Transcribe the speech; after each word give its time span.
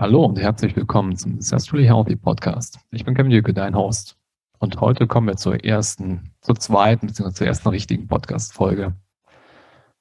Hallo 0.00 0.24
und 0.24 0.38
herzlich 0.38 0.76
willkommen 0.76 1.16
zum 1.16 1.40
Successfully 1.40 1.84
Healthy 1.84 2.14
Podcast. 2.14 2.78
Ich 2.92 3.04
bin 3.04 3.16
Kevin 3.16 3.32
Jücke, 3.32 3.52
dein 3.52 3.74
Host. 3.74 4.16
Und 4.60 4.80
heute 4.80 5.08
kommen 5.08 5.26
wir 5.26 5.34
zur 5.34 5.64
ersten, 5.64 6.30
zur 6.40 6.54
zweiten 6.54 7.08
bzw. 7.08 7.32
zur 7.32 7.46
ersten 7.48 7.68
richtigen 7.70 8.06
Podcast-Folge. 8.06 8.94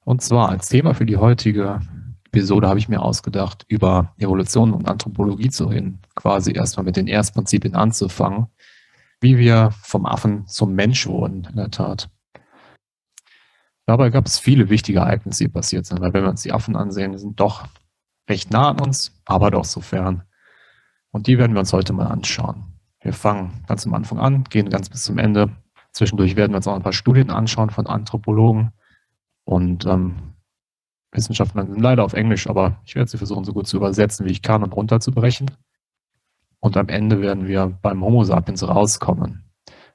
Und 0.05 0.21
zwar 0.21 0.49
als 0.49 0.69
Thema 0.69 0.93
für 0.93 1.07
die 1.07 1.17
heutige 1.17 1.81
Episode 2.27 2.67
habe 2.67 2.77
ich 2.77 2.89
mir 2.89 3.01
ausgedacht, 3.01 3.65
über 3.69 4.13
Evolution 4.19 4.71
und 4.71 4.87
Anthropologie 4.87 5.49
zu 5.49 5.65
reden. 5.65 5.99
Quasi 6.13 6.51
erstmal 6.51 6.85
mit 6.85 6.95
den 6.95 7.07
Erstprinzipien 7.07 7.73
anzufangen, 7.73 8.45
wie 9.19 9.39
wir 9.39 9.71
vom 9.81 10.05
Affen 10.05 10.45
zum 10.45 10.75
Mensch 10.75 11.07
wurden, 11.07 11.47
in 11.49 11.55
der 11.55 11.71
Tat. 11.71 12.07
Dabei 13.87 14.11
gab 14.11 14.27
es 14.27 14.37
viele 14.37 14.69
wichtige 14.69 14.99
Ereignisse, 14.99 15.45
die 15.45 15.49
passiert 15.49 15.87
sind, 15.87 16.01
weil 16.01 16.13
wenn 16.13 16.21
wir 16.21 16.29
uns 16.29 16.43
die 16.43 16.51
Affen 16.51 16.75
ansehen, 16.75 17.17
sind 17.17 17.39
doch 17.39 17.65
recht 18.29 18.51
nah 18.51 18.69
an 18.69 18.79
uns, 18.79 19.19
aber 19.25 19.51
doch 19.51 19.65
so 19.65 19.81
fern. 19.81 20.23
Und 21.11 21.27
die 21.27 21.37
werden 21.37 21.53
wir 21.53 21.59
uns 21.59 21.73
heute 21.73 21.93
mal 21.93 22.07
anschauen. 22.07 22.63
Wir 23.01 23.13
fangen 23.13 23.63
ganz 23.67 23.85
am 23.85 23.93
Anfang 23.93 24.19
an, 24.19 24.43
gehen 24.45 24.69
ganz 24.69 24.89
bis 24.89 25.03
zum 25.03 25.17
Ende. 25.17 25.49
Zwischendurch 25.91 26.35
werden 26.35 26.51
wir 26.51 26.57
uns 26.57 26.67
auch 26.67 26.75
ein 26.75 26.83
paar 26.83 26.93
Studien 26.93 27.29
anschauen 27.29 27.69
von 27.69 27.87
Anthropologen 27.87 28.71
und 29.45 29.85
ähm, 29.85 30.33
Wissenschaftlern 31.11 31.67
sind 31.67 31.81
leider 31.81 32.03
auf 32.03 32.13
Englisch, 32.13 32.47
aber 32.47 32.81
ich 32.85 32.95
werde 32.95 33.09
sie 33.09 33.17
versuchen, 33.17 33.45
so 33.45 33.53
gut 33.53 33.67
zu 33.67 33.77
übersetzen, 33.77 34.25
wie 34.25 34.31
ich 34.31 34.41
kann 34.41 34.63
und 34.63 34.73
runterzubrechen. 34.75 35.49
Und 36.59 36.75
am 36.75 36.89
Ende 36.89 37.21
werden 37.21 37.47
wir 37.47 37.67
beim 37.81 38.03
Homo 38.03 38.23
sapiens 38.23 38.67
rauskommen. 38.67 39.45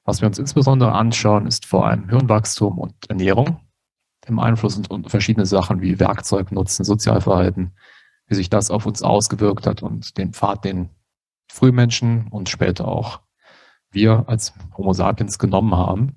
Was 0.04 0.20
wir 0.20 0.28
uns 0.28 0.38
insbesondere 0.38 0.92
anschauen, 0.92 1.46
ist 1.46 1.66
vor 1.66 1.86
allem 1.86 2.08
Hirnwachstum 2.08 2.78
und 2.78 2.94
Ernährung 3.08 3.60
im 4.26 4.38
Einfluss 4.38 4.80
und 4.88 5.10
verschiedene 5.10 5.46
Sachen 5.46 5.80
wie 5.80 6.00
Werkzeugnutzen, 6.00 6.84
Sozialverhalten, 6.84 7.72
wie 8.26 8.34
sich 8.34 8.50
das 8.50 8.70
auf 8.70 8.86
uns 8.86 9.02
ausgewirkt 9.02 9.66
hat 9.66 9.82
und 9.82 10.16
den 10.18 10.32
Pfad, 10.32 10.64
den 10.64 10.90
Frühmenschen 11.50 12.28
und 12.28 12.48
später 12.48 12.88
auch 12.88 13.20
wir 13.90 14.24
als 14.28 14.54
Homo 14.76 14.92
sapiens 14.92 15.38
genommen 15.38 15.74
haben. 15.74 16.16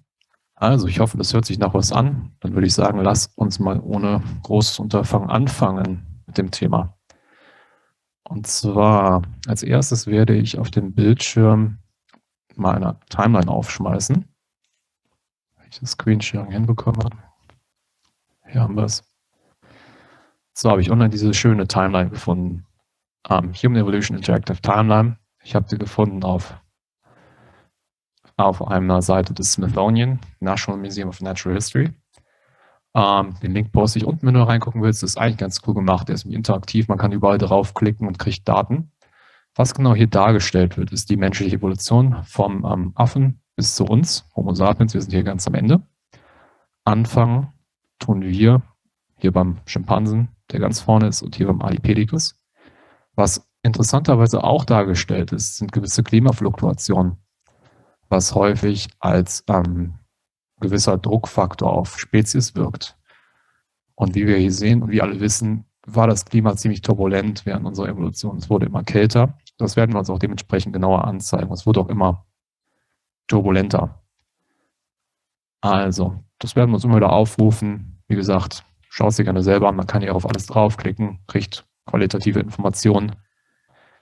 Also 0.56 0.88
ich 0.88 1.00
hoffe, 1.00 1.18
das 1.18 1.34
hört 1.34 1.46
sich 1.46 1.60
nach 1.60 1.74
was 1.74 1.92
an. 1.92 2.32
Dann 2.40 2.54
würde 2.54 2.68
ich 2.68 2.74
sagen, 2.74 3.00
lass 3.00 3.28
uns 3.36 3.60
mal 3.60 3.80
ohne 3.82 4.24
großes 4.44 4.80
Unterfangen 4.80 5.30
anfangen 5.30 6.24
mit 6.26 6.38
dem 6.38 6.52
Thema. 6.52 6.98
Und 8.24 8.48
zwar 8.48 9.22
als 9.48 9.62
erstes 9.62 10.08
werde 10.08 10.36
ich 10.36 10.58
auf 10.58 10.72
dem 10.72 10.94
Bildschirm 10.94 11.80
mal 12.56 12.98
Timeline 13.10 13.52
aufschmeißen. 13.52 14.26
Wenn 15.58 15.68
ich 15.70 15.80
das 15.80 15.92
Screensharing 15.92 16.52
hinbekomme. 16.52 17.10
Hier 18.48 18.62
haben 18.62 18.76
wir 18.76 18.84
es. 18.84 19.04
So 20.58 20.72
habe 20.72 20.82
ich 20.82 20.90
online 20.90 21.10
diese 21.10 21.34
schöne 21.34 21.68
Timeline 21.68 22.10
gefunden. 22.10 22.66
Um, 23.28 23.54
Human 23.54 23.82
Evolution 23.82 24.16
Interactive 24.16 24.62
Timeline. 24.62 25.18
Ich 25.44 25.54
habe 25.54 25.68
sie 25.68 25.78
gefunden 25.78 26.24
auf, 26.24 26.56
auf 28.38 28.66
einer 28.66 29.02
Seite 29.02 29.34
des 29.34 29.52
Smithsonian, 29.54 30.20
National 30.40 30.80
Museum 30.80 31.10
of 31.10 31.20
Natural 31.20 31.56
History. 31.56 31.92
Um, 32.94 33.38
den 33.42 33.52
Link 33.52 33.74
poste 33.74 34.00
ich 34.00 34.06
unten, 34.06 34.26
wenn 34.26 34.36
du 34.36 34.48
reingucken 34.48 34.82
willst. 34.82 35.04
Das 35.04 35.12
ist 35.12 35.18
eigentlich 35.18 35.38
ganz 35.38 35.62
cool 35.68 35.74
gemacht. 35.74 36.08
Der 36.08 36.16
ist 36.16 36.26
interaktiv. 36.26 36.88
Man 36.88 36.98
kann 36.98 37.12
überall 37.12 37.38
draufklicken 37.38 38.08
und 38.08 38.18
kriegt 38.18 38.48
Daten. 38.48 38.94
Was 39.56 39.74
genau 39.74 39.94
hier 39.94 40.08
dargestellt 40.08 40.78
wird, 40.78 40.94
ist 40.94 41.10
die 41.10 41.18
menschliche 41.18 41.58
Evolution 41.58 42.24
vom 42.24 42.66
ähm, 42.66 42.92
Affen 42.96 43.42
bis 43.58 43.76
zu 43.76 43.86
uns, 43.86 44.30
Homo 44.36 44.54
sapiens. 44.54 44.94
Wir 44.94 45.02
sind 45.02 45.12
hier 45.12 45.24
ganz 45.24 45.48
am 45.48 45.56
Ende. 45.56 45.82
Anfangen 46.86 47.52
tun 48.00 48.22
wir 48.22 48.62
hier 49.18 49.32
beim 49.32 49.58
Schimpansen 49.66 50.30
der 50.52 50.60
ganz 50.60 50.80
vorne 50.80 51.08
ist, 51.08 51.22
und 51.22 51.36
hier 51.36 51.48
beim 51.48 51.62
Alipedicus. 51.62 52.40
Was 53.16 53.50
interessanterweise 53.64 54.44
auch 54.44 54.66
dargestellt 54.66 55.32
ist, 55.32 55.58
sind 55.58 55.72
gewisse 55.72 56.04
Klimafluktuationen, 56.04 57.18
was 58.10 58.36
häufig 58.36 58.90
als 59.00 59.44
ähm, 59.48 59.96
gewisser 60.60 60.98
Druckfaktor 60.98 61.72
auf 61.72 62.00
Spezies 62.00 62.56
wirkt. 62.56 62.98
Und 63.96 64.16
wie 64.16 64.28
wir 64.28 64.38
hier 64.38 64.52
sehen 64.52 64.84
und 64.84 64.92
wie 64.92 65.02
alle 65.02 65.20
wissen, 65.20 65.66
war 65.88 66.08
das 66.08 66.26
Klima 66.26 66.56
ziemlich 66.56 66.82
turbulent 66.82 67.46
während 67.46 67.66
unserer 67.66 67.90
Evolution. 67.90 68.38
Es 68.38 68.50
wurde 68.50 68.66
immer 68.66 68.84
kälter. 68.84 69.38
Das 69.58 69.76
werden 69.76 69.94
wir 69.94 70.00
uns 70.00 70.10
auch 70.10 70.20
dementsprechend 70.20 70.74
genauer 70.74 71.06
anzeigen. 71.06 71.52
Es 71.54 71.66
wurde 71.66 71.80
auch 71.80 71.90
immer 71.90 72.26
turbulenter. 73.28 74.02
Also, 75.62 76.24
das 76.40 76.56
werden 76.56 76.72
wir 76.72 76.76
uns 76.76 76.84
immer 76.84 76.98
wieder 76.98 77.14
aufrufen. 77.14 78.02
Wie 78.08 78.16
gesagt, 78.16 78.66
Schau 78.98 79.08
es 79.08 79.18
dir 79.18 79.26
gerne 79.26 79.44
selber 79.44 79.68
an. 79.68 79.76
Man 79.76 79.88
kann 79.88 80.02
hier 80.02 80.16
auf 80.16 80.26
alles 80.26 80.46
draufklicken, 80.46 81.20
kriegt 81.28 81.68
qualitative 81.86 82.40
Informationen. 82.40 83.18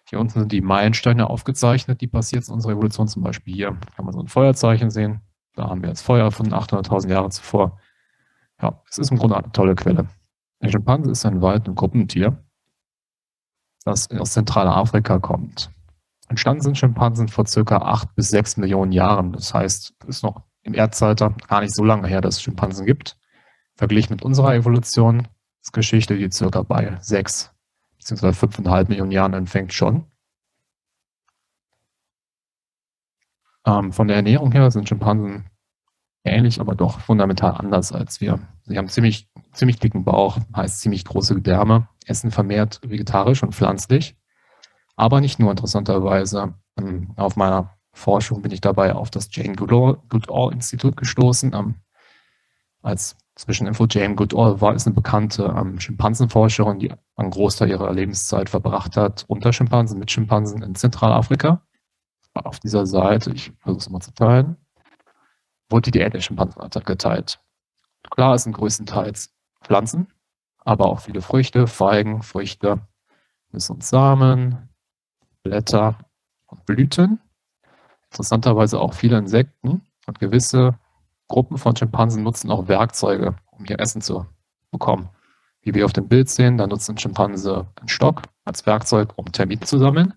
Hier 0.08 0.20
unten 0.20 0.42
sind 0.42 0.52
die 0.52 0.62
Meilensteine 0.62 1.32
aufgezeichnet, 1.32 2.00
die 2.02 2.06
passiert 2.06 2.48
in 2.48 2.54
unserer 2.54 2.74
Evolution. 2.74 3.08
Zum 3.08 3.24
Beispiel 3.24 3.56
hier 3.56 3.78
kann 3.96 4.06
man 4.06 4.14
so 4.14 4.20
ein 4.20 4.28
Feuerzeichen 4.28 4.92
sehen. 4.92 5.22
Da 5.56 5.68
haben 5.68 5.82
wir 5.82 5.90
jetzt 5.90 6.04
Feuer 6.04 6.30
von 6.30 6.54
800.000 6.54 7.10
Jahren 7.10 7.32
zuvor. 7.32 7.80
Ja, 8.62 8.84
es 8.88 9.00
ist 9.00 9.10
im 9.10 9.18
Grunde 9.18 9.36
eine 9.36 9.52
tolle 9.52 9.74
Quelle. 9.74 10.10
Der 10.62 10.70
Schimpanse 10.70 11.10
ist 11.10 11.26
ein 11.26 11.42
Wald- 11.42 11.68
und 11.68 11.74
Gruppentier, 11.74 12.46
das 13.86 14.12
aus 14.12 14.34
Zentralafrika 14.34 15.18
kommt. 15.18 15.72
Entstanden 16.28 16.62
sind 16.62 16.78
Schimpansen 16.78 17.30
vor 17.30 17.48
circa 17.48 17.78
8 17.78 18.14
bis 18.14 18.30
6 18.30 18.58
Millionen 18.58 18.92
Jahren. 18.92 19.34
Das 19.34 19.56
heißt, 19.56 19.96
es 20.02 20.08
ist 20.08 20.24
noch 20.24 20.44
im 20.62 20.76
Erdzeitalter 20.76 21.36
gar 21.48 21.62
nicht 21.62 21.74
so 21.74 21.84
lange 21.84 22.08
her, 22.08 22.22
dass 22.22 22.36
es 22.36 22.44
Schimpansen 22.44 22.86
gibt. 22.86 23.18
Verglichen 23.76 24.14
mit 24.14 24.24
unserer 24.24 24.56
Evolution 24.56 25.28
Geschichte, 25.72 26.18
die 26.18 26.30
circa 26.30 26.62
bei 26.62 26.98
sechs 27.00 27.54
bzw. 27.98 28.34
fünfeinhalb 28.34 28.90
Millionen 28.90 29.12
Jahren 29.12 29.34
anfängt 29.34 29.74
schon. 29.74 30.06
Ähm, 33.66 33.94
von 33.94 34.08
der 34.08 34.18
Ernährung 34.18 34.52
her 34.52 34.70
sind 34.72 34.90
Schimpansen 34.90 35.50
ähnlich, 36.26 36.60
aber 36.60 36.76
doch 36.76 37.00
fundamental 37.00 37.52
anders 37.52 37.92
als 37.92 38.20
wir. 38.20 38.40
Sie 38.64 38.78
haben 38.78 38.90
ziemlich, 38.90 39.30
ziemlich 39.54 39.80
dicken 39.80 40.04
Bauch, 40.04 40.38
heißt 40.56 40.82
ziemlich 40.82 41.06
große 41.06 41.36
Gedärme, 41.36 41.88
essen 42.06 42.32
vermehrt 42.32 42.82
vegetarisch 42.84 43.44
und 43.44 43.56
pflanzlich. 43.56 44.18
Aber 44.96 45.22
nicht 45.22 45.40
nur 45.40 45.52
interessanterweise. 45.52 46.54
Ähm, 46.78 47.14
auf 47.16 47.36
meiner 47.36 47.78
Forschung 47.94 48.42
bin 48.42 48.52
ich 48.52 48.62
dabei 48.62 48.94
auf 48.96 49.10
das 49.12 49.30
Jane 49.32 49.56
Goodall-Institut 49.56 50.98
gestoßen, 50.98 51.54
ähm, 51.54 51.76
als 52.82 53.16
Zwischeninfo, 53.36 53.88
Jane 53.90 54.16
Goodall 54.16 54.62
war 54.62 54.76
ist 54.76 54.86
eine 54.86 54.94
bekannte 54.94 55.46
ähm, 55.58 55.80
Schimpansenforscherin, 55.80 56.80
die 56.80 56.94
einen 57.16 57.32
Großteil 57.32 57.70
ihrer 57.70 57.92
Lebenszeit 57.92 58.50
verbracht 58.50 58.96
hat 58.96 59.26
unter 59.28 59.52
Schimpansen, 59.52 59.98
mit 59.98 60.12
Schimpansen 60.12 60.62
in 60.62 60.76
Zentralafrika. 60.76 61.66
Auf 62.36 62.60
dieser 62.60 62.86
Seite, 62.86 63.32
ich 63.32 63.52
versuche 63.60 63.82
es 63.82 63.90
mal 63.90 64.02
zu 64.02 64.14
teilen, 64.14 64.58
wurde 65.70 65.92
die 65.92 66.00
Diät 66.00 66.14
der 66.14 66.22
Schimpansen 66.22 66.62
geteilt. 66.86 67.40
Klar, 68.12 68.36
es 68.36 68.44
sind 68.44 68.54
größtenteils 68.54 69.34
Pflanzen, 69.64 70.08
aber 70.60 70.86
auch 70.86 71.00
viele 71.00 71.22
Früchte, 71.22 71.68
Feigen, 71.68 72.22
Früchte, 72.22 72.88
Nüsse 73.52 73.74
und 73.74 73.84
Samen, 73.84 74.70
Blätter 75.42 75.98
und 76.48 76.66
Blüten. 76.66 77.20
Interessanterweise 78.12 78.80
auch 78.80 78.94
viele 78.94 79.18
Insekten 79.18 79.82
und 80.06 80.20
gewisse 80.20 80.78
Gruppen 81.34 81.58
von 81.58 81.76
Schimpansen 81.76 82.22
nutzen 82.22 82.52
auch 82.52 82.68
Werkzeuge, 82.68 83.34
um 83.50 83.66
ihr 83.66 83.80
Essen 83.80 84.02
zu 84.02 84.28
bekommen. 84.70 85.10
Wie 85.64 85.74
wir 85.74 85.84
auf 85.84 85.92
dem 85.92 86.08
Bild 86.08 86.30
sehen, 86.30 86.60
da 86.60 86.68
nutzt 86.68 86.88
ein 86.92 87.00
Schimpanse 87.00 87.66
einen 87.80 87.90
Stock 87.90 88.22
als 88.46 88.68
Werkzeug, 88.68 89.14
um 89.16 89.32
Termiten 89.32 89.66
zu 89.66 89.80
sammeln. 89.80 90.14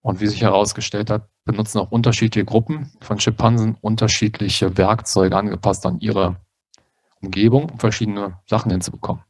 Und 0.00 0.22
wie 0.22 0.26
sich 0.26 0.40
herausgestellt 0.40 1.10
hat, 1.10 1.28
benutzen 1.44 1.78
auch 1.78 1.90
unterschiedliche 1.90 2.46
Gruppen 2.46 2.90
von 3.02 3.20
Schimpansen 3.20 3.76
unterschiedliche 3.82 4.78
Werkzeuge 4.78 5.36
angepasst 5.36 5.84
an 5.84 6.00
ihre 6.00 6.36
Umgebung, 7.20 7.68
um 7.68 7.78
verschiedene 7.78 8.38
Sachen 8.46 8.70
hinzubekommen. 8.70 9.22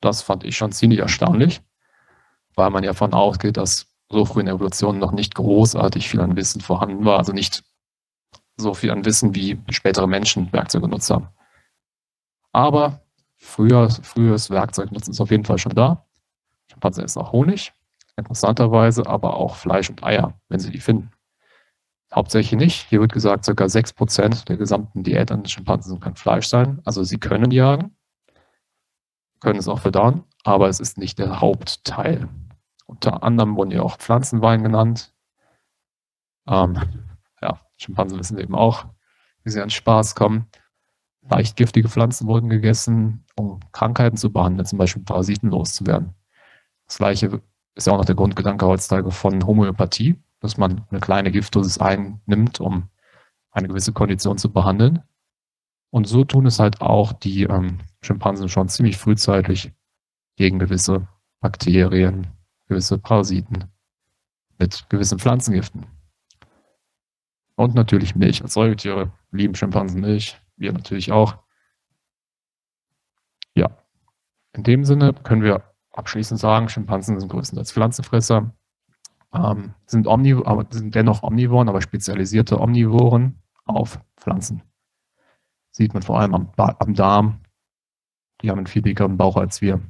Das 0.00 0.22
fand 0.22 0.42
ich 0.42 0.56
schon 0.56 0.72
ziemlich 0.72 0.98
erstaunlich, 0.98 1.60
weil 2.56 2.70
man 2.70 2.82
ja 2.82 2.90
davon 2.90 3.14
ausgeht, 3.14 3.56
dass 3.56 3.86
so 4.08 4.24
früh 4.24 4.40
in 4.40 4.46
der 4.46 4.56
Evolution 4.56 4.98
noch 4.98 5.12
nicht 5.12 5.36
großartig 5.36 6.08
viel 6.08 6.20
an 6.20 6.34
Wissen 6.34 6.60
vorhanden 6.60 7.04
war, 7.04 7.18
also 7.18 7.32
nicht 7.32 7.62
so 8.58 8.74
viel 8.74 8.90
an 8.90 9.04
Wissen 9.04 9.34
wie 9.34 9.58
spätere 9.70 10.06
Menschen 10.06 10.52
Werkzeuge 10.52 10.86
genutzt 10.86 11.10
haben. 11.10 11.28
Aber 12.52 13.00
früher, 13.36 13.88
frühes 13.90 14.50
Werkzeugnutzen 14.50 15.12
ist 15.12 15.20
auf 15.20 15.30
jeden 15.30 15.44
Fall 15.44 15.58
schon 15.58 15.74
da. 15.74 16.04
Schimpansen 16.70 17.04
essen 17.04 17.22
auch 17.22 17.32
Honig, 17.32 17.72
interessanterweise, 18.16 19.06
aber 19.06 19.34
auch 19.34 19.56
Fleisch 19.56 19.88
und 19.88 20.02
Eier, 20.02 20.38
wenn 20.48 20.58
sie 20.58 20.70
die 20.70 20.80
finden. 20.80 21.10
Hauptsächlich 22.14 22.58
nicht. 22.58 22.88
Hier 22.88 23.00
wird 23.00 23.12
gesagt, 23.12 23.44
ca. 23.44 23.52
6% 23.52 24.46
der 24.46 24.56
gesamten 24.56 25.04
Diät 25.04 25.30
an 25.30 25.44
Schimpansen 25.46 26.00
kann 26.00 26.16
Fleisch 26.16 26.48
sein. 26.48 26.80
Also 26.84 27.04
sie 27.04 27.18
können 27.18 27.50
jagen, 27.50 27.96
können 29.40 29.58
es 29.58 29.68
auch 29.68 29.80
verdauen, 29.80 30.24
aber 30.42 30.68
es 30.68 30.80
ist 30.80 30.98
nicht 30.98 31.18
der 31.18 31.40
Hauptteil. 31.40 32.28
Unter 32.86 33.22
anderem 33.22 33.56
wurden 33.56 33.70
ja 33.70 33.82
auch 33.82 33.98
Pflanzenwein 33.98 34.62
genannt. 34.62 35.14
Ähm, 36.48 37.07
Schimpansen 37.78 38.18
wissen 38.18 38.38
eben 38.38 38.54
auch, 38.54 38.86
wie 39.44 39.50
sie 39.50 39.62
an 39.62 39.70
Spaß 39.70 40.14
kommen. 40.14 40.46
Leicht 41.30 41.56
giftige 41.56 41.88
Pflanzen 41.88 42.26
wurden 42.26 42.48
gegessen, 42.48 43.24
um 43.36 43.60
Krankheiten 43.72 44.16
zu 44.16 44.32
behandeln, 44.32 44.66
zum 44.66 44.78
Beispiel 44.78 45.02
Parasiten 45.02 45.50
loszuwerden. 45.50 46.14
Das 46.86 46.98
gleiche 46.98 47.42
ist 47.74 47.86
ja 47.86 47.92
auch 47.92 47.98
noch 47.98 48.04
der 48.04 48.14
Grundgedanke 48.14 48.66
heutzutage 48.66 49.10
von 49.10 49.46
Homöopathie, 49.46 50.16
dass 50.40 50.56
man 50.56 50.84
eine 50.90 51.00
kleine 51.00 51.30
Giftdosis 51.30 51.78
einnimmt, 51.78 52.60
um 52.60 52.88
eine 53.50 53.68
gewisse 53.68 53.92
Kondition 53.92 54.38
zu 54.38 54.52
behandeln. 54.52 55.02
Und 55.90 56.06
so 56.06 56.24
tun 56.24 56.46
es 56.46 56.58
halt 56.58 56.80
auch 56.80 57.12
die 57.12 57.44
ähm, 57.44 57.78
Schimpansen 58.02 58.48
schon 58.48 58.68
ziemlich 58.68 58.98
frühzeitig 58.98 59.72
gegen 60.36 60.58
gewisse 60.58 61.08
Bakterien, 61.40 62.26
gewisse 62.66 62.98
Parasiten 62.98 63.64
mit 64.58 64.88
gewissen 64.88 65.18
Pflanzengiften. 65.18 65.86
Und 67.58 67.74
natürlich 67.74 68.14
Milch. 68.14 68.40
Säugetiere 68.46 69.10
lieben 69.32 69.56
Schimpansen 69.56 70.00
Milch. 70.00 70.40
Wir 70.56 70.72
natürlich 70.72 71.10
auch. 71.10 71.38
Ja. 73.56 73.68
In 74.52 74.62
dem 74.62 74.84
Sinne 74.84 75.12
können 75.12 75.42
wir 75.42 75.64
abschließend 75.90 76.38
sagen, 76.38 76.68
Schimpansen 76.68 77.18
sind 77.18 77.28
größtenteils 77.28 77.72
Pflanzenfresser, 77.72 78.54
ähm, 79.34 79.74
sind, 79.86 80.06
Omniv 80.06 80.42
aber 80.44 80.66
sind 80.70 80.94
dennoch 80.94 81.24
Omnivoren, 81.24 81.68
aber 81.68 81.82
spezialisierte 81.82 82.60
Omnivoren 82.60 83.42
auf 83.64 83.98
Pflanzen. 84.16 84.62
Sieht 85.72 85.94
man 85.94 86.04
vor 86.04 86.20
allem 86.20 86.36
am, 86.36 86.52
am 86.56 86.94
Darm. 86.94 87.40
Die 88.40 88.50
haben 88.50 88.58
einen 88.58 88.68
viel 88.68 88.82
dickeren 88.82 89.16
Bauch 89.16 89.36
als 89.36 89.60
wir. 89.62 89.80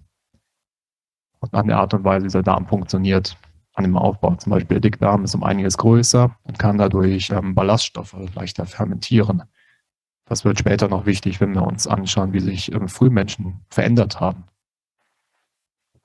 Und 1.41 1.53
an 1.53 1.67
der 1.67 1.77
Art 1.77 1.93
und 1.93 2.05
Weise, 2.05 2.25
wie 2.25 2.33
der 2.33 2.43
Darm 2.43 2.67
funktioniert, 2.67 3.37
an 3.79 3.85
dem 3.85 3.97
Aufbau. 3.97 4.35
Zum 4.35 4.51
Beispiel 4.51 4.81
der 4.81 4.91
Dickdarm 4.91 5.25
ist 5.25 5.35
um 5.35 5.45
einiges 5.45 5.79
größer 5.79 6.37
und 6.43 6.59
kann 6.59 6.79
dadurch 6.79 7.31
ähm, 7.31 7.55
Ballaststoffe 7.55 8.17
leichter 8.35 8.67
fermentieren. 8.67 9.45
Das 10.25 10.45
wird 10.45 10.59
später 10.59 10.89
noch 10.89 11.07
wichtig, 11.07 11.41
wenn 11.41 11.55
wir 11.55 11.63
uns 11.63 11.87
anschauen, 11.87 12.33
wie 12.33 12.41
sich 12.41 12.73
ähm, 12.73 12.89
Frühmenschen 12.89 13.65
verändert 13.71 14.21
haben. 14.21 14.45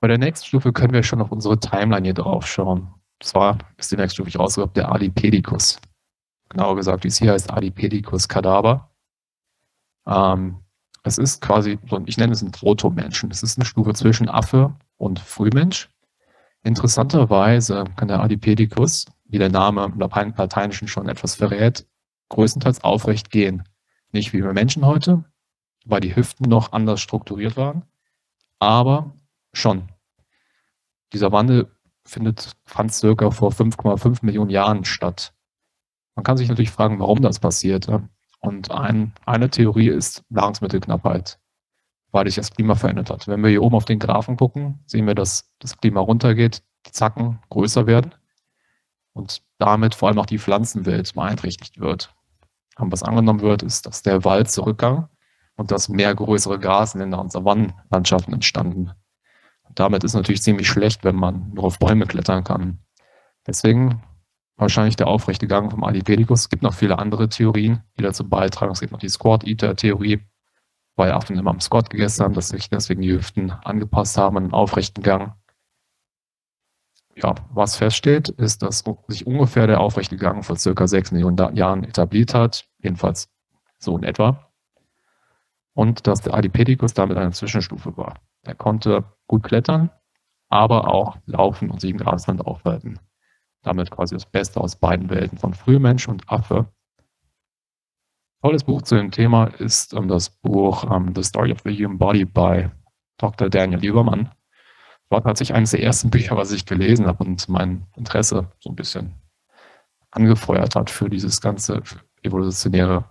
Bei 0.00 0.08
der 0.08 0.18
nächsten 0.18 0.46
Stufe 0.46 0.72
können 0.72 0.92
wir 0.92 1.02
schon 1.02 1.20
auf 1.20 1.32
unsere 1.32 1.58
Timeline 1.58 2.06
hier 2.06 2.14
drauf 2.14 2.46
schauen. 2.46 2.94
Zwar 3.20 3.58
ist 3.76 3.90
die 3.90 3.96
nächste 3.96 4.16
Stufe 4.16 4.28
ich 4.28 4.38
rausgehabt, 4.38 4.76
der 4.76 4.92
Adipedicus. 4.92 5.80
Genauer 6.50 6.76
gesagt, 6.76 7.04
wie 7.04 7.08
es 7.08 7.18
hier 7.18 7.32
heißt, 7.32 7.52
Adipedicus 7.52 8.28
cadaver. 8.28 8.90
Ähm, 10.06 10.58
es 11.02 11.18
ist 11.18 11.42
quasi, 11.42 11.78
ich 12.06 12.18
nenne 12.18 12.32
es 12.32 12.42
einen 12.42 12.52
Proto-Menschen. 12.52 13.30
Es 13.30 13.42
ist 13.42 13.58
eine 13.58 13.64
Stufe 13.64 13.94
zwischen 13.94 14.28
Affe 14.28 14.74
und 14.96 15.18
Frühmensch. 15.18 15.88
Interessanterweise 16.64 17.84
kann 17.94 18.08
der 18.08 18.20
Adipedicus, 18.20 19.04
wie 19.26 19.38
der 19.38 19.50
Name 19.50 19.84
im 19.84 19.98
Lateinischen 19.98 20.88
schon 20.88 21.10
etwas 21.10 21.34
verrät, 21.34 21.86
größtenteils 22.30 22.82
aufrecht 22.82 23.30
gehen. 23.30 23.64
Nicht 24.12 24.32
wie 24.32 24.42
wir 24.42 24.52
Menschen 24.54 24.86
heute, 24.86 25.24
weil 25.84 26.00
die 26.00 26.16
Hüften 26.16 26.48
noch 26.48 26.72
anders 26.72 27.02
strukturiert 27.02 27.58
waren, 27.58 27.84
aber 28.60 29.12
schon. 29.52 29.90
Dieser 31.12 31.32
Wandel 31.32 31.70
findet, 32.06 32.56
fand 32.64 32.94
circa 32.94 33.30
vor 33.30 33.50
5,5 33.50 34.24
Millionen 34.24 34.50
Jahren 34.50 34.86
statt. 34.86 35.34
Man 36.14 36.24
kann 36.24 36.38
sich 36.38 36.48
natürlich 36.48 36.70
fragen, 36.70 36.98
warum 36.98 37.20
das 37.20 37.40
passiert. 37.40 37.88
Und 38.40 38.70
ein, 38.70 39.12
eine 39.26 39.50
Theorie 39.50 39.88
ist 39.88 40.24
Nahrungsmittelknappheit 40.30 41.38
weil 42.14 42.26
sich 42.26 42.36
das 42.36 42.52
Klima 42.52 42.76
verändert 42.76 43.10
hat. 43.10 43.26
Wenn 43.26 43.42
wir 43.42 43.50
hier 43.50 43.62
oben 43.62 43.74
auf 43.74 43.86
den 43.86 43.98
Graphen 43.98 44.36
gucken, 44.36 44.78
sehen 44.86 45.04
wir, 45.08 45.16
dass 45.16 45.52
das 45.58 45.76
Klima 45.76 45.98
runtergeht, 45.98 46.62
die 46.86 46.92
Zacken 46.92 47.40
größer 47.50 47.88
werden 47.88 48.14
und 49.14 49.42
damit 49.58 49.96
vor 49.96 50.08
allem 50.08 50.20
auch 50.20 50.26
die 50.26 50.38
Pflanzenwelt 50.38 51.12
beeinträchtigt 51.14 51.80
wird. 51.80 52.14
Und 52.78 52.92
was 52.92 53.02
angenommen 53.02 53.40
wird, 53.40 53.64
ist, 53.64 53.86
dass 53.86 54.02
der 54.02 54.24
Wald 54.24 54.48
zurückgang 54.48 55.08
und 55.56 55.72
dass 55.72 55.88
mehr 55.88 56.14
größere 56.14 56.60
Grasländer 56.60 57.20
und 57.20 57.32
Savannenlandschaften 57.32 58.32
entstanden. 58.32 58.92
Und 59.64 59.80
damit 59.80 60.04
ist 60.04 60.14
natürlich 60.14 60.42
ziemlich 60.42 60.68
schlecht, 60.68 61.02
wenn 61.02 61.16
man 61.16 61.50
nur 61.52 61.64
auf 61.64 61.80
Bäume 61.80 62.06
klettern 62.06 62.44
kann. 62.44 62.78
Deswegen 63.44 64.02
wahrscheinlich 64.56 64.94
der 64.94 65.08
aufrechte 65.08 65.48
Gang 65.48 65.68
vom 65.68 65.82
Adipedicus. 65.82 66.42
Es 66.42 66.48
gibt 66.48 66.62
noch 66.62 66.74
viele 66.74 67.00
andere 67.00 67.28
Theorien, 67.28 67.82
die 67.98 68.04
dazu 68.04 68.28
beitragen. 68.28 68.70
Es 68.70 68.78
gibt 68.78 68.92
noch 68.92 69.00
die 69.00 69.08
Squat-Eater-Theorie, 69.08 70.20
weil 70.96 71.12
Affen 71.12 71.38
immer 71.38 71.50
am 71.50 71.60
Squat 71.60 71.90
gegessen 71.90 72.24
haben, 72.24 72.34
dass 72.34 72.48
sich 72.48 72.70
deswegen 72.70 73.02
die 73.02 73.12
Hüften 73.12 73.50
angepasst 73.50 74.16
haben 74.16 74.36
an 74.36 74.44
einen 74.44 74.52
aufrechten 74.52 75.02
Gang. 75.02 75.34
Ja, 77.16 77.34
was 77.50 77.76
feststeht, 77.76 78.28
ist, 78.28 78.62
dass 78.62 78.84
sich 79.08 79.26
ungefähr 79.26 79.66
der 79.66 79.80
aufrechte 79.80 80.16
Gang 80.16 80.44
vor 80.44 80.56
circa 80.56 80.86
6 80.86 81.12
Millionen 81.12 81.56
Jahren 81.56 81.84
etabliert 81.84 82.34
hat, 82.34 82.68
jedenfalls 82.78 83.28
so 83.78 83.96
in 83.96 84.02
etwa. 84.02 84.50
Und 85.74 86.06
dass 86.06 86.20
der 86.20 86.34
Adipedicus 86.34 86.94
damit 86.94 87.16
eine 87.16 87.32
Zwischenstufe 87.32 87.96
war. 87.96 88.20
Er 88.42 88.54
konnte 88.54 89.04
gut 89.26 89.42
klettern, 89.42 89.90
aber 90.48 90.88
auch 90.88 91.18
laufen 91.26 91.70
und 91.70 91.80
sich 91.80 91.90
im 91.90 91.98
Grasland 91.98 92.44
aufhalten. 92.46 92.98
Damit 93.62 93.90
quasi 93.90 94.14
das 94.14 94.26
Beste 94.26 94.60
aus 94.60 94.76
beiden 94.76 95.08
Welten 95.08 95.38
von 95.38 95.54
Frühmensch 95.54 96.08
und 96.08 96.28
Affe 96.30 96.66
tolles 98.44 98.64
Buch 98.64 98.82
zu 98.82 98.96
dem 98.96 99.10
Thema 99.10 99.46
ist 99.46 99.94
ähm, 99.94 100.06
das 100.06 100.28
Buch 100.28 100.84
ähm, 100.90 101.14
The 101.14 101.22
Story 101.22 101.50
of 101.50 101.60
the 101.64 101.72
Human 101.72 101.96
Body 101.96 102.26
by 102.26 102.68
Dr. 103.16 103.48
Daniel 103.48 103.80
Liebermann. 103.80 104.30
War 105.08 105.22
tatsächlich 105.22 105.56
eines 105.56 105.70
der 105.70 105.82
ersten 105.82 106.10
Bücher, 106.10 106.36
was 106.36 106.52
ich 106.52 106.66
gelesen 106.66 107.06
habe 107.06 107.24
und 107.24 107.48
mein 107.48 107.86
Interesse 107.96 108.52
so 108.60 108.68
ein 108.68 108.76
bisschen 108.76 109.14
angefeuert 110.10 110.76
hat 110.76 110.90
für 110.90 111.08
dieses 111.08 111.40
ganze 111.40 111.82
evolutionäre, 112.22 113.04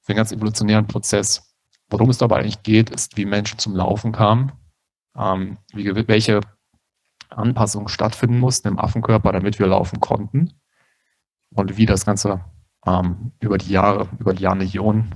für 0.00 0.12
den 0.12 0.16
ganzen 0.16 0.38
evolutionären 0.38 0.86
Prozess. 0.86 1.54
Worum 1.90 2.08
es 2.08 2.16
dabei 2.16 2.38
eigentlich 2.38 2.62
geht, 2.62 2.88
ist, 2.88 3.18
wie 3.18 3.26
Menschen 3.26 3.58
zum 3.58 3.76
Laufen 3.76 4.12
kamen, 4.12 4.52
ähm, 5.18 5.58
wie, 5.74 6.08
welche 6.08 6.40
Anpassungen 7.28 7.88
stattfinden 7.88 8.40
mussten 8.40 8.68
im 8.68 8.78
Affenkörper, 8.78 9.32
damit 9.32 9.58
wir 9.58 9.66
laufen 9.66 10.00
konnten 10.00 10.54
und 11.50 11.76
wie 11.76 11.84
das 11.84 12.06
Ganze 12.06 12.42
ähm, 12.86 13.32
über 13.40 13.58
die 13.58 13.70
Jahre, 13.70 14.08
über 14.18 14.34
die 14.34 14.42
Jahrmillionen 14.42 15.14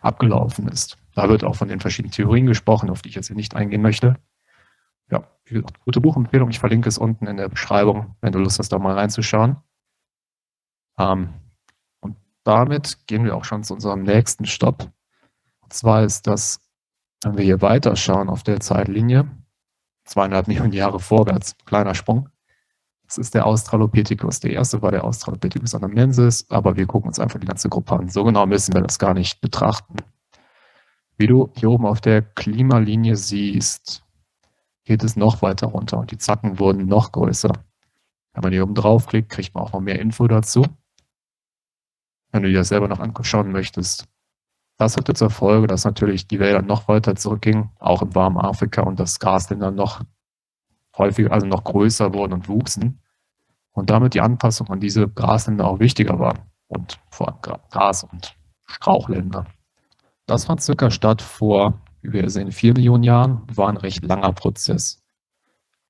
abgelaufen 0.00 0.68
ist. 0.68 0.98
Da 1.14 1.28
wird 1.28 1.44
auch 1.44 1.56
von 1.56 1.68
den 1.68 1.80
verschiedenen 1.80 2.12
Theorien 2.12 2.46
gesprochen, 2.46 2.90
auf 2.90 3.02
die 3.02 3.08
ich 3.08 3.14
jetzt 3.14 3.28
hier 3.28 3.36
nicht 3.36 3.54
eingehen 3.54 3.82
möchte. 3.82 4.16
Ja, 5.10 5.24
wie 5.44 5.54
gesagt, 5.54 5.80
gute 5.80 6.00
Buchempfehlung. 6.00 6.50
Ich 6.50 6.58
verlinke 6.58 6.88
es 6.88 6.98
unten 6.98 7.26
in 7.26 7.36
der 7.36 7.48
Beschreibung, 7.48 8.16
wenn 8.20 8.32
du 8.32 8.38
Lust 8.38 8.58
hast, 8.58 8.70
da 8.70 8.78
mal 8.78 8.94
reinzuschauen. 8.94 9.56
Ähm, 10.98 11.34
und 12.00 12.16
damit 12.42 13.06
gehen 13.06 13.24
wir 13.24 13.36
auch 13.36 13.44
schon 13.44 13.64
zu 13.64 13.74
unserem 13.74 14.02
nächsten 14.02 14.46
Stopp. 14.46 14.90
Und 15.60 15.72
zwar 15.72 16.02
ist 16.02 16.26
das, 16.26 16.60
wenn 17.22 17.36
wir 17.36 17.44
hier 17.44 17.62
weiterschauen 17.62 18.28
auf 18.28 18.42
der 18.42 18.60
Zeitlinie, 18.60 19.28
zweieinhalb 20.04 20.48
Millionen 20.48 20.72
Jahre 20.72 21.00
vorwärts, 21.00 21.56
kleiner 21.64 21.94
Sprung, 21.94 22.28
das 23.06 23.18
ist 23.18 23.34
der 23.34 23.46
Australopithecus. 23.46 24.40
Der 24.40 24.52
erste 24.52 24.80
war 24.82 24.90
der 24.90 25.04
Australopithecus 25.04 25.74
anamensis, 25.74 26.46
aber 26.48 26.76
wir 26.76 26.86
gucken 26.86 27.08
uns 27.08 27.18
einfach 27.18 27.38
die 27.38 27.46
ganze 27.46 27.68
Gruppe 27.68 27.96
an. 27.96 28.08
So 28.08 28.24
genau 28.24 28.46
müssen 28.46 28.74
wir 28.74 28.80
das 28.80 28.98
gar 28.98 29.14
nicht 29.14 29.40
betrachten. 29.40 29.96
Wie 31.16 31.26
du 31.26 31.52
hier 31.54 31.70
oben 31.70 31.86
auf 31.86 32.00
der 32.00 32.22
Klimalinie 32.22 33.16
siehst, 33.16 34.02
geht 34.84 35.04
es 35.04 35.16
noch 35.16 35.42
weiter 35.42 35.68
runter 35.68 35.98
und 35.98 36.10
die 36.10 36.18
Zacken 36.18 36.58
wurden 36.58 36.86
noch 36.86 37.12
größer. 37.12 37.52
Wenn 38.32 38.42
man 38.42 38.52
hier 38.52 38.64
oben 38.64 38.74
draufklickt, 38.74 39.30
kriegt 39.30 39.54
man 39.54 39.64
auch 39.64 39.72
noch 39.72 39.80
mehr 39.80 40.00
Info 40.00 40.26
dazu. 40.26 40.66
Wenn 42.32 42.42
du 42.42 42.48
dir 42.48 42.58
das 42.58 42.68
selber 42.68 42.88
noch 42.88 42.98
anschauen 42.98 43.52
möchtest. 43.52 44.08
Das 44.76 44.96
hatte 44.96 45.14
zur 45.14 45.30
Folge, 45.30 45.68
dass 45.68 45.84
natürlich 45.84 46.26
die 46.26 46.40
Wälder 46.40 46.60
noch 46.60 46.88
weiter 46.88 47.14
zurückgingen, 47.14 47.70
auch 47.78 48.02
im 48.02 48.12
warmen 48.16 48.38
Afrika 48.38 48.82
und 48.82 48.98
das 48.98 49.20
Grasländer 49.20 49.70
noch 49.70 50.00
häufiger, 50.96 51.32
also 51.32 51.46
noch 51.46 51.64
größer 51.64 52.14
wurden 52.14 52.32
und 52.32 52.48
wuchsen. 52.48 53.00
Und 53.72 53.90
damit 53.90 54.14
die 54.14 54.20
Anpassung 54.20 54.68
an 54.68 54.80
diese 54.80 55.08
Grasländer 55.08 55.66
auch 55.66 55.80
wichtiger 55.80 56.18
war. 56.18 56.46
Und 56.68 56.98
vor 57.10 57.28
allem 57.28 57.58
Gras- 57.70 58.04
und 58.04 58.36
Strauchländer. 58.66 59.46
Das 60.26 60.46
fand 60.46 60.62
circa 60.62 60.90
statt 60.90 61.20
vor, 61.20 61.80
wie 62.00 62.12
wir 62.12 62.30
sehen, 62.30 62.52
vier 62.52 62.72
Millionen 62.72 63.02
Jahren, 63.02 63.42
war 63.54 63.68
ein 63.68 63.76
recht 63.76 64.04
langer 64.04 64.32
Prozess. 64.32 65.02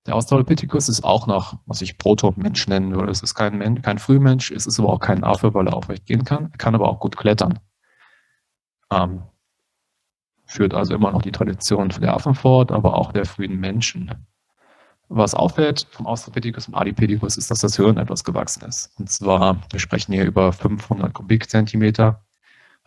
Der 0.07 0.17
Australopithecus 0.17 0.89
ist 0.89 1.03
auch 1.03 1.27
noch, 1.27 1.59
was 1.67 1.81
ich 1.81 1.97
Proto-Mensch 1.97 2.69
nennen 2.69 2.95
würde. 2.95 3.11
Es 3.11 3.23
ist 3.23 3.35
kein, 3.35 3.57
Mensch, 3.57 3.81
kein 3.83 3.99
Frühmensch, 3.99 4.51
es 4.51 4.67
ist 4.67 4.79
aber 4.79 4.91
auch 4.91 5.01
kein 5.01 5.25
Affe, 5.25 5.55
weil 5.55 5.67
er 5.67 5.75
aufrecht 5.75 6.05
gehen 6.05 6.25
kann. 6.25 6.51
Er 6.53 6.59
kann 6.59 6.75
aber 6.75 6.89
auch 6.89 7.01
gut 7.01 7.17
klettern. 7.17 7.59
Ähm, 8.91 9.23
führt 10.45 10.75
also 10.75 10.95
immer 10.95 11.11
noch 11.11 11.23
die 11.23 11.33
Tradition 11.33 11.89
der 11.89 12.15
Affen 12.15 12.35
fort, 12.35 12.71
aber 12.71 12.97
auch 12.99 13.13
der 13.13 13.25
frühen 13.25 13.59
Menschen. 13.59 14.27
Was 15.09 15.35
auffällt 15.35 15.87
vom 15.91 16.07
Australopithecus 16.07 16.69
und 16.69 16.75
Adipithecus 16.75 17.37
ist, 17.37 17.51
dass 17.51 17.61
das 17.61 17.77
Hirn 17.77 17.99
etwas 17.99 18.25
gewachsen 18.25 18.65
ist. 18.65 18.91
Und 18.99 19.11
zwar, 19.11 19.61
wir 19.71 19.79
sprechen 19.79 20.13
hier 20.13 20.25
über 20.25 20.53
500 20.53 21.13
Kubikzentimeter. 21.13 22.25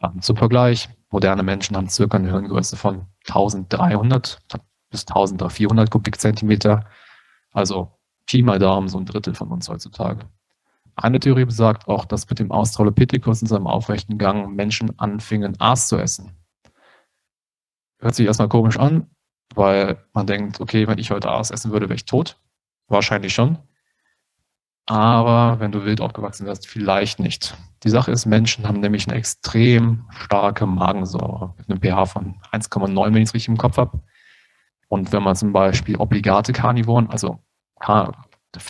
Ähm, 0.02 0.22
zum 0.22 0.36
Vergleich, 0.36 0.90
moderne 1.12 1.44
Menschen 1.44 1.78
haben 1.78 1.90
circa 1.90 2.18
eine 2.18 2.30
Hirngröße 2.30 2.76
von 2.76 3.06
1300 3.28 4.40
bis 4.90 5.02
1400 5.08 5.92
Kubikzentimeter. 5.92 6.86
Also 7.52 7.92
Pi 8.26 8.42
mal 8.42 8.60
Daumen, 8.60 8.90
so 8.90 8.98
ein 8.98 9.06
Drittel 9.06 9.34
von 9.34 9.50
uns 9.50 9.70
heutzutage. 9.70 10.28
Eine 10.96 11.20
Theorie 11.20 11.46
besagt 11.46 11.88
auch, 11.88 12.06
dass 12.06 12.28
mit 12.30 12.40
dem 12.40 12.52
Australopithecus 12.52 13.42
in 13.42 13.48
seinem 13.48 13.68
aufrechten 13.68 14.18
Gang 14.18 14.56
Menschen 14.56 14.98
anfingen, 15.00 15.56
Aas 15.60 15.88
zu 15.88 15.98
essen. 15.98 16.32
Hört 18.00 18.16
sich 18.16 18.26
erstmal 18.26 18.50
komisch 18.50 18.78
an, 18.78 19.08
weil 19.56 19.98
man 20.14 20.28
denkt, 20.28 20.60
okay, 20.60 20.88
wenn 20.88 20.98
ich 20.98 21.12
heute 21.12 21.30
Aas 21.30 21.52
essen 21.52 21.72
würde, 21.72 21.88
wäre 21.90 21.96
ich 21.96 22.06
tot. 22.06 22.40
wahrscheinlich 22.88 23.34
schon. 23.34 23.58
Aber 24.86 25.60
wenn 25.60 25.74
du 25.74 25.84
wild 25.84 26.00
aufgewachsen 26.00 26.46
wärst, 26.46 26.68
vielleicht 26.68 27.20
nicht. 27.20 27.58
Die 27.84 27.90
Sache 27.90 28.12
ist, 28.12 28.26
Menschen 28.26 28.68
haben 28.68 28.80
nämlich 28.80 29.08
eine 29.08 29.18
extrem 29.18 30.08
starke 30.12 30.66
Magensäure 30.66 31.54
mit 31.58 31.70
einem 31.70 31.82
pH 31.82 32.06
von 32.06 32.36
1,9, 32.52 33.14
wenn 33.14 33.18
ich 33.18 33.30
es 33.30 33.34
richtig 33.34 33.50
im 33.50 33.58
Kopf 33.58 33.78
habe. 33.78 34.02
Und 34.88 35.12
wenn 35.12 35.24
man 35.24 35.36
zum 35.36 35.52
Beispiel 35.52 35.98
obligate 35.98 36.54
Karnivoren, 36.54 37.10
also 37.10 37.40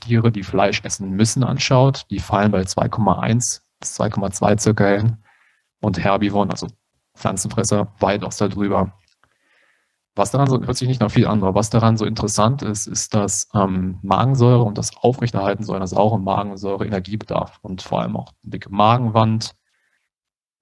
Tiere, 0.02 0.32
die 0.32 0.44
Fleisch 0.44 0.82
essen 0.84 1.12
müssen, 1.12 1.44
anschaut, 1.44 2.06
die 2.10 2.20
fallen 2.20 2.52
bei 2.52 2.62
2,1 2.62 3.62
bis 3.80 4.00
2,2 4.00 4.60
circa 4.60 4.88
hin. 4.88 5.18
Und 5.80 6.04
Herbivoren, 6.04 6.50
also 6.50 6.68
Pflanzenfresser, 7.16 7.94
weitaus 8.00 8.38
darüber. 8.38 8.94
Was 10.18 10.32
daran 10.32 10.48
so, 10.48 10.60
hört 10.60 10.82
nicht 10.82 11.00
nach 11.00 11.12
viel 11.12 11.28
an, 11.28 11.42
was 11.42 11.70
daran 11.70 11.96
so 11.96 12.06
interessant 12.06 12.64
ist, 12.64 12.88
ist, 12.88 13.14
dass 13.14 13.50
ähm, 13.54 14.00
Magensäure 14.02 14.64
und 14.64 14.78
das 14.78 14.98
Aufrechterhalten 14.98 15.64
so 15.64 15.74
einer 15.74 15.86
sauren 15.86 16.24
Magensäure 16.24 16.88
Energiebedarf 16.88 17.60
und 17.62 17.84
vor 17.84 18.02
allem 18.02 18.18
auch 18.18 18.34
eine 18.44 18.52
dicke 18.52 18.70
Magenwand, 18.70 19.56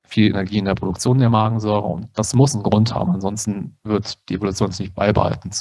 viel 0.06 0.28
Energie 0.28 0.58
in 0.58 0.66
der 0.66 0.76
Produktion 0.76 1.20
der 1.20 1.30
Magensäure 1.30 1.86
und 1.86 2.10
das 2.14 2.34
muss 2.34 2.54
einen 2.54 2.64
Grund 2.64 2.94
haben, 2.94 3.12
ansonsten 3.12 3.78
wird 3.84 4.28
die 4.30 4.36
Evolution 4.36 4.72
sich 4.72 4.88
nicht 4.88 4.96
beibehalten. 4.96 5.52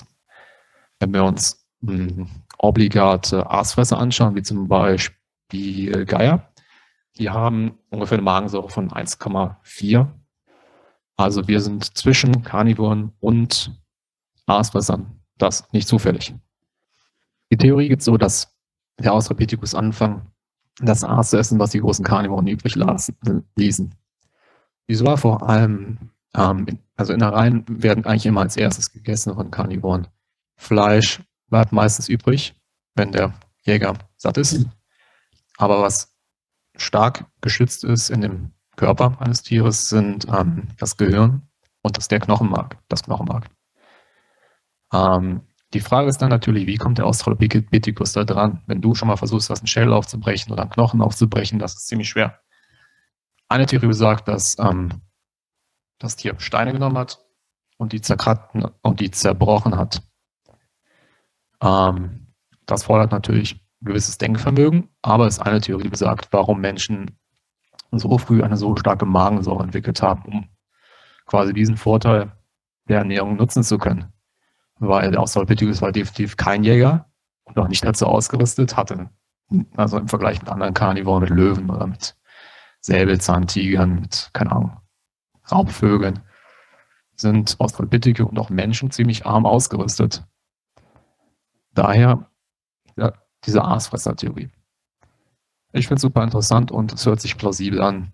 Wenn 0.98 1.14
wir 1.14 1.24
uns 1.24 1.64
mh, 1.80 1.92
hm, 1.94 2.28
obligate 2.58 3.48
Aasfresser 3.48 3.98
anschauen, 3.98 4.34
wie 4.34 4.42
zum 4.42 4.66
Beispiel 4.66 6.04
Geier, 6.04 6.52
die 7.16 7.30
haben 7.30 7.78
ungefähr 7.90 8.18
eine 8.18 8.24
Magensäure 8.24 8.70
von 8.70 8.90
1,4. 8.90 10.08
Also 11.16 11.46
wir 11.46 11.60
sind 11.60 11.96
zwischen 11.96 12.42
Karnivoren 12.42 13.12
und 13.20 13.83
Aasfressern. 14.46 15.20
Das 15.38 15.70
nicht 15.72 15.88
zufällig. 15.88 16.34
Die 17.50 17.56
Theorie 17.56 17.88
geht 17.88 18.02
so, 18.02 18.16
dass 18.16 18.54
der 18.98 19.12
Australopithecus 19.12 19.74
anfangen, 19.74 20.30
das 20.80 21.04
Aas 21.04 21.30
zu 21.30 21.38
essen, 21.38 21.58
was 21.58 21.70
die 21.70 21.80
großen 21.80 22.04
Karnivoren 22.04 22.46
übrig 22.46 22.76
ließen. 23.56 23.94
Wieso 24.86 25.06
war 25.06 25.16
vor 25.16 25.48
allem, 25.48 26.10
ähm, 26.34 26.66
also 26.96 27.12
Innereien 27.12 27.64
werden 27.68 28.04
eigentlich 28.04 28.26
immer 28.26 28.42
als 28.42 28.56
erstes 28.56 28.90
gegessen 28.90 29.34
von 29.34 29.50
Karnivoren. 29.50 30.08
Fleisch 30.56 31.20
bleibt 31.48 31.72
meistens 31.72 32.08
übrig, 32.08 32.54
wenn 32.94 33.12
der 33.12 33.34
Jäger 33.62 33.94
satt 34.16 34.36
ist. 34.36 34.66
Aber 35.56 35.80
was 35.82 36.12
stark 36.76 37.26
geschützt 37.40 37.84
ist 37.84 38.10
in 38.10 38.20
dem 38.20 38.50
Körper 38.76 39.16
eines 39.20 39.42
Tieres, 39.42 39.88
sind 39.88 40.26
ähm, 40.28 40.68
das 40.78 40.96
Gehirn 40.96 41.42
und 41.82 41.96
das 41.96 42.08
der 42.08 42.20
Knochenmark, 42.20 42.76
das 42.88 43.04
Knochenmark. 43.04 43.46
Ähm, 44.94 45.42
die 45.74 45.80
Frage 45.80 46.08
ist 46.08 46.18
dann 46.22 46.30
natürlich, 46.30 46.66
wie 46.66 46.76
kommt 46.76 46.98
der 46.98 47.06
Australopithecus 47.06 48.12
da 48.12 48.24
dran? 48.24 48.62
Wenn 48.66 48.80
du 48.80 48.94
schon 48.94 49.08
mal 49.08 49.16
versuchst, 49.16 49.50
was 49.50 49.58
einen 49.60 49.66
Schädel 49.66 49.92
aufzubrechen 49.92 50.52
oder 50.52 50.62
einen 50.62 50.70
Knochen 50.70 51.02
aufzubrechen, 51.02 51.58
das 51.58 51.74
ist 51.74 51.88
ziemlich 51.88 52.08
schwer. 52.08 52.40
Eine 53.48 53.66
Theorie 53.66 53.88
besagt, 53.88 54.28
dass 54.28 54.56
ähm, 54.58 54.90
das 55.98 56.14
Tier 56.14 56.36
Steine 56.38 56.72
genommen 56.72 56.96
hat 56.96 57.18
und 57.76 57.92
die 57.92 58.00
zerkratten 58.00 58.66
und 58.82 59.00
die 59.00 59.10
zerbrochen 59.10 59.76
hat. 59.76 60.02
Ähm, 61.60 62.28
das 62.66 62.84
fordert 62.84 63.10
natürlich 63.10 63.54
ein 63.54 63.86
gewisses 63.86 64.16
Denkvermögen, 64.16 64.88
aber 65.02 65.26
es 65.26 65.38
ist 65.38 65.42
eine 65.42 65.60
Theorie, 65.60 65.82
die 65.82 65.88
besagt, 65.88 66.28
warum 66.30 66.60
Menschen 66.60 67.18
so 67.90 68.16
früh 68.18 68.42
eine 68.42 68.56
so 68.56 68.76
starke 68.76 69.06
Magensäure 69.06 69.64
entwickelt 69.64 70.02
haben, 70.02 70.22
um 70.24 70.48
quasi 71.26 71.52
diesen 71.52 71.76
Vorteil 71.76 72.32
der 72.88 72.98
Ernährung 72.98 73.36
nutzen 73.36 73.62
zu 73.64 73.78
können 73.78 74.13
weil 74.88 75.10
der 75.10 75.20
Australopithecus 75.20 75.82
war 75.82 75.92
definitiv 75.92 76.36
kein 76.36 76.64
Jäger 76.64 77.06
und 77.44 77.58
auch 77.58 77.68
nicht 77.68 77.84
dazu 77.84 78.06
ausgerüstet, 78.06 78.76
hatte 78.76 79.10
also 79.76 79.98
im 79.98 80.08
Vergleich 80.08 80.40
mit 80.40 80.50
anderen 80.50 80.74
Karnivoren, 80.74 81.22
mit 81.22 81.30
Löwen 81.30 81.70
oder 81.70 81.86
mit 81.86 82.16
Säbelzahntigern, 82.80 84.00
mit, 84.00 84.30
keine 84.32 84.52
Ahnung, 84.52 84.76
Raubvögeln, 85.50 86.20
sind 87.16 87.56
Australopithecus 87.58 88.28
und 88.28 88.38
auch 88.38 88.50
Menschen 88.50 88.90
ziemlich 88.90 89.26
arm 89.26 89.46
ausgerüstet. 89.46 90.24
Daher 91.72 92.30
ja, 92.96 93.12
diese 93.44 93.62
Aasfresser-Theorie. 93.62 94.50
Ich 95.72 95.88
finde 95.88 95.96
es 95.96 96.02
super 96.02 96.22
interessant 96.22 96.70
und 96.70 96.92
es 96.92 97.04
hört 97.04 97.20
sich 97.20 97.36
plausibel 97.36 97.82
an. 97.82 98.12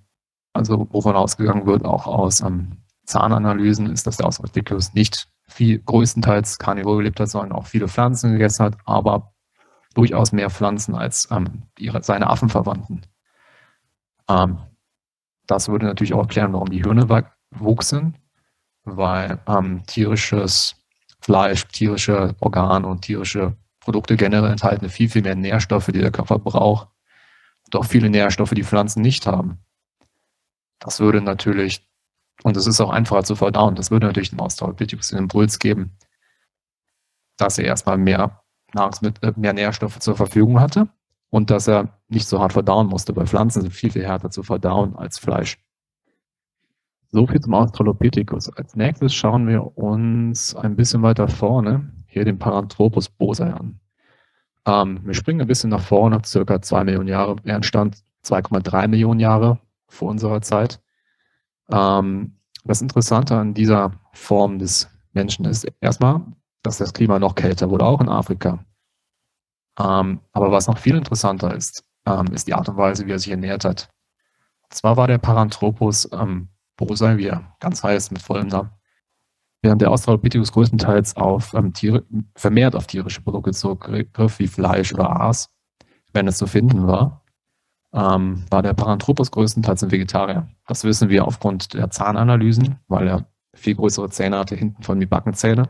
Also 0.52 0.88
wovon 0.90 1.14
ausgegangen 1.14 1.66
wird, 1.66 1.84
auch 1.84 2.06
aus 2.06 2.40
ähm, 2.40 2.78
Zahnanalysen, 3.04 3.90
ist, 3.90 4.06
dass 4.06 4.16
der 4.16 4.26
Australopithecus 4.26 4.94
nicht 4.94 5.28
viel 5.50 5.80
größtenteils 5.80 6.59
Karnivor 6.59 6.99
gelebt 6.99 7.21
hat, 7.21 7.28
sondern 7.28 7.52
auch 7.52 7.66
viele 7.66 7.88
Pflanzen 7.88 8.33
gegessen 8.33 8.64
hat, 8.64 8.78
aber 8.85 9.35
durchaus 9.95 10.33
mehr 10.33 10.50
Pflanzen 10.50 10.95
als 10.95 11.28
ähm, 11.30 11.64
ihre, 11.78 12.02
seine 12.02 12.28
Affenverwandten. 12.28 13.02
Ähm, 14.28 14.59
das 15.47 15.69
würde 15.69 15.87
natürlich 15.87 16.14
auch 16.14 16.23
erklären, 16.23 16.52
warum 16.52 16.71
die 16.71 16.83
Hirne 16.83 17.09
wuchsen, 17.50 18.16
weil 18.85 19.40
ähm, 19.47 19.85
tierisches 19.87 20.76
Fleisch, 21.21 21.66
tierische 21.69 22.35
Organe 22.40 22.87
und 22.87 23.02
tierische 23.02 23.57
Produkte 23.80 24.16
generell 24.16 24.52
enthalten 24.52 24.88
viel, 24.88 25.09
viel 25.09 25.23
mehr 25.23 25.35
Nährstoffe, 25.35 25.87
die 25.87 26.00
der 26.00 26.12
Körper 26.12 26.38
braucht. 26.38 26.88
Auch 27.75 27.85
viele 27.85 28.11
Nährstoffe, 28.11 28.50
die 28.50 28.64
Pflanzen 28.64 29.02
nicht 29.02 29.26
haben. 29.26 29.59
Das 30.78 31.00
würde 31.00 31.21
natürlich 31.21 31.87
und 32.42 32.56
es 32.56 32.66
ist 32.66 32.80
auch 32.80 32.90
einfacher 32.90 33.25
zu 33.25 33.37
verdauen. 33.37 33.75
Das 33.75 33.90
würde 33.90 34.06
natürlich 34.06 34.30
dem 34.30 34.40
Australopithecus 34.40 35.09
den 35.09 35.18
Impuls 35.18 35.59
geben, 35.59 35.97
dass 37.37 37.59
er 37.59 37.64
erstmal 37.64 37.99
mehr 37.99 38.42
Nahrungsmittel, 38.75 39.30
äh, 39.30 39.32
mehr 39.37 39.52
Nährstoffe 39.52 39.99
zur 39.99 40.16
Verfügung 40.16 40.61
hatte 40.61 40.88
und 41.30 41.50
dass 41.50 41.68
er 41.68 42.00
nicht 42.09 42.26
so 42.26 42.40
hart 42.40 42.52
verdauen 42.52 42.88
musste, 42.88 43.14
weil 43.16 43.26
Pflanzen 43.26 43.62
sind 43.62 43.73
viel, 43.73 43.90
viel 43.90 44.06
härter 44.06 44.30
zu 44.30 44.42
verdauen 44.42 44.97
als 44.97 45.18
Fleisch. 45.18 45.59
So 47.12 47.26
viel 47.26 47.40
zum 47.40 47.54
Australopithecus. 47.54 48.56
Als 48.56 48.76
nächstes 48.76 49.12
schauen 49.14 49.49
wir 49.49 49.76
uns 49.76 50.54
ein 50.54 50.76
bisschen 50.76 51.02
weiter 51.02 51.26
vorne 51.28 51.92
hier 52.06 52.25
den 52.25 52.38
Paranthropus 52.38 53.09
bosai 53.09 53.52
an. 53.52 53.80
Ähm, 54.66 55.00
wir 55.04 55.14
springen 55.14 55.40
ein 55.40 55.47
bisschen 55.47 55.70
nach 55.70 55.80
vorne, 55.80 56.20
circa 56.25 56.61
zwei 56.61 56.85
Millionen 56.85 57.09
Jahre. 57.09 57.37
Er 57.44 57.56
entstand 57.56 58.02
2,3 58.25 58.88
Millionen 58.88 59.20
Jahre 59.20 59.59
vor 59.88 60.11
unserer 60.11 60.42
Zeit. 60.42 60.80
Ähm, 61.72 62.36
das 62.64 62.82
Interessante 62.82 63.36
an 63.36 63.54
dieser 63.54 63.92
Form 64.12 64.58
des 64.58 64.88
Menschen 65.12 65.44
ist 65.44 65.66
erstmal, 65.80 66.20
dass 66.62 66.78
das 66.78 66.92
Klima 66.92 67.18
noch 67.18 67.34
kälter 67.34 67.70
wurde, 67.70 67.84
auch 67.84 68.00
in 68.00 68.08
Afrika. 68.08 68.64
Ähm, 69.78 70.20
aber 70.32 70.52
was 70.52 70.66
noch 70.66 70.78
viel 70.78 70.96
interessanter 70.96 71.54
ist, 71.54 71.84
ähm, 72.06 72.26
ist 72.32 72.46
die 72.46 72.54
Art 72.54 72.68
und 72.68 72.76
Weise, 72.76 73.06
wie 73.06 73.12
er 73.12 73.18
sich 73.18 73.30
ernährt 73.30 73.64
hat. 73.64 73.88
Und 74.62 74.74
zwar 74.74 74.96
war 74.96 75.06
der 75.06 75.18
Paranthropus 75.18 76.08
ähm, 76.12 76.48
Bosai, 76.76 77.16
wie 77.18 77.32
ganz 77.60 77.82
heißt, 77.82 78.12
mit 78.12 78.22
vollem 78.22 78.48
Namen, 78.48 78.70
während 79.62 79.82
der 79.82 79.90
Australopithecus 79.90 80.52
größtenteils 80.52 81.16
auf 81.16 81.54
ähm, 81.54 81.72
Tiere, 81.72 82.04
vermehrt 82.34 82.74
auf 82.74 82.86
tierische 82.86 83.20
Produkte 83.22 83.52
zurückgriff, 83.52 84.38
wie 84.38 84.46
Fleisch 84.46 84.92
oder 84.92 85.10
Aas, 85.10 85.50
wenn 86.12 86.28
es 86.28 86.38
zu 86.38 86.46
finden 86.46 86.86
war, 86.86 87.19
ähm, 87.92 88.44
war 88.50 88.62
der 88.62 88.75
Paranthropus 88.75 89.30
größtenteils 89.30 89.82
ein 89.82 89.90
Vegetarier. 89.90 90.49
Das 90.66 90.85
wissen 90.85 91.09
wir 91.09 91.26
aufgrund 91.26 91.75
der 91.75 91.90
Zahnanalysen, 91.90 92.76
weil 92.88 93.09
er 93.09 93.26
viel 93.54 93.75
größere 93.75 94.11
Zähne 94.11 94.38
hatte, 94.38 94.54
hinten 94.54 94.82
von 94.82 95.00
die 95.00 95.06
Backenzähne. 95.06 95.68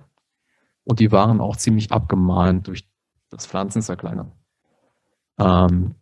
Und 0.85 1.01
die 1.01 1.13
waren 1.13 1.41
auch 1.41 1.57
ziemlich 1.57 1.93
abgemahlen 1.93 2.63
durch 2.63 2.89
das 3.31 3.47
Pflanzenzerkleinern. 3.47 4.33
Ähm, 5.39 5.95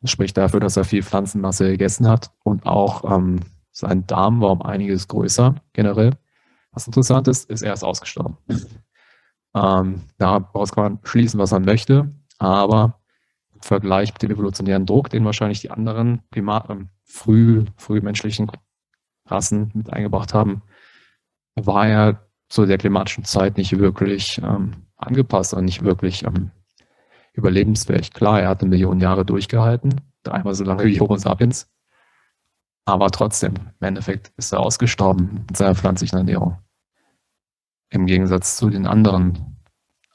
das 0.00 0.10
spricht 0.10 0.36
dafür, 0.36 0.60
dass 0.60 0.76
er 0.76 0.84
viel 0.84 1.02
Pflanzenmasse 1.02 1.70
gegessen 1.70 2.08
hat 2.08 2.32
und 2.42 2.66
auch 2.66 3.04
ähm, 3.04 3.40
sein 3.70 4.06
Darm 4.06 4.40
war 4.40 4.50
um 4.50 4.62
einiges 4.62 5.06
größer 5.08 5.54
generell. 5.72 6.12
Was 6.72 6.86
interessant 6.86 7.28
ist, 7.28 7.48
ist, 7.48 7.62
er 7.62 7.72
ist 7.72 7.84
ausgestorben. 7.84 8.36
ähm, 9.54 10.02
daraus 10.18 10.72
kann 10.72 10.84
man 10.84 10.98
schließen, 11.04 11.38
was 11.38 11.52
man 11.52 11.64
möchte, 11.64 12.10
aber 12.38 13.01
Vergleich 13.62 14.12
mit 14.12 14.22
dem 14.22 14.32
evolutionären 14.32 14.86
Druck, 14.86 15.08
den 15.10 15.24
wahrscheinlich 15.24 15.60
die 15.60 15.70
anderen 15.70 16.22
Primat 16.30 16.68
äh, 16.70 16.76
früh, 17.04 17.64
frühmenschlichen 17.76 18.50
Rassen 19.26 19.70
mit 19.74 19.92
eingebracht 19.92 20.34
haben, 20.34 20.62
war 21.54 21.86
er 21.86 22.26
zu 22.48 22.66
der 22.66 22.78
klimatischen 22.78 23.24
Zeit 23.24 23.56
nicht 23.56 23.78
wirklich 23.78 24.40
ähm, 24.42 24.72
angepasst 24.96 25.54
und 25.54 25.64
nicht 25.64 25.84
wirklich 25.84 26.24
ähm, 26.24 26.50
überlebensfähig. 27.32 28.12
Klar, 28.12 28.40
er 28.40 28.48
hat 28.48 28.60
eine 28.60 28.70
Million 28.70 29.00
Jahre 29.00 29.24
durchgehalten, 29.24 30.00
dreimal 30.22 30.54
so 30.54 30.64
lange 30.64 30.84
wie 30.84 31.00
Homo 31.00 31.16
sapiens, 31.16 31.70
aber 32.84 33.10
trotzdem, 33.10 33.54
im 33.80 33.86
Endeffekt 33.86 34.32
ist 34.36 34.52
er 34.52 34.60
ausgestorben 34.60 35.44
mit 35.46 35.56
seiner 35.56 35.74
pflanzlichen 35.74 36.18
Ernährung. 36.18 36.58
Im 37.90 38.06
Gegensatz 38.06 38.56
zu 38.56 38.70
den 38.70 38.86
anderen 38.86 39.51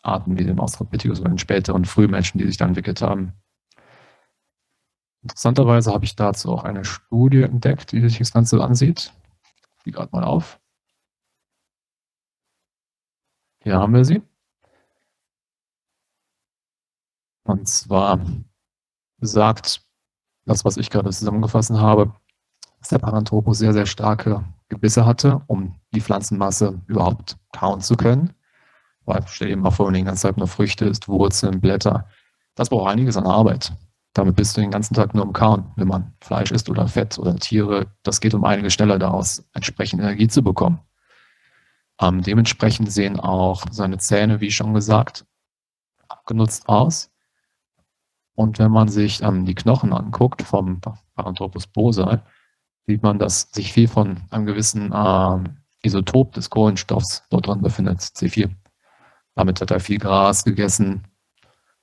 Arten 0.08 0.38
wie 0.38 0.46
dem 0.46 0.60
Australopithecus 0.60 1.20
oder 1.20 1.30
den 1.30 1.38
späteren 1.38 1.86
Frühmenschen, 1.86 2.40
die 2.40 2.46
sich 2.46 2.58
da 2.58 2.66
entwickelt 2.66 3.02
haben. 3.02 3.34
Interessanterweise 5.22 5.92
habe 5.94 6.06
ich 6.06 6.16
dazu 6.16 6.52
auch 6.52 6.64
eine 6.64 6.86
Studie 6.86 7.42
entdeckt, 7.42 7.92
die 7.92 8.02
sich 8.02 8.18
das 8.18 8.32
Ganze 8.32 8.64
ansieht. 8.64 9.14
Die 9.86 9.92
gerade 9.92 10.10
mal 10.12 10.24
auf. 10.24 10.60
Hier 13.64 13.78
haben 13.78 13.94
wir 13.94 14.06
sie. 14.06 14.22
Und 17.44 17.68
zwar 17.68 18.20
sagt 19.20 19.82
das, 20.46 20.64
was 20.64 20.78
ich 20.78 20.90
gerade 20.90 21.10
zusammengefasst 21.10 21.72
habe, 21.72 22.14
dass 22.80 22.90
der 22.90 23.00
Paranthropus 23.00 23.58
sehr, 23.58 23.74
sehr 23.74 23.86
starke 23.86 24.46
Gebisse 24.70 25.06
hatte, 25.06 25.42
um 25.48 25.76
die 25.94 26.02
Pflanzenmasse 26.02 26.82
überhaupt 26.88 27.38
kauen 27.54 27.82
zu 27.82 27.96
können. 27.96 28.34
Weil, 29.08 29.24
stell 29.28 29.48
dir 29.48 29.58
mal 29.58 29.72
vor, 29.72 29.88
wenn 29.88 29.94
du 29.94 30.00
den 30.00 30.06
ganzen 30.06 30.28
Tag 30.28 30.38
nur 30.38 30.48
Früchte 30.48 30.86
isst, 30.86 31.08
Wurzeln, 31.08 31.62
Blätter, 31.62 32.08
das 32.56 32.70
braucht 32.70 32.92
einiges 32.92 33.16
an 33.16 33.26
Arbeit. 33.26 33.72
Damit 34.14 34.36
bist 34.36 34.58
du 34.58 34.62
den 34.62 34.70
ganzen 34.72 34.94
Tag 34.94 35.14
nur 35.14 35.24
im 35.24 35.32
Kauen. 35.32 35.72
Wenn 35.78 35.88
man 35.88 36.14
Fleisch 36.22 36.52
isst 36.52 36.70
oder 36.70 36.88
Fett 36.88 37.18
oder 37.18 37.36
Tiere, 37.38 37.88
das 38.04 38.20
geht 38.20 38.34
um 38.34 38.44
einiges 38.44 38.74
schneller 38.74 39.00
daraus, 39.00 39.48
entsprechend 39.54 40.02
Energie 40.02 40.28
zu 40.28 40.44
bekommen. 40.44 40.80
Ähm, 42.02 42.22
dementsprechend 42.22 42.92
sehen 42.92 43.18
auch 43.18 43.64
seine 43.72 43.98
Zähne, 43.98 44.42
wie 44.42 44.52
schon 44.52 44.74
gesagt, 44.74 45.26
abgenutzt 46.10 46.68
aus. 46.68 47.10
Und 48.36 48.60
wenn 48.60 48.72
man 48.72 48.90
sich 48.90 49.24
ähm, 49.24 49.46
die 49.46 49.56
Knochen 49.56 49.94
anguckt 49.94 50.42
vom 50.42 50.82
Paranthropus 51.16 51.66
bosae, 51.66 52.22
sieht 52.88 53.04
man, 53.04 53.20
dass 53.20 53.50
sich 53.54 53.72
viel 53.72 53.88
von 53.88 54.18
einem 54.32 54.46
gewissen 54.46 54.92
äh, 54.92 55.40
Isotop 55.84 56.34
des 56.34 56.50
Kohlenstoffs 56.50 57.24
dort 57.30 57.48
drin 57.48 57.62
befindet, 57.62 58.00
C4. 58.00 58.50
Damit 59.38 59.62
hat 59.62 59.70
er 59.70 59.80
viel 59.80 60.00
Gras 60.00 60.44
gegessen 60.44 61.04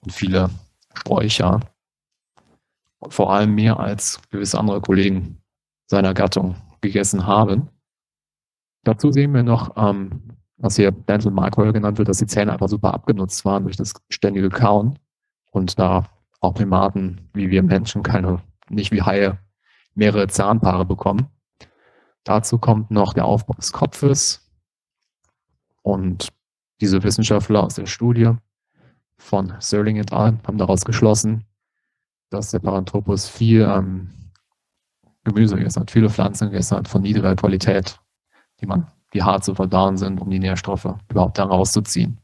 und 0.00 0.12
viele 0.12 0.50
Sträucher. 0.92 1.60
Und 2.98 3.14
vor 3.14 3.32
allem 3.32 3.54
mehr 3.54 3.78
als 3.78 4.20
gewisse 4.30 4.58
andere 4.58 4.80
Kollegen 4.80 5.40
seiner 5.86 6.14
Gattung 6.14 6.56
gegessen 6.80 7.26
haben. 7.26 7.68
Dazu 8.82 9.12
sehen 9.12 9.32
wir 9.32 9.44
noch, 9.44 9.76
ähm, 9.76 10.36
was 10.56 10.74
hier 10.76 10.90
Dental 10.90 11.30
Microil 11.30 11.72
genannt 11.72 11.98
wird, 11.98 12.08
dass 12.08 12.18
die 12.18 12.26
Zähne 12.26 12.52
einfach 12.52 12.68
super 12.68 12.92
abgenutzt 12.92 13.44
waren 13.44 13.62
durch 13.62 13.76
das 13.76 13.94
ständige 14.10 14.48
Kauen 14.48 14.98
und 15.52 15.78
da 15.78 16.08
auch 16.40 16.54
Primaten 16.54 17.30
wie 17.34 17.50
wir 17.50 17.62
Menschen 17.62 18.02
keine, 18.02 18.42
nicht 18.68 18.90
wie 18.90 19.02
Haie, 19.02 19.38
mehrere 19.94 20.26
Zahnpaare 20.26 20.84
bekommen. 20.84 21.28
Dazu 22.24 22.58
kommt 22.58 22.90
noch 22.90 23.14
der 23.14 23.26
Aufbau 23.26 23.54
des 23.54 23.72
Kopfes 23.72 24.50
und 25.82 26.32
diese 26.80 27.02
Wissenschaftler 27.02 27.62
aus 27.62 27.74
der 27.74 27.86
Studie 27.86 28.32
von 29.18 29.54
Serling 29.60 29.96
et 29.96 30.12
al. 30.12 30.38
haben 30.46 30.58
daraus 30.58 30.84
geschlossen, 30.84 31.44
dass 32.30 32.50
der 32.50 32.58
Paranthropus 32.58 33.28
viel 33.28 33.62
ähm, 33.62 34.10
Gemüse 35.24 35.56
gegessen 35.56 35.80
hat, 35.80 35.90
viele 35.90 36.10
Pflanzen 36.10 36.50
gegessen 36.50 36.76
hat 36.76 36.88
von 36.88 37.02
niedriger 37.02 37.36
Qualität, 37.36 37.98
die 38.60 38.66
man, 38.66 38.90
die 39.12 39.22
hart 39.22 39.44
zu 39.44 39.54
verdauen 39.54 39.96
sind, 39.96 40.20
um 40.20 40.30
die 40.30 40.38
Nährstoffe 40.38 40.88
überhaupt 41.08 41.38
da 41.38 41.44
rauszuziehen. 41.44 42.18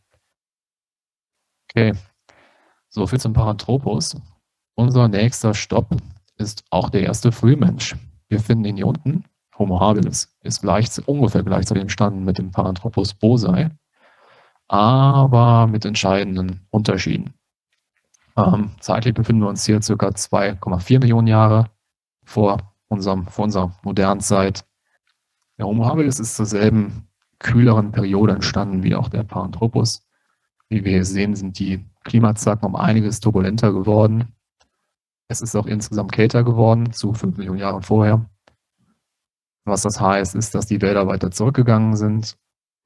Okay, 1.70 1.94
so 2.88 3.06
viel 3.06 3.20
zum 3.20 3.32
Paranthropus. 3.32 4.16
Unser 4.74 5.08
nächster 5.08 5.54
Stopp 5.54 5.96
ist 6.36 6.64
auch 6.70 6.90
der 6.90 7.02
erste 7.02 7.32
Frühmensch. 7.32 7.96
Wir 8.28 8.40
finden 8.40 8.64
ihn 8.64 8.76
hier 8.76 8.86
unten. 8.86 9.24
Homo 9.58 9.78
habilis 9.78 10.36
ist 10.42 10.62
gleich, 10.62 10.88
ungefähr 11.06 11.42
gleichzeitig 11.42 11.82
entstanden 11.82 12.24
mit 12.24 12.38
dem 12.38 12.50
Paranthropus 12.50 13.14
bosae, 13.14 13.70
aber 14.70 15.66
mit 15.66 15.84
entscheidenden 15.84 16.60
Unterschieden. 16.70 17.34
Ähm, 18.36 18.70
zeitlich 18.78 19.14
befinden 19.14 19.42
wir 19.42 19.48
uns 19.48 19.66
hier 19.66 19.82
circa 19.82 20.06
2,4 20.10 21.00
Millionen 21.00 21.26
Jahre 21.26 21.66
vor, 22.24 22.58
unserem, 22.86 23.26
vor 23.26 23.46
unserer 23.46 23.76
modernen 23.82 24.20
Zeit. 24.20 24.64
Der 25.58 25.66
Homo 25.66 25.86
habilis 25.86 26.20
ist 26.20 26.36
zur 26.36 26.46
selben 26.46 27.08
kühleren 27.40 27.90
Periode 27.90 28.34
entstanden 28.34 28.84
wie 28.84 28.94
auch 28.94 29.08
der 29.08 29.24
Paranthropus. 29.24 30.06
Wie 30.68 30.84
wir 30.84 30.92
hier 30.92 31.04
sehen, 31.04 31.34
sind 31.34 31.58
die 31.58 31.84
Klimazacken 32.04 32.68
um 32.68 32.76
einiges 32.76 33.18
turbulenter 33.18 33.72
geworden. 33.72 34.36
Es 35.26 35.40
ist 35.40 35.56
auch 35.56 35.66
insgesamt 35.66 36.12
kälter 36.12 36.44
geworden 36.44 36.92
zu 36.92 37.12
5 37.12 37.36
Millionen 37.38 37.58
Jahren 37.58 37.82
vorher. 37.82 38.24
Was 39.64 39.82
das 39.82 40.00
heißt, 40.00 40.36
ist, 40.36 40.54
dass 40.54 40.66
die 40.66 40.80
Wälder 40.80 41.08
weiter 41.08 41.32
zurückgegangen 41.32 41.96
sind 41.96 42.36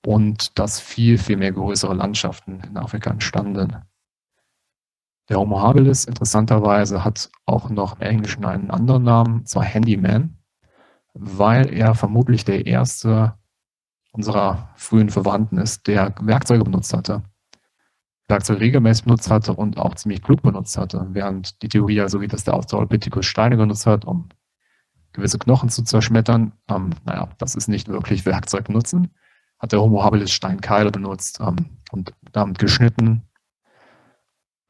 und 0.06 0.58
dass 0.58 0.80
viel, 0.80 1.18
viel 1.18 1.36
mehr 1.36 1.52
größere 1.52 1.94
Landschaften 1.94 2.60
in 2.60 2.76
Afrika 2.76 3.10
entstanden. 3.10 3.76
Der 5.28 5.38
Homo 5.38 5.60
habilis 5.60 6.04
interessanterweise 6.04 7.04
hat 7.04 7.30
auch 7.46 7.70
noch 7.70 8.00
im 8.00 8.06
Englischen 8.06 8.44
einen 8.44 8.70
anderen 8.70 9.04
Namen, 9.04 9.46
zwar 9.46 9.64
Handyman, 9.64 10.36
weil 11.14 11.72
er 11.72 11.94
vermutlich 11.94 12.44
der 12.44 12.66
erste 12.66 13.34
unserer 14.12 14.70
frühen 14.76 15.08
Verwandten 15.08 15.58
ist, 15.58 15.86
der 15.86 16.14
Werkzeuge 16.20 16.64
benutzt 16.64 16.92
hatte. 16.92 17.22
Werkzeug 18.28 18.60
regelmäßig 18.60 19.04
benutzt 19.04 19.30
hatte 19.30 19.54
und 19.54 19.78
auch 19.78 19.94
ziemlich 19.96 20.22
klug 20.22 20.42
benutzt 20.42 20.78
hatte, 20.78 21.08
während 21.10 21.62
die 21.62 21.68
Theorie 21.68 21.96
ja 21.96 22.08
so 22.08 22.18
geht, 22.20 22.32
dass 22.32 22.44
der 22.44 22.54
Australopithecus 22.54 23.26
Steine 23.26 23.56
genutzt 23.56 23.86
hat, 23.86 24.04
um 24.04 24.28
gewisse 25.12 25.38
Knochen 25.38 25.68
zu 25.68 25.82
zerschmettern. 25.82 26.52
Ähm, 26.68 26.90
naja, 27.04 27.28
das 27.38 27.54
ist 27.54 27.68
nicht 27.68 27.88
wirklich 27.88 28.24
Werkzeug 28.24 28.64
benutzen. 28.64 29.10
Hat 29.58 29.72
der 29.72 29.80
Homo 29.80 30.02
habilis 30.02 30.32
Steinkeile 30.32 30.90
benutzt 30.90 31.40
ähm, 31.40 31.78
und 31.92 32.12
damit 32.32 32.58
geschnitten 32.58 33.22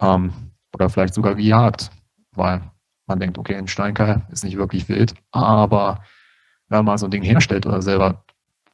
ähm, 0.00 0.32
oder 0.74 0.88
vielleicht 0.88 1.14
sogar 1.14 1.34
gejagt, 1.34 1.90
weil 2.32 2.62
man 3.06 3.20
denkt, 3.20 3.38
okay, 3.38 3.56
ein 3.56 3.68
Steinkeil 3.68 4.22
ist 4.30 4.44
nicht 4.44 4.56
wirklich 4.56 4.88
wild, 4.88 5.14
aber 5.30 6.02
wenn 6.68 6.84
man 6.84 6.98
so 6.98 7.06
ein 7.06 7.10
Ding 7.10 7.22
herstellt 7.22 7.66
oder 7.66 7.82
selber 7.82 8.24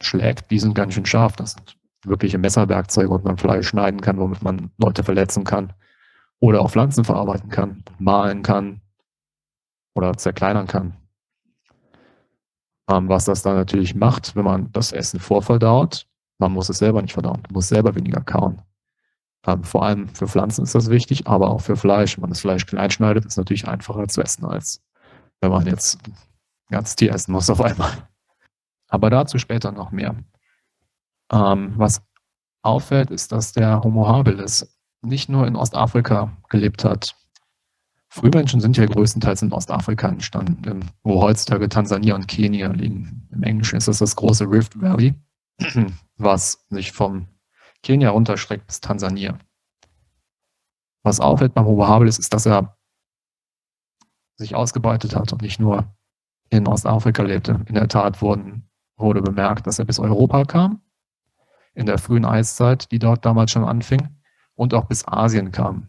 schlägt, 0.01 0.51
die 0.51 0.59
sind 0.59 0.75
ganz 0.75 0.95
schön 0.95 1.07
scharf. 1.07 1.37
Das 1.37 1.53
sind 1.53 1.77
wirkliche 2.05 2.39
Messerwerkzeuge, 2.39 3.11
womit 3.11 3.25
man 3.25 3.39
Fleisch 3.39 3.69
schneiden 3.69 4.01
kann, 4.01 4.19
womit 4.19 4.43
man 4.43 4.71
Leute 4.79 5.05
verletzen 5.05 5.45
kann 5.45 5.73
oder 6.39 6.63
auch 6.63 6.71
Pflanzen 6.71 7.05
verarbeiten 7.05 7.51
kann, 7.51 7.85
malen 7.99 8.43
kann 8.43 8.81
oder 9.95 10.17
zerkleinern 10.17 10.67
kann. 10.67 10.97
Ähm, 12.91 13.09
was 13.09 13.27
das 13.27 13.43
dann 13.43 13.57
natürlich 13.57 13.95
macht, 13.95 14.35
wenn 14.35 14.45
man 14.45 14.73
das 14.73 14.93
Essen 14.93 15.21
vorverdaut, 15.21 16.07
man 16.39 16.53
muss 16.53 16.69
es 16.69 16.79
selber 16.79 17.03
nicht 17.03 17.13
verdauen, 17.13 17.43
man 17.43 17.53
muss 17.53 17.69
selber 17.69 17.95
weniger 17.95 18.21
kauen. 18.23 18.63
Ähm, 19.47 19.63
vor 19.65 19.85
allem 19.85 20.09
für 20.09 20.27
Pflanzen 20.27 20.65
ist 20.65 20.75
das 20.75 20.91
wichtig, 20.91 21.27
aber 21.27 21.51
auch 21.51 21.61
für 21.61 21.77
Fleisch. 21.77 22.17
Wenn 22.17 22.23
man 22.23 22.31
das 22.31 22.41
Fleisch 22.41 22.67
klein 22.67 22.91
schneidet, 22.91 23.25
ist 23.25 23.33
es 23.33 23.37
natürlich 23.37 23.69
einfacher 23.69 24.07
zu 24.09 24.23
essen, 24.23 24.45
als 24.45 24.83
wenn 25.41 25.51
man 25.51 25.67
jetzt 25.67 25.99
ein 26.07 26.15
ganzes 26.71 26.97
Tier 26.97 27.13
essen 27.15 27.33
muss 27.33 27.49
auf 27.49 27.61
einmal. 27.61 28.09
Aber 28.89 29.09
dazu 29.09 29.39
später 29.39 29.73
noch 29.73 29.93
mehr. 29.93 30.17
Ähm, 31.33 31.75
was 31.77 32.03
auffällt, 32.63 33.11
ist, 33.11 33.33
dass 33.33 33.53
der 33.53 33.83
Homo 33.83 34.09
habilis 34.09 34.77
nicht 35.03 35.29
nur 35.29 35.47
in 35.47 35.57
Ostafrika 35.57 36.37
gelebt 36.49 36.85
hat. 36.85 37.15
Frühmenschen 38.13 38.61
sind 38.61 38.77
ja 38.77 38.87
größtenteils 38.87 39.43
in 39.43 39.53
Ostafrika 39.53 40.09
entstanden, 40.09 40.91
wo 41.05 41.23
heutzutage 41.23 41.69
Tansania 41.69 42.17
und 42.17 42.27
Kenia 42.27 42.69
liegen. 42.73 43.29
Im 43.31 43.45
Englischen 43.45 43.77
ist 43.77 43.87
das 43.87 43.99
das 43.99 44.17
große 44.17 44.51
Rift 44.51 44.81
Valley, 44.81 45.15
was 46.17 46.67
sich 46.71 46.91
vom 46.91 47.29
Kenia 47.85 48.11
runterstreckt 48.11 48.67
bis 48.67 48.81
Tansania. 48.81 49.39
Was 51.05 51.21
auffällt 51.21 51.55
beim 51.55 51.67
Homo 51.67 52.03
ist, 52.03 52.35
dass 52.35 52.47
er 52.47 52.77
sich 54.37 54.57
ausgebreitet 54.57 55.15
hat 55.15 55.33
und 55.33 55.43
nicht 55.43 55.61
nur 55.61 55.85
in 56.51 56.67
Ostafrika 56.67 57.23
lebte. 57.23 57.61
In 57.67 57.77
der 57.77 57.89
Tat 57.89 58.21
wurden, 58.21 58.69
wurde 58.97 59.23
bemerkt, 59.23 59.69
dass 59.69 59.79
er 59.79 59.85
bis 59.85 60.01
Europa 60.01 60.45
kam 60.45 60.83
in 61.75 61.87
der 61.87 61.99
frühen 61.99 62.25
Eiszeit, 62.25 62.91
die 62.91 62.99
dort 62.99 63.25
damals 63.25 63.53
schon 63.53 63.65
anfing, 63.65 64.09
und 64.55 64.75
auch 64.75 64.87
bis 64.87 65.07
Asien 65.07 65.53
kam. 65.53 65.87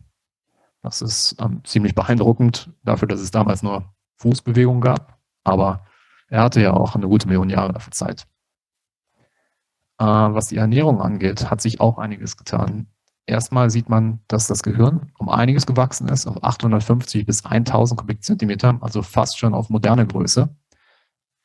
Das 0.82 1.02
ist 1.02 1.36
ähm, 1.40 1.62
ziemlich 1.64 1.96
beeindruckend 1.96 2.72
dafür, 2.84 3.08
dass 3.08 3.20
es 3.20 3.32
damals 3.32 3.64
nur 3.64 3.86
Fußbewegungen 4.18 4.82
gab, 4.82 5.20
aber 5.44 5.86
er 6.28 6.44
hatte 6.44 6.62
ja 6.62 6.74
auch 6.74 6.96
eine 6.96 7.08
gute 7.08 7.28
Million 7.28 7.50
Jahre 7.50 7.74
dafür 7.74 7.92
Zeit. 7.92 8.28
Äh, 10.00 10.06
was 10.06 10.48
die 10.48 10.58
Ernährung 10.58 11.02
angeht, 11.02 11.52
hat 11.52 11.62
sich 11.62 11.80
auch 11.80 11.98
einiges 11.98 12.38
getan. 12.38 12.88
Erstmal 13.28 13.70
sieht 13.70 13.88
man, 13.88 14.20
dass 14.28 14.48
das 14.48 14.64
Gehirn 14.64 15.12
um 15.18 15.30
einiges 15.30 15.68
gewachsen 15.68 16.08
ist, 16.08 16.26
auf 16.26 16.44
850 16.44 17.26
bis 17.26 17.46
1000 17.46 18.00
Kubikzentimeter, 18.00 18.80
also 18.82 19.04
fast 19.04 19.38
schon 19.38 19.54
auf 19.54 19.70
moderne 19.70 20.08
Größe. 20.08 20.50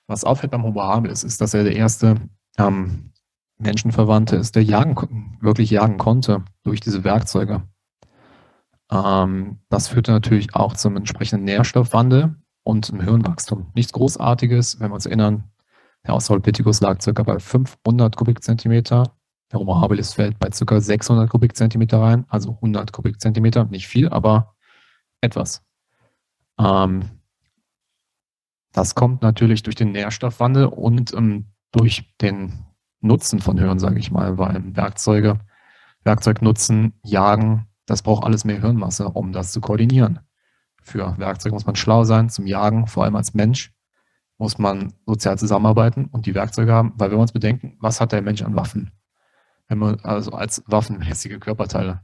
Was 0.06 0.24
auffällt 0.24 0.52
beim 0.52 0.62
Homo 0.62 0.82
habilis 0.82 1.22
ist, 1.22 1.40
dass 1.40 1.52
er 1.52 1.64
der 1.64 1.76
erste 1.76 2.16
ähm, 2.58 3.12
Menschenverwandte 3.58 4.36
ist, 4.36 4.56
der 4.56 4.64
jagen, 4.64 5.38
wirklich 5.40 5.70
jagen 5.70 5.98
konnte 5.98 6.44
durch 6.62 6.80
diese 6.80 7.04
Werkzeuge. 7.04 7.62
Ähm, 8.90 9.58
das 9.68 9.88
führte 9.88 10.12
natürlich 10.12 10.54
auch 10.54 10.74
zum 10.74 10.96
entsprechenden 10.96 11.44
Nährstoffwandel 11.44 12.36
und 12.62 12.84
zum 12.84 13.00
Hirnwachstum. 13.00 13.72
Nichts 13.74 13.92
Großartiges, 13.92 14.80
wenn 14.80 14.90
wir 14.90 14.94
uns 14.94 15.06
erinnern, 15.06 15.50
der 16.06 16.14
Australopithecus 16.14 16.80
lag 16.80 16.98
ca. 16.98 17.22
bei 17.22 17.38
500 17.38 18.16
Kubikzentimeter, 18.16 19.16
der 19.52 19.60
Homo 19.60 19.80
habilis 19.80 20.12
fällt 20.12 20.38
bei 20.38 20.50
ca. 20.50 20.80
600 20.80 21.28
Kubikzentimeter 21.28 22.00
rein, 22.00 22.26
also 22.28 22.52
100 22.52 22.92
Kubikzentimeter, 22.92 23.64
nicht 23.64 23.88
viel, 23.88 24.08
aber 24.08 24.54
etwas. 25.20 25.64
Ähm, 26.58 27.02
das 28.72 28.94
kommt 28.94 29.22
natürlich 29.22 29.62
durch 29.62 29.74
den 29.74 29.92
Nährstoffwandel 29.92 30.66
und 30.66 31.12
ähm, 31.14 31.46
durch 31.72 32.14
den 32.20 32.52
Nutzen 33.00 33.40
von 33.40 33.58
Hören, 33.58 33.78
sage 33.78 33.98
ich 33.98 34.10
mal, 34.10 34.38
weil 34.38 34.76
Werkzeuge, 34.76 35.40
Werkzeug 36.04 36.40
jagen 37.02 37.66
das 37.86 38.02
braucht 38.02 38.24
alles 38.24 38.44
mehr 38.44 38.60
Hirnmasse, 38.60 39.08
um 39.08 39.32
das 39.32 39.52
zu 39.52 39.60
koordinieren. 39.60 40.20
Für 40.82 41.18
Werkzeuge 41.18 41.54
muss 41.54 41.66
man 41.66 41.76
schlau 41.76 42.04
sein, 42.04 42.28
zum 42.28 42.46
Jagen, 42.46 42.86
vor 42.86 43.04
allem 43.04 43.16
als 43.16 43.34
Mensch 43.34 43.72
muss 44.38 44.58
man 44.58 44.92
sozial 45.06 45.38
zusammenarbeiten 45.38 46.06
und 46.06 46.26
die 46.26 46.34
Werkzeuge 46.34 46.72
haben, 46.72 46.92
weil 46.96 47.10
wenn 47.10 47.18
wir 47.18 47.22
uns 47.22 47.32
bedenken, 47.32 47.76
was 47.80 48.00
hat 48.00 48.12
der 48.12 48.22
Mensch 48.22 48.42
an 48.42 48.54
Waffen? 48.54 48.92
Wenn 49.68 49.78
wir 49.78 50.04
also 50.04 50.32
als 50.32 50.62
waffenmäßige 50.66 51.40
Körperteile. 51.40 52.02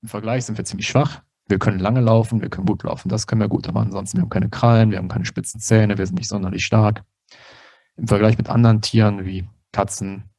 Im 0.00 0.08
Vergleich 0.08 0.44
sind 0.44 0.56
wir 0.56 0.64
ziemlich 0.64 0.86
schwach. 0.86 1.22
Wir 1.46 1.58
können 1.58 1.78
lange 1.78 2.00
laufen, 2.00 2.40
wir 2.40 2.48
können 2.48 2.66
gut 2.66 2.84
laufen, 2.84 3.08
das 3.08 3.26
können 3.26 3.40
wir 3.40 3.48
gut, 3.48 3.68
aber 3.68 3.80
ansonsten, 3.80 4.16
wir 4.16 4.22
haben 4.22 4.30
keine 4.30 4.48
Krallen, 4.48 4.90
wir 4.90 4.98
haben 4.98 5.08
keine 5.08 5.26
spitzen 5.26 5.60
Zähne, 5.60 5.98
wir 5.98 6.06
sind 6.06 6.16
nicht 6.16 6.28
sonderlich 6.28 6.64
stark. 6.64 7.04
Im 7.96 8.08
Vergleich 8.08 8.38
mit 8.38 8.48
anderen 8.48 8.80
Tieren 8.80 9.26
wie 9.26 9.46
Katzen, 9.72 10.30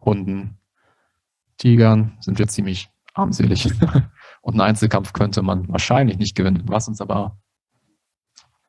Hunden, 0.00 0.58
Tigern 1.58 2.16
sind 2.20 2.38
wir 2.38 2.48
ziemlich 2.48 2.90
armselig. 3.16 3.72
Und 4.42 4.54
einen 4.54 4.60
Einzelkampf 4.60 5.12
könnte 5.12 5.42
man 5.42 5.68
wahrscheinlich 5.68 6.18
nicht 6.18 6.36
gewinnen, 6.36 6.62
was 6.66 6.86
uns 6.88 7.00
aber, 7.00 7.38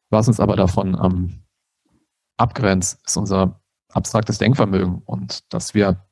was 0.09 0.27
uns 0.27 0.39
aber 0.39 0.55
davon 0.55 0.97
ähm, 1.01 1.43
abgrenzt, 2.37 2.99
ist 3.05 3.17
unser 3.17 3.61
abstraktes 3.89 4.37
Denkvermögen 4.37 5.01
und 5.05 5.51
dass 5.53 5.73
wir 5.73 6.05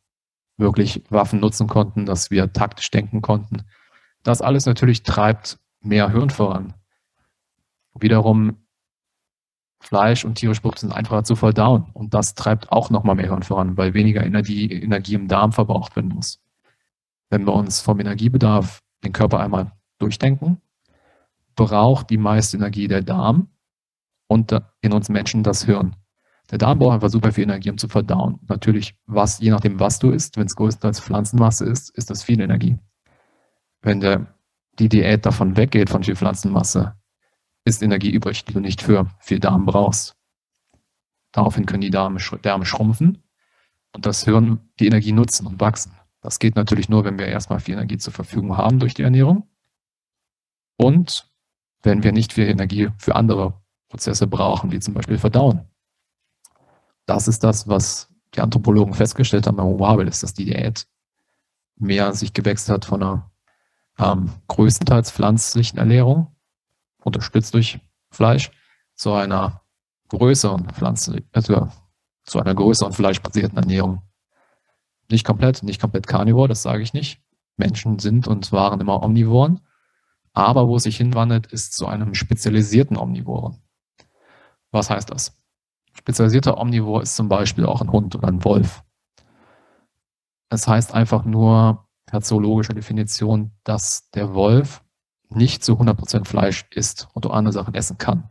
wirklich 0.58 1.04
Waffen 1.10 1.39
nutzen 1.39 1.67
konnten, 1.67 2.06
dass 2.06 2.32
wir 2.32 2.54
taktisch 2.54 2.89
denken 2.91 3.21
konnten. 3.21 3.63
Das 4.24 4.41
alles 4.41 4.65
natürlich 4.65 5.04
treibt 5.04 5.60
mehr 5.82 6.10
Hirn 6.10 6.30
voran. 6.30 6.74
Wiederum 7.93 8.58
Fleisch 9.80 10.26
und 10.26 10.36
tierische 10.36 10.62
Produkte 10.62 10.82
sind 10.82 10.93
einfacher 10.93 11.24
zu 11.24 11.36
verdauen 11.36 11.91
und 11.93 12.13
das 12.13 12.34
treibt 12.34 12.71
auch 12.71 12.89
nochmal 12.89 13.15
mehr 13.15 13.28
Hirn 13.28 13.43
voran, 13.43 13.78
weil 13.78 13.93
weniger 13.93 14.26
Energie, 14.26 14.71
Energie 14.71 15.13
im 15.13 15.28
Darm 15.28 15.52
verbraucht 15.52 15.95
werden 15.95 16.10
muss. 16.10 16.41
Wenn 17.29 17.45
wir 17.45 17.53
uns 17.53 17.81
vom 17.81 17.99
Energiebedarf 17.99 18.81
den 19.03 19.13
Körper 19.13 19.39
einmal 19.39 19.71
durchdenken, 19.99 20.61
braucht 21.55 22.09
die 22.09 22.17
meiste 22.17 22.57
Energie 22.57 22.88
der 22.88 23.01
Darm 23.01 23.49
und 24.27 24.55
in 24.81 24.93
uns 24.93 25.09
Menschen 25.09 25.43
das 25.43 25.65
Hirn. 25.65 25.95
Der 26.51 26.59
Darm 26.59 26.77
braucht 26.77 26.95
einfach 26.95 27.09
super 27.09 27.31
viel 27.31 27.45
Energie, 27.45 27.71
um 27.71 27.77
zu 27.77 27.88
verdauen. 27.88 28.39
Natürlich, 28.47 28.95
was, 29.07 29.39
je 29.39 29.49
nachdem, 29.49 29.79
was 29.79 29.97
du 29.99 30.11
isst, 30.11 30.38
wenn 30.38 30.45
es 30.45 30.55
größtenteils 30.55 30.99
Pflanzenmasse 30.99 31.65
ist, 31.65 31.89
ist 31.97 32.09
das 32.09 32.23
viel 32.23 32.39
Energie. 32.39 32.77
Wenn 33.81 33.99
der, 33.99 34.27
die 34.77 34.89
Diät 34.89 35.25
davon 35.25 35.57
weggeht, 35.57 35.89
von 35.89 36.03
viel 36.03 36.15
Pflanzenmasse, 36.15 36.95
ist 37.63 37.81
Energie 37.81 38.11
übrig, 38.11 38.45
die 38.45 38.53
du 38.53 38.59
nicht 38.59 38.81
für 38.81 39.07
viel 39.19 39.39
Darm 39.39 39.65
brauchst. 39.65 40.15
Daraufhin 41.31 41.65
können 41.65 41.81
die 41.81 41.89
Därme, 41.89 42.19
Därme 42.43 42.65
schrumpfen 42.65 43.23
und 43.93 44.05
das 44.05 44.23
Hirn 44.23 44.59
die 44.79 44.88
Energie 44.88 45.11
nutzen 45.11 45.47
und 45.47 45.59
wachsen. 45.59 45.93
Das 46.25 46.39
geht 46.39 46.55
natürlich 46.55 46.89
nur, 46.89 47.05
wenn 47.05 47.19
wir 47.19 47.27
erstmal 47.27 47.59
viel 47.59 47.75
Energie 47.75 47.97
zur 47.97 48.13
Verfügung 48.13 48.57
haben 48.57 48.79
durch 48.79 48.93
die 48.93 49.03
Ernährung 49.03 49.47
und 50.77 51.31
wenn 51.83 52.03
wir 52.03 52.11
nicht 52.11 52.33
viel 52.33 52.47
Energie 52.47 52.89
für 52.97 53.15
andere 53.15 53.61
Prozesse 53.89 54.27
brauchen, 54.27 54.71
wie 54.71 54.79
zum 54.79 54.93
Beispiel 54.93 55.17
Verdauen 55.17 55.69
das 57.05 57.27
ist 57.27 57.43
das, 57.43 57.67
was 57.67 58.09
die 58.33 58.41
Anthropologen 58.41 58.93
festgestellt 58.93 59.47
haben 59.47 59.57
bei 59.57 59.63
Homo 59.63 59.88
habilis, 59.88 60.21
dass 60.21 60.33
die 60.33 60.45
Diät 60.45 60.88
mehr 61.77 62.13
sich 62.13 62.33
gewechselt 62.33 62.73
hat 62.73 62.85
von 62.85 63.03
einer 63.03 63.31
ähm, 63.99 64.29
größtenteils 64.47 65.11
pflanzlichen 65.11 65.79
Ernährung, 65.79 66.35
unterstützt 67.03 67.53
durch 67.53 67.79
Fleisch, 68.09 68.51
zu 68.95 69.13
einer 69.13 69.61
größeren 70.09 70.69
Pflanze, 70.69 71.23
also 71.31 71.69
zu 72.23 72.39
einer 72.39 72.55
größeren 72.55 72.93
fleischbasierten 72.93 73.57
Ernährung. 73.57 74.01
Nicht 75.10 75.26
komplett, 75.26 75.63
nicht 75.63 75.82
komplett 75.82 76.08
Carnivore, 76.08 76.48
das 76.48 76.63
sage 76.63 76.82
ich 76.82 76.94
nicht. 76.94 77.22
Menschen 77.58 78.00
sind 78.00 78.28
und 78.28 78.52
waren 78.52 78.82
immer 78.82 79.04
Omnivoren. 79.04 79.62
Aber 80.34 80.68
wo 80.68 80.76
es 80.76 80.84
sich 80.84 80.98
hinwandelt, 80.98 81.48
ist 81.48 81.74
zu 81.74 81.88
einem 81.88 82.13
spezialisierten 82.13 82.98
Omnivoren. 82.98 83.62
Was 84.72 84.89
heißt 84.89 85.10
das? 85.10 85.38
Spezialisierter 85.94 86.58
Omnivor 86.58 87.02
ist 87.02 87.15
zum 87.15 87.30
Beispiel 87.30 87.65
auch 87.65 87.82
ein 87.82 87.91
Hund 87.91 88.15
oder 88.15 88.28
ein 88.28 88.44
Wolf. 88.44 88.84
Es 90.50 90.68
heißt 90.68 90.94
einfach 90.94 91.24
nur 91.24 91.88
per 92.06 92.22
zoologischer 92.22 92.74
Definition, 92.74 93.52
dass 93.63 94.10
der 94.12 94.34
Wolf 94.34 94.84
nicht 95.30 95.63
zu 95.63 95.74
100% 95.74 96.26
Fleisch 96.26 96.65
isst 96.72 97.08
und 97.13 97.26
andere 97.26 97.54
Sachen 97.54 97.74
essen 97.74 97.98
kann. 97.98 98.30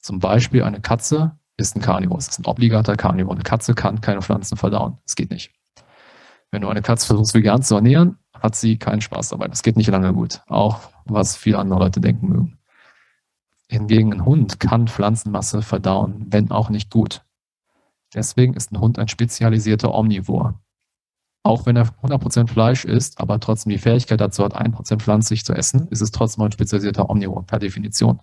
Zum 0.00 0.18
Beispiel 0.18 0.62
eine 0.64 0.80
Katze 0.80 1.38
ist 1.56 1.76
ein 1.76 1.82
Karnivor. 1.82 2.18
Es 2.18 2.28
ist 2.28 2.38
ein 2.38 2.46
obligater 2.46 2.96
Karnivor. 2.96 3.32
Eine 3.32 3.42
Katze 3.42 3.74
kann 3.74 4.00
keine 4.00 4.22
Pflanzen 4.22 4.56
verdauen. 4.56 4.98
Das 5.04 5.16
geht 5.16 5.30
nicht. 5.30 5.52
Wenn 6.56 6.62
du 6.62 6.70
eine 6.70 6.80
Katze 6.80 7.08
versuchst, 7.08 7.34
vegan 7.34 7.60
zu 7.60 7.74
ernähren, 7.74 8.16
hat 8.32 8.56
sie 8.56 8.78
keinen 8.78 9.02
Spaß 9.02 9.28
dabei. 9.28 9.46
Das 9.46 9.62
geht 9.62 9.76
nicht 9.76 9.90
lange 9.90 10.14
gut. 10.14 10.40
Auch 10.46 10.88
was 11.04 11.36
viele 11.36 11.58
andere 11.58 11.80
Leute 11.80 12.00
denken 12.00 12.30
mögen. 12.30 12.58
Hingegen 13.68 14.14
ein 14.14 14.24
Hund 14.24 14.58
kann 14.58 14.88
Pflanzenmasse 14.88 15.60
verdauen, 15.60 16.24
wenn 16.30 16.50
auch 16.50 16.70
nicht 16.70 16.90
gut. 16.90 17.26
Deswegen 18.14 18.54
ist 18.54 18.72
ein 18.72 18.80
Hund 18.80 18.98
ein 18.98 19.08
spezialisierter 19.08 19.92
Omnivor. 19.92 20.58
Auch 21.42 21.66
wenn 21.66 21.76
er 21.76 21.88
100% 22.02 22.48
Fleisch 22.48 22.86
isst, 22.86 23.20
aber 23.20 23.38
trotzdem 23.38 23.72
die 23.72 23.78
Fähigkeit 23.78 24.22
dazu 24.22 24.42
hat, 24.42 24.56
1% 24.56 24.98
pflanzlich 25.00 25.44
zu 25.44 25.52
essen, 25.52 25.88
ist 25.88 26.00
es 26.00 26.10
trotzdem 26.10 26.44
ein 26.44 26.52
spezialisierter 26.52 27.10
Omnivor 27.10 27.44
per 27.44 27.58
Definition. 27.58 28.20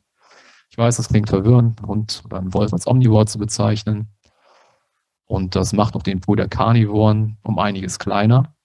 Ich 0.72 0.78
weiß, 0.80 0.98
das 0.98 1.10
klingt 1.10 1.30
verwirrend, 1.30 1.78
einen 1.78 1.88
Hund 1.88 2.24
oder 2.26 2.40
einen 2.40 2.52
Wolf 2.56 2.74
als 2.74 2.88
Omnivor 2.88 3.28
zu 3.28 3.38
bezeichnen. 3.38 4.08
Und 5.26 5.56
das 5.56 5.74
macht 5.74 5.96
auch 5.96 6.04
den 6.04 6.20
Pool 6.20 6.38
der 6.38 6.50
Karnivoren 6.50 7.38
um 7.44 7.60
einiges 7.60 8.00
kleiner. 8.00 8.56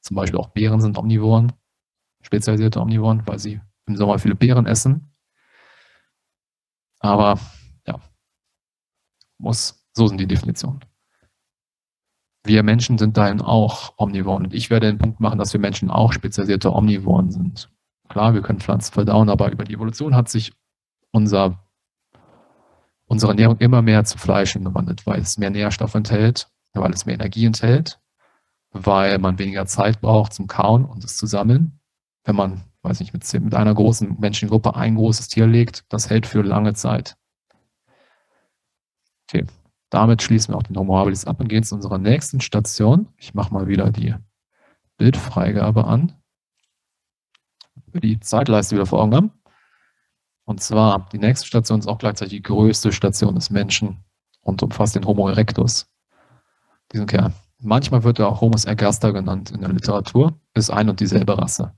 Zum 0.00 0.16
Beispiel 0.16 0.38
auch 0.38 0.48
Bären 0.48 0.80
sind 0.80 0.98
Omnivoren, 0.98 1.52
spezialisierte 2.22 2.80
Omnivoren, 2.80 3.22
weil 3.26 3.38
sie 3.38 3.60
im 3.86 3.96
Sommer 3.96 4.18
viele 4.18 4.34
Beeren 4.34 4.66
essen 4.66 5.10
aber 7.00 7.40
ja, 7.86 7.98
muss, 9.38 9.84
so 9.94 10.06
sind 10.06 10.20
die 10.20 10.28
Definitionen. 10.28 10.80
Wir 12.44 12.62
Menschen 12.62 12.96
sind 12.96 13.16
dahin 13.16 13.40
auch 13.40 13.94
Omnivoren. 13.96 14.44
Und 14.44 14.54
ich 14.54 14.70
werde 14.70 14.86
den 14.86 14.98
Punkt 14.98 15.20
machen, 15.20 15.38
dass 15.38 15.52
wir 15.52 15.60
Menschen 15.60 15.90
auch 15.90 16.12
spezialisierte 16.12 16.72
Omnivoren 16.72 17.30
sind. 17.30 17.70
Klar, 18.08 18.34
wir 18.34 18.42
können 18.42 18.60
Pflanzen 18.60 18.92
verdauen, 18.92 19.28
aber 19.28 19.50
über 19.50 19.64
die 19.64 19.74
Evolution 19.74 20.14
hat 20.14 20.28
sich 20.28 20.52
unser, 21.10 21.58
unsere 23.10 23.32
Ernährung 23.32 23.58
immer 23.58 23.82
mehr 23.82 24.04
zu 24.04 24.18
Fleisch 24.18 24.54
gewandelt, 24.54 25.04
weil 25.04 25.20
es 25.20 25.36
mehr 25.36 25.50
Nährstoffe 25.50 25.96
enthält, 25.96 26.48
weil 26.74 26.92
es 26.92 27.06
mehr 27.06 27.16
Energie 27.16 27.44
enthält, 27.44 27.98
weil 28.70 29.18
man 29.18 29.38
weniger 29.38 29.66
Zeit 29.66 30.00
braucht 30.00 30.32
zum 30.32 30.46
Kauen 30.46 30.84
und 30.84 31.02
es 31.02 31.16
zu 31.16 31.26
sammeln. 31.26 31.80
Wenn 32.24 32.36
man 32.36 32.62
weiß 32.82 33.00
nicht, 33.00 33.12
mit, 33.12 33.32
mit 33.42 33.54
einer 33.54 33.74
großen 33.74 34.18
Menschengruppe 34.20 34.76
ein 34.76 34.94
großes 34.94 35.28
Tier 35.28 35.46
legt, 35.46 35.84
das 35.88 36.08
hält 36.08 36.24
für 36.24 36.42
lange 36.42 36.74
Zeit. 36.74 37.16
Okay, 39.28 39.44
damit 39.90 40.22
schließen 40.22 40.54
wir 40.54 40.58
auch 40.58 40.62
den 40.62 40.76
Homo 40.76 40.96
habilis 40.96 41.24
ab 41.24 41.40
und 41.40 41.48
gehen 41.48 41.64
zu 41.64 41.74
unserer 41.74 41.98
nächsten 41.98 42.40
Station. 42.40 43.08
Ich 43.16 43.34
mache 43.34 43.52
mal 43.52 43.66
wieder 43.66 43.90
die 43.90 44.14
Bildfreigabe 44.98 45.84
an. 45.84 46.12
Die 47.92 48.20
Zeitleiste 48.20 48.76
wieder 48.76 48.86
vor 48.86 49.02
Augen 49.02 49.14
haben. 49.16 49.39
Und 50.50 50.60
zwar, 50.60 51.06
die 51.12 51.20
nächste 51.20 51.46
Station 51.46 51.78
ist 51.78 51.86
auch 51.86 51.98
gleichzeitig 51.98 52.38
die 52.38 52.42
größte 52.42 52.90
Station 52.90 53.36
des 53.36 53.50
Menschen 53.50 54.02
und 54.40 54.64
umfasst 54.64 54.96
den 54.96 55.06
Homo 55.06 55.28
erectus. 55.28 55.86
Diesen 56.92 57.06
Kerl. 57.06 57.32
Manchmal 57.60 58.02
wird 58.02 58.18
er 58.18 58.26
auch 58.26 58.40
Homo 58.40 58.56
ergaster 58.64 59.12
genannt 59.12 59.52
in 59.52 59.60
der 59.60 59.70
Literatur, 59.70 60.34
ist 60.54 60.70
ein 60.70 60.88
und 60.88 60.98
dieselbe 60.98 61.38
Rasse. 61.38 61.72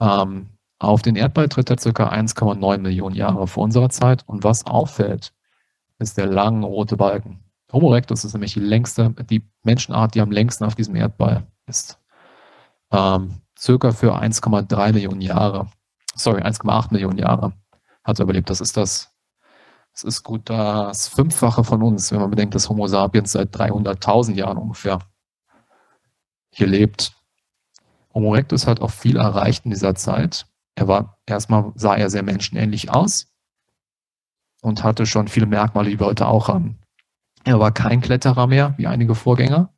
Ähm, 0.00 0.48
auf 0.80 1.02
den 1.02 1.14
Erdball 1.14 1.48
tritt 1.48 1.70
er 1.70 1.76
ca. 1.76 2.08
1,9 2.08 2.78
Millionen 2.78 3.14
Jahre 3.14 3.46
vor 3.46 3.62
unserer 3.62 3.90
Zeit. 3.90 4.24
Und 4.26 4.42
was 4.42 4.66
auffällt, 4.66 5.32
ist 6.00 6.18
der 6.18 6.26
lange 6.26 6.66
rote 6.66 6.96
Balken. 6.96 7.44
Homo 7.72 7.92
erectus 7.92 8.24
ist 8.24 8.32
nämlich 8.32 8.54
die 8.54 8.60
längste, 8.60 9.10
die 9.30 9.48
Menschenart, 9.62 10.16
die 10.16 10.20
am 10.20 10.32
längsten 10.32 10.64
auf 10.64 10.74
diesem 10.74 10.96
Erdball 10.96 11.46
ist. 11.68 12.00
Ähm, 12.90 13.40
circa 13.56 13.92
für 13.92 14.16
1,3 14.16 14.92
Millionen 14.94 15.20
Jahre, 15.20 15.68
sorry, 16.16 16.42
1,8 16.42 16.92
Millionen 16.92 17.18
Jahre 17.18 17.52
hat 18.04 18.18
er 18.18 18.24
überlebt. 18.24 18.50
Das 18.50 18.60
ist 18.60 18.76
das, 18.76 19.12
das 19.92 20.04
ist 20.04 20.22
gut 20.22 20.48
das 20.50 21.08
Fünffache 21.08 21.64
von 21.64 21.82
uns, 21.82 22.12
wenn 22.12 22.20
man 22.20 22.30
bedenkt, 22.30 22.54
dass 22.54 22.68
Homo 22.68 22.86
sapiens 22.86 23.32
seit 23.32 23.54
300.000 23.56 24.34
Jahren 24.34 24.58
ungefähr 24.58 24.98
hier 26.50 26.66
lebt. 26.66 27.12
Homo 28.12 28.34
erectus 28.34 28.66
hat 28.66 28.80
auch 28.80 28.90
viel 28.90 29.16
erreicht 29.16 29.64
in 29.64 29.70
dieser 29.70 29.94
Zeit. 29.94 30.46
Er 30.76 30.88
war, 30.88 31.18
erstmal 31.26 31.72
sah 31.74 31.96
er 31.96 32.10
sehr 32.10 32.22
menschenähnlich 32.22 32.90
aus 32.90 33.32
und 34.62 34.84
hatte 34.84 35.06
schon 35.06 35.28
viele 35.28 35.46
Merkmale, 35.46 35.90
die 35.90 35.98
wir 35.98 36.06
heute 36.06 36.26
auch 36.26 36.48
haben. 36.48 36.78
Er 37.44 37.58
war 37.60 37.72
kein 37.72 38.00
Kletterer 38.00 38.46
mehr, 38.46 38.74
wie 38.78 38.86
einige 38.86 39.14
Vorgänger, 39.14 39.74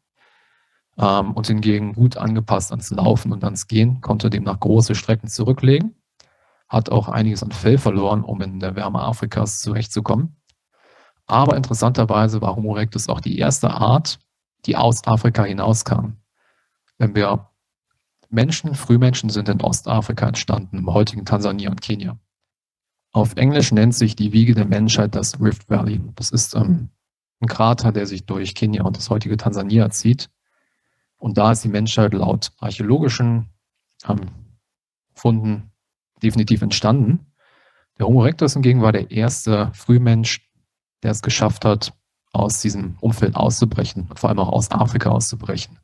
ähm, 0.99 1.33
und 1.33 1.47
hingegen 1.47 1.95
gut 1.95 2.17
angepasst 2.17 2.71
ans 2.71 2.91
Laufen 2.91 3.33
und 3.33 3.45
ans 3.45 3.67
Gehen, 3.67 4.01
konnte 4.01 4.31
demnach 4.31 4.61
große 4.61 4.95
Strecken 4.95 5.29
zurücklegen, 5.29 5.95
hat 6.68 6.90
auch 6.90 7.09
einiges 7.09 7.42
an 7.42 7.52
Fell 7.52 7.79
verloren, 7.79 8.24
um 8.24 8.40
in 8.42 8.61
der 8.61 8.76
Wärme 8.76 9.00
Afrikas 9.00 9.61
zurechtzukommen. 9.61 10.37
Aber 11.26 11.57
interessanterweise 11.57 12.40
war 12.40 12.57
Homo 12.57 12.74
erectus 12.76 13.09
auch 13.09 13.20
die 13.20 13.38
erste 13.38 13.70
Art, 13.70 14.18
die 14.64 14.76
aus 14.76 15.07
Afrika 15.07 15.44
hinauskam. 15.44 16.14
Wenn 16.98 17.14
wir 17.14 17.50
Menschen, 18.29 18.74
Frühmenschen 18.74 19.31
sind 19.31 19.48
in 19.48 19.61
Ostafrika 19.61 20.29
entstanden, 20.29 20.79
im 20.79 20.92
heutigen 20.92 21.24
Tansania 21.24 21.70
und 21.70 21.81
Kenia. 21.81 22.18
Auf 23.12 23.37
Englisch 23.37 23.72
nennt 23.72 23.94
sich 23.94 24.16
die 24.16 24.33
Wiege 24.33 24.55
der 24.55 24.66
Menschheit 24.66 25.14
das 25.14 25.40
Rift 25.40 25.70
Valley. 25.70 26.00
Das 26.16 26.31
ist 26.31 26.55
ähm, 26.55 26.90
ein 27.40 27.48
Krater, 27.48 27.92
der 27.92 28.07
sich 28.07 28.26
durch 28.26 28.55
Kenia 28.55 28.83
und 28.83 28.96
das 28.96 29.11
heutige 29.11 29.37
Tansania 29.37 29.90
zieht. 29.90 30.29
Und 31.16 31.38
da 31.38 31.52
ist 31.52 31.64
die 31.64 31.68
Menschheit 31.68 32.12
laut 32.12 32.52
archäologischen 32.59 33.48
ähm, 34.07 34.29
Funden 35.14 35.70
definitiv 36.22 36.62
entstanden. 36.62 37.33
Der 37.98 38.07
Homo 38.07 38.22
erectus 38.22 38.55
hingegen 38.55 38.83
war 38.83 38.92
der 38.92 39.11
erste 39.11 39.70
Frühmensch, 39.74 40.50
der 41.02 41.11
es 41.12 41.22
geschafft 41.22 41.64
hat, 41.64 41.92
aus 42.33 42.61
diesem 42.61 42.96
Umfeld 43.00 43.35
auszubrechen, 43.35 44.09
vor 44.14 44.29
allem 44.29 44.38
auch 44.38 44.50
aus 44.50 44.70
Afrika 44.70 45.11
auszubrechen. 45.11 45.79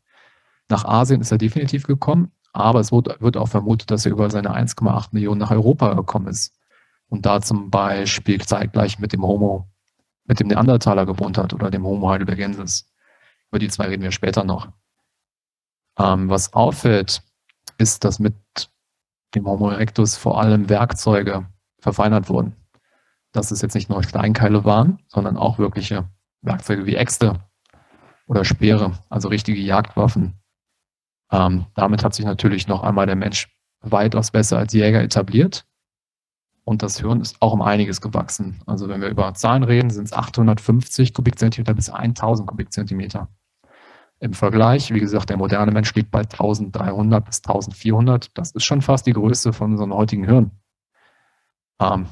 Nach 0.69 0.85
Asien 0.85 1.21
ist 1.21 1.33
er 1.33 1.39
definitiv 1.39 1.85
gekommen, 1.85 2.33
aber 2.53 2.81
es 2.81 2.93
wird, 2.93 3.37
auch 3.37 3.49
vermutet, 3.49 3.91
dass 3.91 4.05
er 4.05 4.13
über 4.13 4.29
seine 4.31 4.55
1,8 4.55 5.09
Millionen 5.13 5.41
nach 5.41 5.51
Europa 5.51 5.95
gekommen 5.95 6.29
ist 6.29 6.55
und 7.09 7.25
da 7.25 7.41
zum 7.41 7.71
Beispiel 7.71 8.41
zeitgleich 8.41 8.99
mit 8.99 9.13
dem 9.13 9.23
Homo, 9.23 9.71
mit 10.25 10.41
dem 10.41 10.49
Neandertaler 10.49 11.07
gewohnt 11.07 11.39
hat 11.39 11.55
oder 11.55 11.71
dem 11.71 11.85
Homo 11.85 12.11
heidelbergensis. 12.11 12.91
Über 13.51 13.59
die 13.59 13.69
zwei 13.69 13.87
reden 13.87 14.03
wir 14.03 14.13
später 14.13 14.45
noch. 14.45 14.69
Ähm, 15.99 16.29
was 16.29 16.53
auffällt, 16.53 17.23
ist, 17.79 18.05
dass 18.05 18.19
mit 18.19 18.35
dem 19.35 19.47
Homo 19.47 19.71
erectus 19.71 20.17
vor 20.17 20.41
allem 20.41 20.69
Werkzeuge 20.69 21.47
verfeinert 21.79 22.29
wurden. 22.29 22.57
Dass 23.33 23.51
es 23.51 23.63
jetzt 23.63 23.75
nicht 23.75 23.89
nur 23.89 24.03
Steinkeile 24.03 24.65
waren, 24.65 24.99
sondern 25.09 25.37
auch 25.37 25.59
wirkliche 25.59 26.09
Werkzeuge 26.43 26.87
wie 26.87 26.97
Äxte 26.97 27.41
oder 28.27 28.45
Speere, 28.45 28.93
also 29.09 29.29
richtige 29.29 29.61
Jagdwaffen. 29.61 30.35
Ähm, 31.31 31.67
damit 31.75 32.05
hat 32.05 32.15
sich 32.15 32.25
natürlich 32.25 32.69
noch 32.69 32.83
einmal 32.83 33.07
der 33.07 33.17
Mensch 33.17 33.49
weitaus 33.81 34.31
besser 34.31 34.59
als 34.59 34.73
Jäger 34.73 35.03
etabliert. 35.03 35.65
Und 36.65 36.83
das 36.83 37.01
Hirn 37.01 37.21
ist 37.21 37.41
auch 37.41 37.53
um 37.53 37.63
einiges 37.63 38.01
gewachsen. 38.01 38.63
Also 38.67 38.89
wenn 38.89 39.01
wir 39.01 39.09
über 39.09 39.35
Zahlen 39.35 39.65
reden, 39.65 39.91
sind 39.91 40.05
es 40.05 40.13
850 40.13 41.13
Kubikzentimeter 41.13 41.75
bis 41.75 41.91
1000 41.91 42.47
Kubikzentimeter. 42.47 43.29
Im 44.23 44.35
Vergleich, 44.35 44.95
wie 44.95 45.01
gesagt, 45.01 45.31
der 45.31 45.37
moderne 45.37 45.73
Mensch 45.73 45.93
liegt 45.97 46.13
bei 46.13 46.21
1300 46.21 47.25
bis 47.25 47.39
1400. 47.39 48.31
Das 48.39 48.53
ist 48.53 48.65
schon 48.65 48.81
fast 48.81 49.05
die 49.05 49.15
Größe 49.15 49.53
von 49.53 49.73
unserem 49.73 49.93
heutigen 49.93 50.25
Hirn. 50.25 50.53
Ähm, 51.81 52.07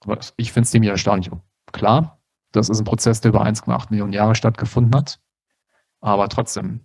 aber 0.00 0.18
ich 0.36 0.52
finde 0.52 0.64
es 0.64 0.72
ziemlich 0.72 0.90
erstaunlich. 0.90 1.30
Klar, 1.72 2.18
das 2.52 2.68
ist 2.68 2.80
ein 2.80 2.84
Prozess, 2.84 3.22
der 3.22 3.30
über 3.30 3.46
1,8 3.46 3.86
Millionen 3.88 4.12
Jahre 4.12 4.34
stattgefunden 4.34 4.94
hat. 4.94 5.20
Aber 6.02 6.28
trotzdem. 6.28 6.80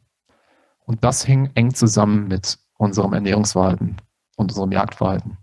Und 0.86 1.04
das 1.04 1.26
hing 1.26 1.50
eng 1.56 1.74
zusammen 1.74 2.30
mit 2.30 2.58
unserem 2.78 3.12
Ernährungsverhalten 3.12 3.98
und 4.38 4.52
unserem 4.52 4.72
Jagdverhalten. 4.72 5.40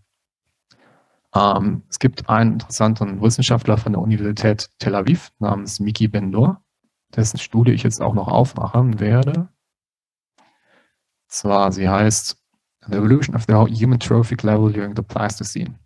Ähm, 1.35 1.83
es 1.91 1.99
gibt 1.99 2.27
einen 2.31 2.55
interessanten 2.55 3.21
Wissenschaftler 3.21 3.77
von 3.77 3.93
der 3.93 4.01
Universität 4.01 4.71
Tel 4.79 4.95
Aviv 4.95 5.31
namens 5.41 5.79
Miki 5.79 6.09
Ben-Nur 6.09 6.63
dessen 7.15 7.39
Studie 7.39 7.73
ich 7.73 7.83
jetzt 7.83 8.01
auch 8.01 8.15
noch 8.15 8.29
aufmachen 8.29 9.01
werde. 9.01 9.49
Zwar, 11.29 11.73
sie 11.73 11.89
heißt 11.89 12.37
The 12.89 12.97
Evolution 12.97 13.35
of 13.35 13.45
the 13.47 13.55
Human 13.55 13.99
Trophic 13.99 14.43
Level 14.43 14.73
During 14.73 14.95
the 14.95 15.03
Pleistocene. 15.03 15.79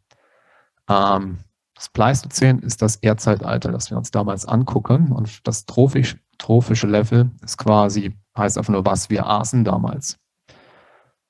Ähm, 0.89 1.39
das 1.75 1.89
Pleistozän 1.89 2.59
ist 2.59 2.83
das 2.83 2.97
Erdzeitalter, 2.97 3.73
das 3.73 3.91
wir 3.91 3.97
uns 3.97 4.11
damals 4.11 4.45
angucken. 4.45 5.13
Und 5.13 5.47
das 5.47 5.65
trophisch, 5.65 6.17
trophische 6.37 6.87
Level 6.87 7.31
ist 7.43 7.57
quasi, 7.57 8.19
heißt 8.37 8.59
einfach 8.59 8.73
nur, 8.73 8.85
was 8.85 9.09
wir 9.09 9.27
aßen 9.27 9.65
damals. 9.65 10.19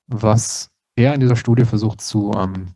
Was 0.08 0.70
er 0.96 1.14
in 1.14 1.20
dieser 1.20 1.36
Studie 1.36 1.64
versucht 1.64 2.00
zu 2.00 2.32
ähm, 2.32 2.74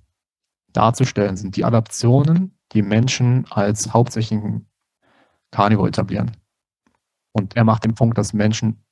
darzustellen, 0.72 1.36
sind 1.36 1.56
die 1.56 1.64
Adaptionen, 1.64 2.56
die 2.72 2.82
Menschen 2.82 3.44
als 3.50 3.92
hauptsächlichen 3.92 4.68
Carnivore 5.50 5.88
etablieren. 5.88 6.30
Und 7.34 7.56
er 7.56 7.64
macht 7.64 7.84
den 7.84 7.94
Punkt, 7.94 8.16
dass 8.16 8.32
Menschen 8.32 8.84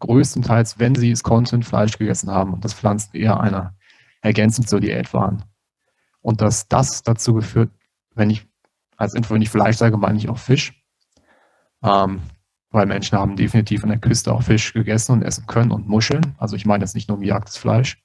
größtenteils, 0.00 0.78
wenn 0.78 0.94
sie 0.94 1.10
es 1.10 1.22
konnten, 1.22 1.62
Fleisch 1.62 1.96
gegessen 1.96 2.30
haben 2.30 2.52
und 2.52 2.64
dass 2.64 2.74
Pflanzen 2.74 3.16
eher 3.16 3.40
eine 3.40 3.74
Ergänzung 4.20 4.66
zur 4.66 4.80
Diät 4.80 5.14
waren. 5.14 5.44
Und 6.20 6.42
dass 6.42 6.68
das 6.68 7.02
dazu 7.02 7.32
geführt, 7.32 7.70
wenn 8.14 8.28
ich 8.28 8.46
als 8.98 9.14
Info, 9.14 9.34
wenn 9.34 9.42
ich 9.42 9.48
Fleisch 9.48 9.76
sage, 9.76 9.96
meine 9.96 10.18
ich 10.18 10.28
auch 10.28 10.38
Fisch. 10.38 10.84
Ähm, 11.82 12.20
weil 12.70 12.86
Menschen 12.86 13.16
haben 13.16 13.36
definitiv 13.36 13.82
an 13.82 13.90
der 13.90 13.98
Küste 13.98 14.32
auch 14.32 14.42
Fisch 14.42 14.74
gegessen 14.74 15.12
und 15.12 15.22
essen 15.22 15.46
können 15.46 15.70
und 15.70 15.88
Muscheln. 15.88 16.34
Also 16.36 16.54
ich 16.56 16.66
meine 16.66 16.84
jetzt 16.84 16.94
nicht 16.94 17.08
nur 17.08 17.18
gejagtes 17.18 17.56
Fleisch. 17.56 18.02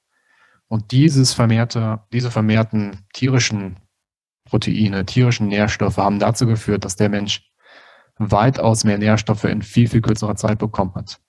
Und 0.68 0.92
dieses 0.92 1.34
vermehrte, 1.34 2.00
diese 2.14 2.30
vermehrten 2.30 3.04
tierischen 3.12 3.76
Proteine, 4.44 5.04
tierischen 5.04 5.48
Nährstoffe 5.48 5.98
haben 5.98 6.18
dazu 6.18 6.46
geführt, 6.46 6.86
dass 6.86 6.96
der 6.96 7.10
Mensch 7.10 7.51
weitaus 8.18 8.84
mehr 8.84 8.98
Nährstoffe 8.98 9.44
in 9.44 9.62
viel, 9.62 9.88
viel 9.88 10.02
kürzerer 10.02 10.36
Zeit 10.36 10.58
bekommen 10.58 10.94
hat. 10.94 11.20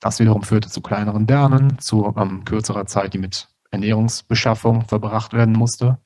Das 0.00 0.20
wiederum 0.20 0.42
führte 0.42 0.68
zu 0.68 0.80
kleineren 0.80 1.26
Därmen, 1.26 1.78
zu 1.78 2.14
ähm, 2.16 2.44
kürzerer 2.44 2.86
Zeit, 2.86 3.14
die 3.14 3.18
mit 3.18 3.48
Ernährungsbeschaffung 3.70 4.82
verbracht 4.86 5.32
werden 5.32 5.54
musste 5.54 5.98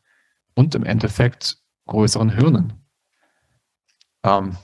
und 0.54 0.74
im 0.74 0.84
Endeffekt 0.84 1.58
größeren 1.86 2.30
Hirnen. 2.30 2.72
Ähm, 4.22 4.56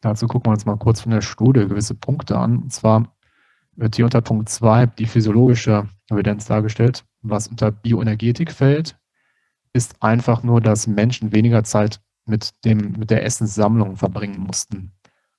dazu 0.00 0.26
gucken 0.26 0.50
wir 0.50 0.54
uns 0.54 0.66
mal 0.66 0.76
kurz 0.76 1.00
von 1.00 1.12
der 1.12 1.20
Studie 1.20 1.66
gewisse 1.66 1.94
Punkte 1.94 2.38
an. 2.38 2.62
Und 2.62 2.72
zwar 2.72 3.16
wird 3.72 3.96
hier 3.96 4.04
unter 4.04 4.20
Punkt 4.20 4.48
2 4.48 4.86
die 4.86 5.06
physiologische 5.06 5.88
Evidenz 6.08 6.46
dargestellt. 6.46 7.04
Was 7.22 7.48
unter 7.48 7.70
Bioenergetik 7.70 8.52
fällt, 8.52 8.98
ist 9.72 10.02
einfach 10.02 10.42
nur, 10.42 10.60
dass 10.60 10.86
Menschen 10.86 11.32
weniger 11.32 11.64
Zeit 11.64 12.00
mit, 12.26 12.64
dem, 12.64 12.92
mit 12.92 13.10
der 13.10 13.24
Essenssammlung 13.24 13.96
verbringen 13.96 14.40
mussten. 14.40 14.92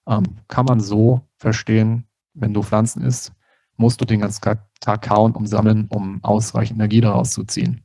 Ähm, 0.07 0.23
kann 0.47 0.65
man 0.65 0.79
so 0.79 1.21
verstehen, 1.37 2.07
wenn 2.33 2.53
du 2.53 2.63
Pflanzen 2.63 3.03
isst, 3.03 3.33
musst 3.77 3.99
du 4.01 4.05
den 4.05 4.21
ganzen 4.21 4.41
Tag 4.79 5.01
kauen, 5.01 5.33
um 5.33 5.45
sammeln, 5.45 5.87
um 5.89 6.23
ausreichend 6.23 6.79
Energie 6.79 7.01
daraus 7.01 7.31
zu 7.31 7.43
ziehen. 7.43 7.83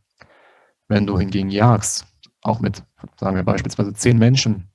Wenn 0.88 1.06
du 1.06 1.18
hingegen 1.18 1.50
jagst, 1.50 2.06
auch 2.42 2.60
mit, 2.60 2.82
sagen 3.18 3.36
wir 3.36 3.42
beispielsweise 3.42 3.92
zehn 3.94 4.18
Menschen, 4.18 4.70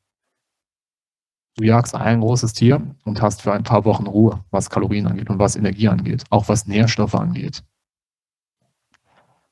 du 1.55 1.63
jagst 1.63 1.95
ein 1.95 2.21
großes 2.21 2.53
Tier 2.53 2.81
und 3.05 3.21
hast 3.21 3.41
für 3.41 3.53
ein 3.53 3.63
paar 3.63 3.85
Wochen 3.85 4.07
Ruhe, 4.07 4.43
was 4.51 4.69
Kalorien 4.69 5.07
angeht 5.07 5.29
und 5.29 5.39
was 5.39 5.55
Energie 5.55 5.87
angeht, 5.87 6.23
auch 6.29 6.49
was 6.49 6.67
Nährstoffe 6.67 7.15
angeht. 7.15 7.63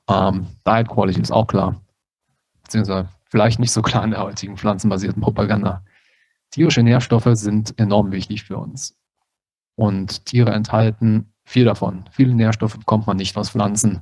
Ähm, 0.10 0.48
Diet 0.66 0.90
Quality 0.90 1.22
ist 1.22 1.32
auch 1.32 1.48
klar. 1.48 1.80
Beziehungsweise 2.64 3.10
vielleicht 3.30 3.60
nicht 3.60 3.72
so 3.72 3.82
klar 3.82 4.04
in 4.04 4.12
der 4.12 4.22
heutigen 4.22 4.58
pflanzenbasierten 4.58 5.22
Propaganda. 5.22 5.84
Tierische 6.52 6.84
Nährstoffe 6.84 7.30
sind 7.34 7.78
enorm 7.80 8.12
wichtig 8.12 8.44
für 8.44 8.58
uns. 8.58 8.98
Und 9.76 10.26
Tiere 10.26 10.52
enthalten 10.52 11.32
viel 11.46 11.66
davon. 11.66 12.06
Viele 12.12 12.36
Nährstoffe 12.36 12.78
bekommt 12.78 13.08
man 13.08 13.18
nicht 13.18 13.38
aus 13.38 13.52
Pflanzen. 13.52 14.02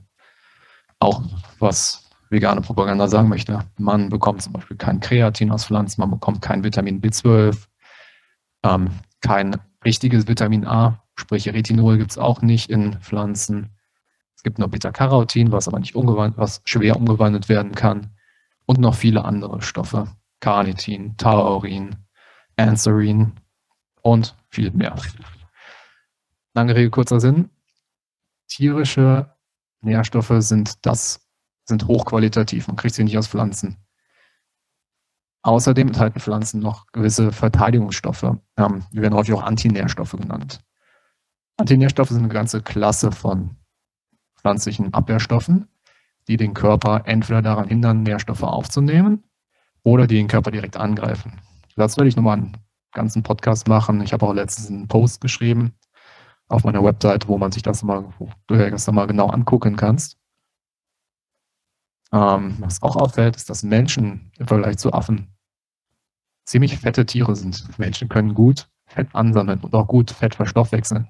Auch 1.00 1.22
was 1.60 2.10
vegane 2.30 2.62
Propaganda 2.62 3.08
sagen 3.08 3.30
möchte. 3.30 3.60
Man 3.78 4.10
bekommt 4.10 4.42
zum 4.42 4.54
Beispiel 4.54 4.78
kein 4.78 5.00
Kreatin 5.00 5.52
aus 5.52 5.66
Pflanzen, 5.66 6.02
man 6.02 6.12
bekommt 6.12 6.42
kein 6.42 6.64
Vitamin 6.64 7.02
B12, 7.02 7.68
ähm, 8.64 8.90
kein 9.22 9.56
richtiges 9.86 10.28
Vitamin 10.28 10.66
A, 10.66 11.02
sprich 11.16 11.48
Retinol 11.48 11.98
gibt 11.98 12.12
es 12.12 12.18
auch 12.18 12.42
nicht 12.42 12.70
in 12.70 13.00
Pflanzen. 13.00 13.70
Es 14.36 14.44
gibt 14.44 14.60
nur 14.60 14.68
Beta-Carotin, 14.68 15.52
was 15.52 15.68
aber 15.68 15.80
nicht 15.80 15.96
umgewandelt, 15.96 16.38
was 16.38 16.62
schwer 16.66 16.98
umgewandelt 16.98 17.48
werden 17.50 17.74
kann 17.74 18.17
und 18.68 18.80
noch 18.80 18.94
viele 18.94 19.26
andere 19.26 19.64
Stoffe. 19.64 20.16
Carnitin, 20.40 21.18
Taurin, 21.18 21.96
Anserin 22.58 23.34
und 24.04 24.36
viel 24.50 24.70
mehr. 24.72 24.96
Lange 26.54 26.76
Rede, 26.76 26.92
kurzer 26.92 27.20
Sinn. 27.20 27.50
Tierische 28.48 29.36
Nährstoffe 29.82 30.34
sind 30.40 30.86
das, 30.86 31.28
sind 31.66 31.88
hochqualitativ. 31.88 32.68
Man 32.68 32.76
kriegt 32.76 32.94
sie 32.94 33.04
nicht 33.04 33.18
aus 33.18 33.28
Pflanzen. 33.28 33.78
Außerdem 35.42 35.88
enthalten 35.88 36.20
Pflanzen 36.20 36.60
noch 36.60 36.88
gewisse 36.92 37.32
Verteidigungsstoffe. 37.32 38.36
Ähm, 38.58 38.86
die 38.92 39.02
werden 39.02 39.14
häufig 39.14 39.34
auch 39.34 39.44
Antinährstoffe 39.44 40.12
genannt. 40.12 40.60
Antinährstoffe 41.58 42.10
sind 42.10 42.20
eine 42.20 42.34
ganze 42.34 42.62
Klasse 42.62 43.12
von 43.12 43.56
pflanzlichen 44.36 44.94
Abwehrstoffen, 44.94 45.68
die 46.28 46.38
den 46.38 46.54
Körper 46.54 47.04
entweder 47.06 47.42
daran 47.42 47.68
hindern, 47.68 48.04
Nährstoffe 48.04 48.44
aufzunehmen 48.44 49.24
oder 49.84 50.08
die 50.08 50.16
den 50.16 50.28
Körper 50.28 50.52
direkt 50.52 50.78
angreifen. 50.78 51.40
Dazu 51.76 51.98
werde 51.98 52.10
ich 52.10 52.16
nochmal 52.16 52.38
einen 52.38 52.58
ganzen 52.92 53.24
Podcast 53.24 53.68
machen. 53.68 54.02
Ich 54.02 54.14
habe 54.14 54.26
auch 54.26 54.34
letztens 54.34 54.70
einen 54.70 54.88
Post 54.88 55.22
geschrieben 55.22 55.74
auf 56.48 56.64
meiner 56.64 56.84
Website, 56.84 57.28
wo 57.28 57.38
man 57.38 57.52
sich 57.52 57.64
das 57.64 57.84
mal, 57.84 58.06
das 58.48 58.92
mal 58.92 59.08
genau 59.08 59.28
angucken 59.28 59.76
kannst. 59.76 60.18
Ähm, 62.12 62.56
was 62.60 62.82
auch 62.82 62.96
auffällt, 62.96 63.36
ist, 63.36 63.50
dass 63.50 63.64
Menschen 63.64 64.32
im 64.38 64.48
Vergleich 64.48 64.78
zu 64.78 64.94
Affen 64.94 65.36
ziemlich 66.46 66.78
fette 66.78 67.06
Tiere 67.06 67.36
sind. 67.36 67.78
Menschen 67.78 68.08
können 68.10 68.34
gut 68.34 68.70
Fett 68.86 69.14
ansammeln 69.14 69.60
und 69.60 69.74
auch 69.74 69.88
gut 69.88 70.12
Fett 70.12 70.36
verstoffwechseln. 70.36 71.10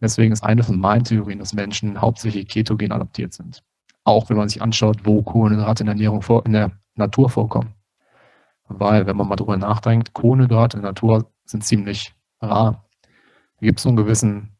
Deswegen 0.00 0.32
ist 0.32 0.42
eine 0.42 0.62
von 0.62 0.78
meinen 0.78 1.04
Theorien, 1.04 1.38
dass 1.38 1.52
Menschen 1.52 2.00
hauptsächlich 2.00 2.48
ketogen 2.48 2.92
adaptiert 2.92 3.34
sind. 3.34 3.62
Auch 4.06 4.30
wenn 4.30 4.36
man 4.36 4.48
sich 4.48 4.62
anschaut, 4.62 5.04
wo 5.04 5.20
Kohlenhydrate 5.22 5.82
in 5.82 5.86
der 5.86 5.94
Ernährung 5.94 6.22
vor, 6.22 6.46
in 6.46 6.52
der 6.52 6.70
Natur 6.94 7.28
vorkommen. 7.28 7.74
Weil, 8.68 9.04
wenn 9.06 9.16
man 9.16 9.26
mal 9.26 9.34
drüber 9.34 9.56
nachdenkt, 9.56 10.12
Kohlenhydrate 10.12 10.76
in 10.76 10.82
der 10.84 10.92
Natur 10.92 11.32
sind 11.44 11.64
ziemlich 11.64 12.14
rar. 12.40 12.88
Da 13.02 13.66
gibt 13.66 13.80
es 13.80 13.82
so 13.82 13.88
einen 13.88 13.96
gewissen 13.96 14.56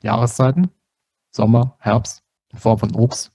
Jahreszeiten, 0.00 0.70
Sommer, 1.32 1.76
Herbst, 1.80 2.22
in 2.52 2.58
Form 2.60 2.78
von 2.78 2.94
Obst 2.94 3.32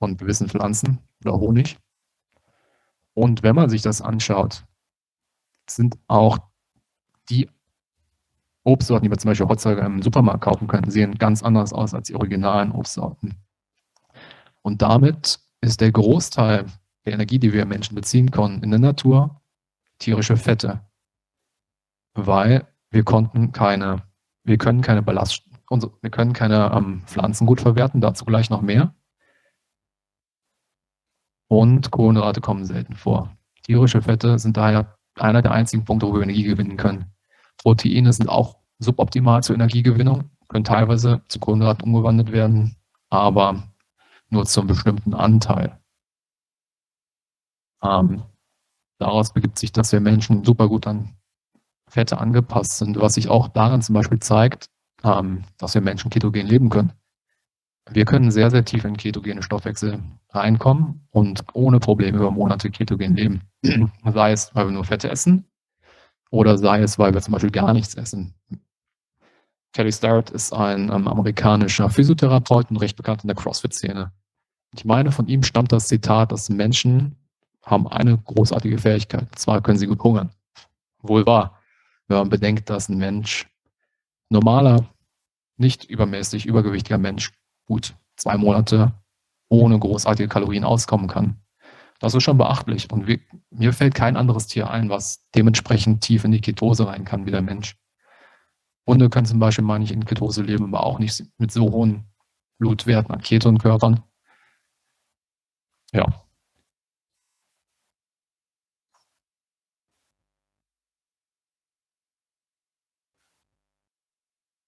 und 0.00 0.18
gewissen 0.18 0.50
Pflanzen 0.50 0.98
oder 1.24 1.40
Honig. 1.40 1.78
Und 3.14 3.42
wenn 3.42 3.56
man 3.56 3.70
sich 3.70 3.80
das 3.80 4.02
anschaut, 4.02 4.66
sind 5.66 5.98
auch 6.08 6.36
die 7.30 7.48
Obstsorten, 8.64 9.04
die 9.04 9.08
man 9.08 9.18
zum 9.18 9.30
Beispiel 9.30 9.48
heutzutage 9.48 9.80
im 9.80 10.02
Supermarkt 10.02 10.42
kaufen 10.42 10.68
kann, 10.68 10.90
sehen 10.90 11.14
ganz 11.14 11.42
anders 11.42 11.72
aus 11.72 11.94
als 11.94 12.08
die 12.08 12.16
originalen 12.16 12.70
Obstsorten. 12.72 13.47
Und 14.62 14.82
damit 14.82 15.40
ist 15.60 15.80
der 15.80 15.92
Großteil 15.92 16.66
der 17.04 17.12
Energie, 17.12 17.38
die 17.38 17.52
wir 17.52 17.64
Menschen 17.64 17.94
beziehen 17.94 18.30
können, 18.30 18.62
in 18.62 18.70
der 18.70 18.80
Natur 18.80 19.40
tierische 19.98 20.36
Fette. 20.36 20.80
Weil 22.14 22.66
wir 22.90 23.04
konnten 23.04 23.52
keine, 23.52 24.02
wir 24.44 24.58
können 24.58 24.82
keine 24.82 25.02
Ballast, 25.02 25.44
wir 25.70 26.10
können 26.10 26.32
keine 26.32 26.72
ähm, 26.74 27.02
Pflanzen 27.06 27.46
gut 27.46 27.60
verwerten, 27.60 28.00
dazu 28.00 28.24
gleich 28.24 28.50
noch 28.50 28.62
mehr. 28.62 28.94
Und 31.48 31.90
Kohlenhydrate 31.90 32.40
kommen 32.40 32.64
selten 32.64 32.94
vor. 32.94 33.36
Tierische 33.62 34.02
Fette 34.02 34.38
sind 34.38 34.56
daher 34.56 34.98
einer 35.14 35.42
der 35.42 35.52
einzigen 35.52 35.84
Punkte, 35.84 36.06
wo 36.06 36.14
wir 36.14 36.22
Energie 36.22 36.44
gewinnen 36.44 36.76
können. 36.76 37.12
Proteine 37.58 38.12
sind 38.12 38.28
auch 38.28 38.58
suboptimal 38.78 39.42
zur 39.42 39.56
Energiegewinnung, 39.56 40.30
können 40.48 40.64
teilweise 40.64 41.22
zu 41.28 41.38
Kohlenhydraten 41.38 41.84
umgewandelt 41.84 42.32
werden, 42.32 42.76
aber 43.10 43.62
nur 44.30 44.44
zum 44.46 44.66
bestimmten 44.66 45.14
Anteil. 45.14 45.78
Ähm, 47.82 48.22
daraus 48.98 49.32
begibt 49.32 49.58
sich, 49.58 49.72
dass 49.72 49.92
wir 49.92 50.00
Menschen 50.00 50.44
super 50.44 50.68
gut 50.68 50.86
an 50.86 51.16
Fette 51.88 52.18
angepasst 52.18 52.78
sind, 52.78 53.00
was 53.00 53.14
sich 53.14 53.28
auch 53.28 53.48
daran 53.48 53.82
zum 53.82 53.94
Beispiel 53.94 54.20
zeigt, 54.20 54.68
ähm, 55.04 55.44
dass 55.56 55.74
wir 55.74 55.80
Menschen 55.80 56.10
ketogen 56.10 56.46
leben 56.46 56.68
können. 56.68 56.92
Wir 57.90 58.04
können 58.04 58.30
sehr, 58.30 58.50
sehr 58.50 58.64
tief 58.64 58.84
in 58.84 58.98
ketogene 58.98 59.42
Stoffwechsel 59.42 60.02
reinkommen 60.30 61.06
und 61.10 61.44
ohne 61.54 61.80
Probleme 61.80 62.18
über 62.18 62.30
Monate 62.30 62.70
ketogen 62.70 63.16
leben. 63.16 63.42
sei 64.04 64.32
es, 64.32 64.54
weil 64.54 64.66
wir 64.66 64.72
nur 64.72 64.84
Fette 64.84 65.08
essen 65.08 65.46
oder 66.30 66.58
sei 66.58 66.82
es, 66.82 66.98
weil 66.98 67.14
wir 67.14 67.22
zum 67.22 67.32
Beispiel 67.32 67.50
gar 67.50 67.72
nichts 67.72 67.94
essen. 67.94 68.34
Kelly 69.72 69.92
Starrett 69.92 70.30
ist 70.30 70.52
ein 70.52 70.90
ähm, 70.90 71.06
amerikanischer 71.08 71.90
Physiotherapeut 71.90 72.70
und 72.70 72.78
recht 72.78 72.96
bekannt 72.96 73.22
in 73.22 73.28
der 73.28 73.36
CrossFit-Szene. 73.36 74.12
Ich 74.74 74.84
meine, 74.84 75.12
von 75.12 75.28
ihm 75.28 75.42
stammt 75.42 75.72
das 75.72 75.88
Zitat, 75.88 76.32
dass 76.32 76.48
Menschen 76.48 77.16
haben 77.62 77.86
eine 77.86 78.16
großartige 78.16 78.78
Fähigkeit. 78.78 79.22
Und 79.22 79.38
zwar 79.38 79.62
können 79.62 79.78
sie 79.78 79.86
gut 79.86 80.02
hungern. 80.02 80.30
Wohl 81.02 81.26
wahr, 81.26 81.58
wenn 82.08 82.18
man 82.18 82.28
bedenkt, 82.28 82.70
dass 82.70 82.88
ein 82.88 82.98
Mensch, 82.98 83.46
normaler, 84.30 84.86
nicht 85.56 85.84
übermäßig 85.84 86.46
übergewichtiger 86.46 86.98
Mensch, 86.98 87.32
gut 87.66 87.94
zwei 88.16 88.36
Monate 88.36 88.92
ohne 89.48 89.78
großartige 89.78 90.28
Kalorien 90.28 90.64
auskommen 90.64 91.08
kann. 91.08 91.40
Das 92.00 92.14
ist 92.14 92.22
schon 92.22 92.38
beachtlich. 92.38 92.90
Und 92.90 93.06
wir, 93.06 93.18
mir 93.50 93.72
fällt 93.72 93.94
kein 93.94 94.16
anderes 94.16 94.46
Tier 94.46 94.70
ein, 94.70 94.88
was 94.88 95.26
dementsprechend 95.34 96.02
tief 96.02 96.24
in 96.24 96.32
die 96.32 96.40
Ketose 96.40 96.86
rein 96.86 97.04
kann 97.04 97.26
wie 97.26 97.30
der 97.30 97.42
Mensch. 97.42 97.76
Hunde 98.88 99.10
können 99.10 99.26
zum 99.26 99.38
Beispiel 99.38 99.64
mal 99.64 99.78
nicht 99.78 99.92
in 99.92 100.04
Ketose 100.04 100.42
leben, 100.42 100.64
aber 100.74 100.84
auch 100.84 100.98
nicht 100.98 101.24
mit 101.38 101.52
so 101.52 101.70
hohen 101.70 102.06
Blutwerten 102.58 103.14
an 103.14 103.20
Ketonkörpern. 103.20 104.02
Ja. 105.92 106.06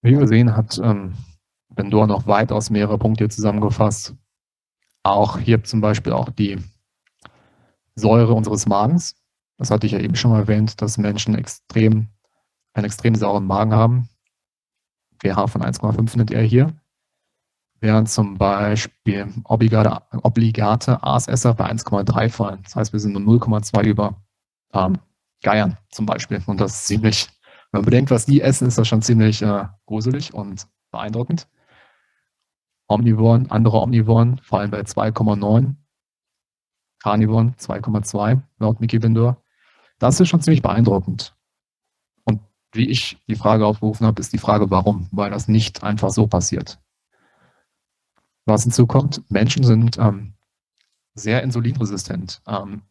Wie 0.02 0.18
wir 0.18 0.26
sehen, 0.26 0.56
hat 0.56 0.78
ähm, 0.82 1.14
Bendor 1.74 2.06
noch 2.06 2.26
weitaus 2.26 2.70
mehrere 2.70 2.98
Punkte 2.98 3.28
zusammengefasst. 3.28 4.14
Auch 5.02 5.38
hier 5.38 5.62
zum 5.64 5.80
Beispiel 5.80 6.12
auch 6.12 6.30
die 6.30 6.58
Säure 7.94 8.34
unseres 8.34 8.66
Magens. 8.66 9.16
Das 9.58 9.70
hatte 9.70 9.86
ich 9.86 9.92
ja 9.92 10.00
eben 10.00 10.16
schon 10.16 10.30
mal 10.30 10.40
erwähnt, 10.40 10.80
dass 10.80 10.98
Menschen 10.98 11.34
extrem, 11.34 12.08
einen 12.72 12.86
extrem 12.86 13.14
sauren 13.14 13.46
Magen 13.46 13.72
haben. 13.74 14.08
pH 15.22 15.46
von 15.48 15.62
1,5 15.62 16.16
nennt 16.16 16.30
er 16.30 16.42
hier. 16.42 16.72
Während 17.80 18.10
zum 18.10 18.36
Beispiel 18.36 19.32
obligate, 19.44 20.02
obligate 20.22 21.02
Aasesser 21.02 21.54
bei 21.54 21.70
1,3 21.70 22.28
fallen. 22.28 22.60
Das 22.62 22.76
heißt, 22.76 22.92
wir 22.92 23.00
sind 23.00 23.12
nur 23.12 23.40
0,2 23.40 23.84
über 23.84 24.22
ähm, 24.74 24.98
Geiern 25.42 25.78
zum 25.90 26.04
Beispiel. 26.06 26.42
Und 26.46 26.60
das 26.60 26.74
ist 26.74 26.86
ziemlich, 26.86 27.28
wenn 27.72 27.80
man 27.80 27.86
bedenkt, 27.86 28.10
was 28.10 28.26
die 28.26 28.42
essen, 28.42 28.68
ist 28.68 28.76
das 28.76 28.86
schon 28.86 29.00
ziemlich 29.00 29.40
äh, 29.40 29.64
gruselig 29.86 30.34
und 30.34 30.66
beeindruckend. 30.90 31.48
Omnivoren, 32.86 33.50
andere 33.50 33.80
Omnivoren 33.80 34.38
fallen 34.38 34.70
bei 34.70 34.80
2,9 34.80 35.76
Carnivoren 37.02 37.54
2,2 37.56 38.42
laut 38.58 38.80
Mickey 38.80 38.98
Bindor. 38.98 39.42
Das 39.98 40.20
ist 40.20 40.28
schon 40.28 40.42
ziemlich 40.42 40.62
beeindruckend. 40.62 41.34
Wie 42.72 42.88
ich 42.88 43.18
die 43.26 43.34
Frage 43.34 43.66
aufgerufen 43.66 44.06
habe, 44.06 44.20
ist 44.20 44.32
die 44.32 44.38
Frage, 44.38 44.70
warum? 44.70 45.08
Weil 45.10 45.30
das 45.30 45.48
nicht 45.48 45.82
einfach 45.82 46.10
so 46.10 46.26
passiert. 46.26 46.78
Was 48.46 48.62
hinzukommt, 48.62 49.22
Menschen 49.30 49.64
sind 49.64 49.98
ähm, 49.98 50.34
sehr 51.14 51.42
insulinresistent. 51.42 52.40
Ähm, 52.46 52.82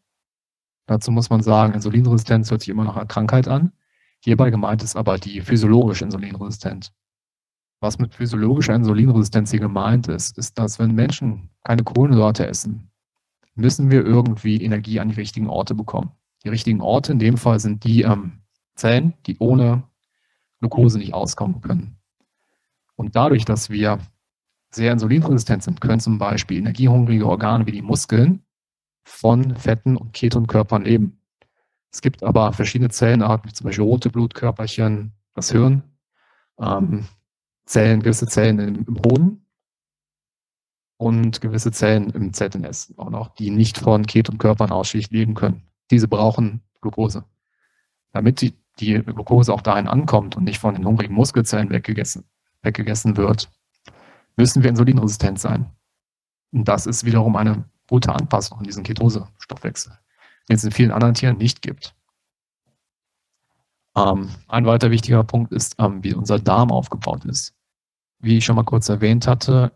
dazu 0.85 1.11
muss 1.11 1.29
man 1.29 1.41
sagen, 1.41 1.73
Insulinresistenz 1.73 2.51
hört 2.51 2.61
sich 2.61 2.69
immer 2.69 2.83
nach 2.83 2.97
einer 2.97 3.05
Krankheit 3.05 3.47
an. 3.47 3.71
Hierbei 4.21 4.49
gemeint 4.49 4.83
ist 4.83 4.95
aber 4.95 5.17
die 5.17 5.41
physiologische 5.41 6.05
Insulinresistenz. 6.05 6.91
Was 7.79 7.97
mit 7.97 8.13
physiologischer 8.13 8.75
Insulinresistenz 8.75 9.51
hier 9.51 9.61
gemeint 9.61 10.09
ist, 10.09 10.37
ist, 10.37 10.59
dass 10.59 10.79
wenn 10.79 10.93
Menschen 10.93 11.49
keine 11.63 11.83
Kohlenhydrate 11.83 12.45
essen, 12.45 12.91
müssen 13.55 13.89
wir 13.89 14.05
irgendwie 14.05 14.61
Energie 14.61 14.99
an 14.99 15.09
die 15.09 15.15
richtigen 15.15 15.47
Orte 15.47 15.75
bekommen. 15.75 16.11
Die 16.43 16.49
richtigen 16.49 16.81
Orte 16.81 17.13
in 17.13 17.19
dem 17.19 17.37
Fall 17.37 17.59
sind 17.59 17.83
die 17.85 18.01
ähm, 18.01 18.39
Zellen, 18.79 19.13
die 19.27 19.37
ohne 19.39 19.83
Glucose 20.59 20.97
nicht 20.97 21.13
auskommen 21.13 21.61
können. 21.61 21.97
Und 22.95 23.15
dadurch, 23.15 23.45
dass 23.45 23.69
wir 23.69 23.99
sehr 24.71 24.91
insulinresistent 24.91 25.63
sind, 25.63 25.81
können 25.81 25.99
zum 25.99 26.17
Beispiel 26.17 26.59
energiehungrige 26.59 27.25
Organe 27.25 27.65
wie 27.65 27.71
die 27.71 27.81
Muskeln 27.81 28.43
von 29.03 29.55
Fetten 29.55 29.97
und 29.97 30.13
Ketonkörpern 30.13 30.83
leben. 30.83 31.21
Es 31.91 32.01
gibt 32.01 32.23
aber 32.23 32.53
verschiedene 32.53 32.89
Zellenarten, 32.89 33.49
wie 33.49 33.53
zum 33.53 33.65
Beispiel 33.65 33.85
rote 33.85 34.09
Blutkörperchen, 34.09 35.13
das 35.33 35.51
Hirn, 35.51 35.83
ähm, 36.59 37.05
Zellen, 37.65 38.01
gewisse 38.01 38.27
Zellen 38.27 38.59
im, 38.59 38.75
im 38.85 38.93
Boden 38.95 39.45
und 40.97 41.41
gewisse 41.41 41.71
Zellen 41.71 42.09
im 42.11 42.33
ZNS 42.33 42.93
auch 42.97 43.09
noch, 43.09 43.29
die 43.29 43.49
nicht 43.49 43.77
von 43.77 44.05
Ketonkörpern 44.05 44.71
ausschließlich 44.71 45.11
leben 45.11 45.33
können. 45.33 45.63
Diese 45.89 46.07
brauchen 46.07 46.61
Glucose. 46.81 47.23
Damit 48.11 48.41
die, 48.41 48.53
die 48.79 48.93
Glucose 49.03 49.53
auch 49.53 49.61
dahin 49.61 49.87
ankommt 49.87 50.35
und 50.35 50.43
nicht 50.43 50.59
von 50.59 50.75
den 50.75 50.85
hungrigen 50.85 51.13
Muskelzellen 51.13 51.69
weggegessen, 51.69 52.25
weggegessen 52.61 53.17
wird, 53.17 53.49
müssen 54.37 54.63
wir 54.63 54.69
insulinresistent 54.69 55.39
sein. 55.39 55.69
Und 56.51 56.67
das 56.67 56.85
ist 56.85 57.05
wiederum 57.05 57.35
eine 57.35 57.65
gute 57.87 58.13
Anpassung 58.13 58.59
an 58.59 58.63
diesen 58.63 58.83
Ketose-Stoffwechsel, 58.83 59.97
den 60.47 60.55
es 60.55 60.63
in 60.63 60.71
vielen 60.71 60.91
anderen 60.91 61.13
Tieren 61.13 61.37
nicht 61.37 61.61
gibt. 61.61 61.95
Ähm, 63.95 64.29
ein 64.47 64.65
weiter 64.65 64.91
wichtiger 64.91 65.23
Punkt 65.23 65.51
ist, 65.51 65.75
ähm, 65.79 66.03
wie 66.03 66.13
unser 66.13 66.39
Darm 66.39 66.71
aufgebaut 66.71 67.25
ist. 67.25 67.53
Wie 68.19 68.37
ich 68.37 68.45
schon 68.45 68.55
mal 68.55 68.63
kurz 68.63 68.89
erwähnt 68.89 69.27
hatte, 69.27 69.71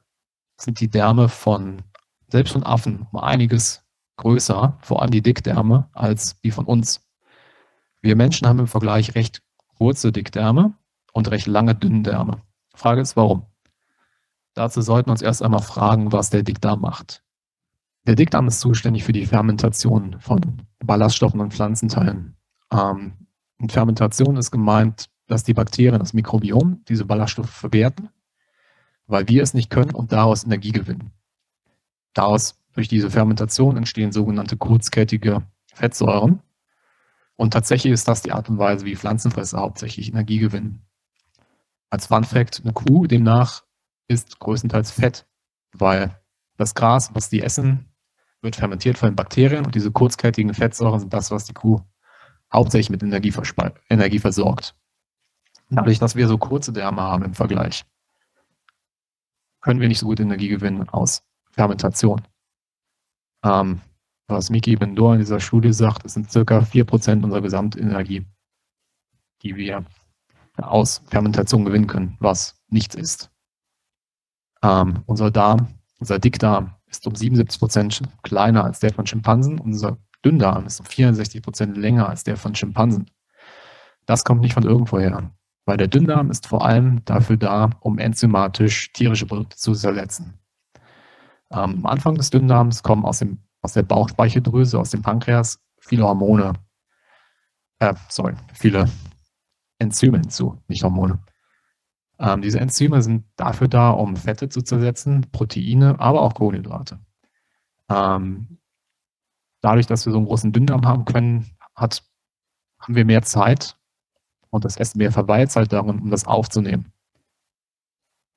sind 0.58 0.80
die 0.80 0.90
Därme 0.90 1.30
von, 1.30 1.82
selbst 2.30 2.54
von 2.54 2.64
Affen, 2.64 3.08
um 3.12 3.20
einiges 3.20 3.84
größer, 4.18 4.78
vor 4.82 5.02
allem 5.02 5.12
die 5.12 5.22
Dickdärme, 5.22 5.90
als 5.94 6.40
die 6.42 6.52
von 6.52 6.66
uns. 6.66 7.02
Wir 8.04 8.16
Menschen 8.16 8.48
haben 8.48 8.60
im 8.60 8.68
Vergleich 8.68 9.16
recht 9.16 9.42
kurze 9.80 10.12
Dickdärme 10.12 10.76
und 11.12 11.32
recht 11.32 11.48
lange 11.48 11.74
Dünndärme. 11.74 12.44
Frage 12.76 13.02
ist, 13.02 13.16
warum? 13.16 13.48
Dazu 14.54 14.82
sollten 14.82 15.08
wir 15.08 15.14
uns 15.14 15.24
erst 15.24 15.42
einmal 15.42 15.64
fragen, 15.64 16.12
was 16.12 16.30
der 16.30 16.44
Dickdarm 16.44 16.82
macht. 16.82 17.24
Der 18.06 18.14
Dickdarm 18.14 18.48
ist 18.48 18.60
zuständig 18.60 19.04
für 19.04 19.14
die 19.14 19.26
Fermentation 19.26 20.20
von 20.20 20.62
Ballaststoffen 20.86 21.40
und 21.40 21.52
Pflanzenteilen. 21.52 22.36
Ähm, 22.72 23.14
und 23.60 23.72
Fermentation 23.72 24.38
ist 24.38 24.52
gemeint, 24.52 25.10
dass 25.26 25.44
die 25.44 25.56
Bakterien, 25.56 25.98
das 25.98 26.14
Mikrobiom, 26.14 26.84
diese 26.88 27.06
Ballaststoffe 27.06 27.50
verwerten 27.50 28.10
weil 29.08 29.28
wir 29.28 29.44
es 29.44 29.54
nicht 29.54 29.70
können 29.70 29.92
und 29.92 30.12
daraus 30.12 30.44
Energie 30.44 30.72
gewinnen. 30.72 31.12
Daraus, 32.14 32.60
durch 32.74 32.88
diese 32.88 33.12
Fermentation 33.12 33.78
entstehen 33.78 34.12
sogenannte 34.12 34.58
kurzkettige 34.58 35.44
Fettsäuren. 35.74 36.42
Und 37.36 37.52
tatsächlich 37.52 37.94
ist 37.94 38.08
das 38.08 38.22
die 38.22 38.32
Art 38.32 38.50
und 38.50 38.58
Weise, 38.58 38.86
wie 38.86 38.96
Pflanzenfresser 38.96 39.60
hauptsächlich 39.60 40.10
Energie 40.10 40.40
gewinnen. 40.40 40.86
als 41.90 42.08
Fun 42.08 42.24
Fact, 42.24 42.62
eine 42.64 42.74
Kuh 42.74 43.06
demnach 43.08 43.64
ist 44.08 44.40
größtenteils 44.40 44.92
Fett, 44.92 45.26
weil 45.74 46.20
das 46.58 46.76
Gras, 46.76 47.12
was 47.14 47.30
die 47.30 47.42
essen, 47.42 47.94
wird 48.42 48.56
fermentiert 48.56 48.98
von 48.98 49.16
Bakterien 49.16 49.66
und 49.66 49.76
diese 49.76 49.92
kurzkettigen 49.92 50.54
Fettsäuren 50.54 51.00
sind 51.00 51.14
das, 51.14 51.32
was 51.32 51.46
die 51.46 51.54
Kuh 51.54 51.82
hauptsächlich 52.52 52.90
mit 52.90 53.04
Energie, 53.04 53.34
Energie 53.90 54.20
versorgt. 54.20 54.76
Dadurch, 55.70 56.00
dass 56.00 56.16
wir 56.16 56.28
so 56.28 56.38
kurze 56.38 56.72
Därme 56.72 57.02
haben 57.02 57.24
im 57.24 57.34
Vergleich, 57.34 57.84
können 59.62 59.80
wir 59.80 59.88
nicht 59.88 60.00
so 60.00 60.06
gut 60.06 60.20
Energie 60.20 60.50
gewinnen 60.50 60.88
aus 60.90 61.24
Fermentation. 61.52 62.22
Ähm, 63.44 63.82
was 64.34 64.50
Miki 64.50 64.76
Bendor 64.76 65.14
in 65.14 65.20
dieser 65.20 65.40
Studie 65.40 65.74
sagt, 65.74 66.06
es 66.06 66.14
sind 66.14 66.32
circa 66.32 66.60
4% 66.60 67.24
unserer 67.24 67.42
Gesamtenergie, 67.42 68.26
die 69.42 69.56
wir 69.56 69.86
aus 70.58 71.02
Fermentation 71.08 71.66
gewinnen 71.66 71.88
können, 71.88 72.18
was 72.20 72.56
nichts 72.70 72.96
ist. 72.96 73.32
Ähm, 74.62 75.04
unser 75.06 75.32
Darm, 75.32 75.68
unser 76.00 76.20
Dickdarm 76.20 76.76
ist 76.88 77.08
um 77.08 77.14
77% 77.14 78.04
kleiner 78.22 78.64
als 78.64 78.80
der 78.80 78.94
von 78.94 79.06
Schimpansen. 79.08 79.60
Unser 79.60 79.98
Dünndarm 80.24 80.66
ist 80.66 80.80
um 80.80 80.86
64% 80.86 81.74
länger 81.78 82.08
als 82.08 82.24
der 82.24 82.38
von 82.38 82.56
Schimpansen. 82.56 83.10
Das 84.06 84.24
kommt 84.24 84.42
nicht 84.42 84.54
von 84.54 84.64
irgendwoher, 84.64 85.32
weil 85.66 85.78
der 85.78 85.88
Dünndarm 85.88 86.30
ist 86.30 86.48
vor 86.48 86.66
allem 86.66 87.04
dafür 87.06 87.38
da, 87.38 87.70
um 87.80 87.98
enzymatisch 87.98 88.92
tierische 88.94 89.26
Produkte 89.26 89.58
zu 89.58 89.74
zersetzen. 89.74 90.34
Ähm, 91.52 91.78
am 91.78 91.86
Anfang 91.86 92.16
des 92.16 92.30
Dünndarms 92.30 92.84
kommen 92.84 93.06
aus, 93.06 93.20
dem, 93.20 93.40
aus 93.64 93.74
der 93.74 93.84
Bauchspeicheldrüse, 93.84 94.78
aus 94.78 94.92
dem 94.92 95.02
Pankreas 95.02 95.60
viele 95.80 96.04
Hormone, 96.04 96.54
äh, 97.80 97.96
sorry, 98.10 98.36
viele 98.54 98.90
Enzyme 99.80 100.20
hinzu, 100.20 100.62
nicht 100.68 100.84
Hormone. 100.84 101.20
Ähm, 102.20 102.42
diese 102.42 102.60
Enzyme 102.60 103.02
sind 103.02 103.26
dafür 103.36 103.68
da, 103.68 103.90
um 103.90 104.16
Fette 104.16 104.50
zu 104.50 104.62
zersetzen, 104.62 105.28
Proteine, 105.32 106.00
aber 106.00 106.22
auch 106.22 106.36
Kohlenhydrate. 106.36 107.00
Ähm, 107.90 108.60
dadurch, 109.62 109.88
dass 109.88 110.06
wir 110.06 110.12
so 110.12 110.20
einen 110.20 110.28
großen 110.28 110.52
Dünndarm 110.52 110.86
haben 110.86 111.06
können, 111.06 111.58
hat, 111.76 112.04
haben 112.80 112.96
wir 112.96 113.06
mehr 113.06 113.24
Zeit 113.24 113.78
und 114.50 114.66
das 114.66 114.78
Essen 114.78 115.00
mehr 115.00 115.12
verweilt 115.12 115.56
halt 115.56 115.74
darin, 115.74 116.00
um 116.00 116.10
das 116.12 116.28
aufzunehmen. 116.28 116.92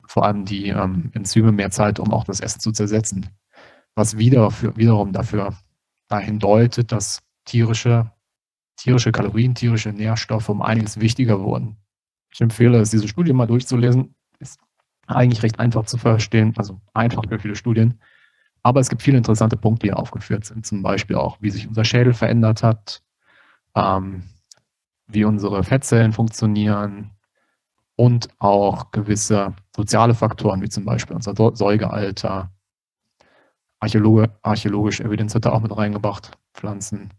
Vor 0.06 0.24
allem 0.24 0.44
die 0.44 0.68
ähm, 0.68 1.10
Enzyme 1.14 1.52
mehr 1.52 1.70
Zeit, 1.70 1.98
um 1.98 2.12
auch 2.12 2.24
das 2.24 2.40
Essen 2.40 2.60
zu 2.60 2.72
zersetzen. 2.72 3.28
Was 3.96 4.16
wieder 4.18 4.50
für, 4.50 4.76
wiederum 4.76 5.12
dafür 5.12 5.54
dahin 6.08 6.38
deutet, 6.38 6.92
dass 6.92 7.22
tierische, 7.44 8.12
tierische 8.76 9.10
Kalorien, 9.10 9.54
tierische 9.54 9.90
Nährstoffe 9.92 10.48
um 10.48 10.62
einiges 10.62 11.00
wichtiger 11.00 11.40
wurden. 11.40 11.78
Ich 12.32 12.40
empfehle 12.40 12.78
es, 12.78 12.90
diese 12.90 13.08
Studie 13.08 13.32
mal 13.32 13.46
durchzulesen. 13.46 14.14
Ist 14.38 14.60
eigentlich 15.06 15.42
recht 15.42 15.58
einfach 15.58 15.86
zu 15.86 15.96
verstehen, 15.96 16.52
also 16.56 16.80
einfach 16.92 17.22
für 17.28 17.38
viele 17.38 17.56
Studien. 17.56 17.98
Aber 18.62 18.80
es 18.80 18.88
gibt 18.88 19.02
viele 19.02 19.16
interessante 19.16 19.56
Punkte, 19.56 19.86
die 19.86 19.92
hier 19.92 19.98
aufgeführt 19.98 20.44
sind. 20.44 20.66
Zum 20.66 20.82
Beispiel 20.82 21.16
auch, 21.16 21.38
wie 21.40 21.50
sich 21.50 21.66
unser 21.66 21.84
Schädel 21.84 22.12
verändert 22.12 22.62
hat, 22.62 23.02
ähm, 23.74 24.24
wie 25.06 25.24
unsere 25.24 25.62
Fettzellen 25.62 26.12
funktionieren 26.12 27.12
und 27.94 28.28
auch 28.38 28.90
gewisse 28.90 29.54
soziale 29.74 30.14
Faktoren, 30.14 30.60
wie 30.62 30.68
zum 30.68 30.84
Beispiel 30.84 31.16
unser 31.16 31.34
Säugealter. 31.56 32.50
Archäologe, 33.86 34.30
archäologische 34.42 35.04
Evidenz 35.04 35.34
hat 35.36 35.44
da 35.44 35.52
auch 35.52 35.60
mit 35.60 35.76
reingebracht, 35.76 36.36
Pflanzen. 36.54 37.10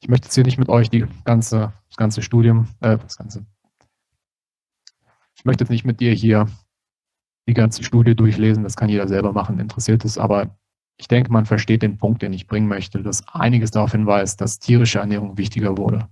Ich 0.00 0.08
möchte 0.08 0.26
jetzt 0.26 0.34
hier 0.34 0.44
nicht 0.44 0.58
mit 0.58 0.68
euch 0.68 0.90
die 0.90 1.06
ganze, 1.24 1.72
das 1.88 1.96
ganze 1.96 2.20
Studium, 2.20 2.68
äh, 2.80 2.98
das 2.98 3.16
ganze 3.16 3.46
ich 5.36 5.44
möchte 5.46 5.64
jetzt 5.64 5.70
nicht 5.70 5.84
mit 5.86 6.00
dir 6.00 6.12
hier 6.12 6.48
die 7.48 7.54
ganze 7.54 7.82
Studie 7.82 8.14
durchlesen, 8.14 8.62
das 8.62 8.76
kann 8.76 8.90
jeder 8.90 9.08
selber 9.08 9.32
machen, 9.32 9.58
interessiert 9.58 10.04
es, 10.04 10.18
aber 10.18 10.58
ich 10.98 11.08
denke, 11.08 11.32
man 11.32 11.46
versteht 11.46 11.82
den 11.82 11.96
Punkt, 11.96 12.20
den 12.20 12.32
ich 12.34 12.46
bringen 12.46 12.68
möchte, 12.68 13.02
dass 13.02 13.26
einiges 13.28 13.70
darauf 13.70 13.92
hinweist, 13.92 14.40
dass 14.40 14.58
tierische 14.58 14.98
Ernährung 14.98 15.38
wichtiger 15.38 15.78
wurde. 15.78 16.08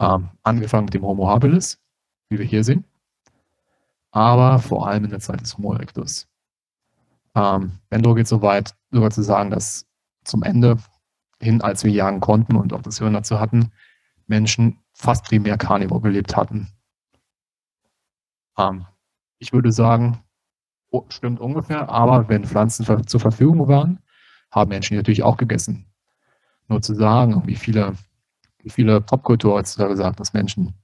Ähm, 0.00 0.28
angefangen 0.42 0.84
mit 0.84 0.94
dem 0.94 1.02
Homo 1.04 1.28
habilis, 1.28 1.80
wie 2.28 2.38
wir 2.38 2.46
hier 2.46 2.62
sehen, 2.62 2.84
aber 4.12 4.60
vor 4.60 4.86
allem 4.86 5.04
in 5.04 5.10
der 5.10 5.20
Zeit 5.20 5.40
des 5.40 5.56
Homo 5.56 5.72
erectus. 5.72 6.28
Ähm, 7.34 7.72
Bendro 7.88 8.14
geht 8.14 8.28
so 8.28 8.42
weit, 8.42 8.74
sogar 8.94 9.10
zu 9.10 9.22
sagen, 9.22 9.50
dass 9.50 9.86
zum 10.24 10.42
Ende 10.42 10.78
hin, 11.40 11.60
als 11.60 11.84
wir 11.84 11.90
jagen 11.90 12.20
konnten 12.20 12.56
und 12.56 12.72
auch 12.72 12.82
das 12.82 12.98
Hirn 12.98 13.12
dazu 13.12 13.40
hatten, 13.40 13.70
Menschen 14.26 14.78
fast 14.92 15.24
primär 15.24 15.58
Carnivore 15.58 16.00
gelebt 16.00 16.36
hatten. 16.36 16.68
Ähm, 18.56 18.86
ich 19.38 19.52
würde 19.52 19.72
sagen, 19.72 20.22
oh, 20.90 21.04
stimmt 21.08 21.40
ungefähr, 21.40 21.88
aber 21.88 22.28
wenn 22.28 22.44
Pflanzen 22.44 23.06
zur 23.06 23.20
Verfügung 23.20 23.68
waren, 23.68 23.98
haben 24.50 24.70
Menschen 24.70 24.96
natürlich 24.96 25.22
auch 25.22 25.36
gegessen. 25.36 25.86
Nur 26.68 26.80
zu 26.80 26.94
sagen, 26.94 27.42
wie 27.46 27.56
viele, 27.56 27.94
wie 28.58 28.70
viele 28.70 29.00
Popkultur 29.00 29.54
heutzutage 29.54 29.96
sagt, 29.96 30.20
dass 30.20 30.32
Menschen 30.32 30.74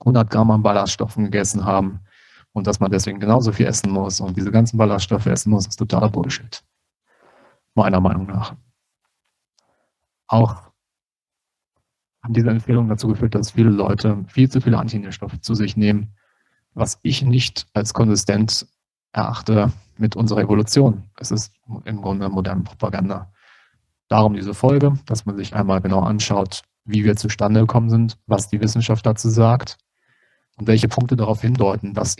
100 0.00 0.30
Gramm 0.30 0.50
an 0.50 0.62
Ballaststoffen 0.62 1.24
gegessen 1.24 1.64
haben 1.64 2.00
und 2.52 2.66
dass 2.66 2.80
man 2.80 2.90
deswegen 2.90 3.20
genauso 3.20 3.52
viel 3.52 3.66
essen 3.66 3.90
muss 3.90 4.20
und 4.20 4.36
diese 4.36 4.50
ganzen 4.50 4.78
Ballaststoffe 4.78 5.26
essen 5.26 5.50
muss, 5.50 5.66
ist 5.66 5.76
totaler 5.76 6.08
Bullshit. 6.08 6.62
Meiner 7.76 8.00
Meinung 8.00 8.26
nach. 8.26 8.56
Auch 10.26 10.66
haben 12.22 12.34
diese 12.34 12.50
Empfehlungen 12.50 12.88
dazu 12.88 13.06
geführt, 13.06 13.36
dass 13.36 13.52
viele 13.52 13.70
Leute 13.70 14.24
viel 14.26 14.50
zu 14.50 14.60
viele 14.60 14.78
Antinährstoffe 14.78 15.40
zu 15.40 15.54
sich 15.54 15.76
nehmen, 15.76 16.16
was 16.74 16.98
ich 17.02 17.22
nicht 17.22 17.68
als 17.72 17.94
konsistent 17.94 18.66
erachte 19.12 19.72
mit 19.96 20.16
unserer 20.16 20.40
Evolution. 20.40 21.04
Es 21.18 21.30
ist 21.30 21.52
im 21.84 22.02
Grunde 22.02 22.28
moderne 22.28 22.64
Propaganda. 22.64 23.30
Darum 24.08 24.34
diese 24.34 24.54
Folge, 24.54 24.98
dass 25.06 25.24
man 25.26 25.36
sich 25.36 25.54
einmal 25.54 25.80
genau 25.80 26.00
anschaut, 26.00 26.62
wie 26.84 27.04
wir 27.04 27.16
zustande 27.16 27.60
gekommen 27.60 27.90
sind, 27.90 28.18
was 28.26 28.48
die 28.48 28.60
Wissenschaft 28.60 29.04
dazu 29.06 29.28
sagt 29.28 29.78
und 30.56 30.66
welche 30.66 30.88
Punkte 30.88 31.16
darauf 31.16 31.42
hindeuten, 31.42 31.94
dass 31.94 32.16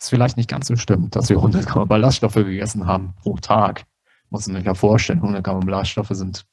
es 0.00 0.08
vielleicht 0.08 0.36
nicht 0.36 0.48
ganz 0.48 0.68
so 0.68 0.76
stimmt, 0.76 1.16
dass 1.16 1.28
wir 1.28 1.36
100 1.38 1.66
Gramm 1.66 1.88
Ballaststoffe 1.88 2.34
gegessen 2.34 2.86
haben 2.86 3.14
pro 3.16 3.36
Tag. 3.36 3.84
Muss 4.30 4.46
man 4.46 4.56
sich 4.56 4.66
ja 4.66 4.74
vorstellen, 4.74 5.20
100 5.20 5.42
Gramm 5.42 5.60
Ballaststoffe 5.60 6.10
sind 6.10 6.46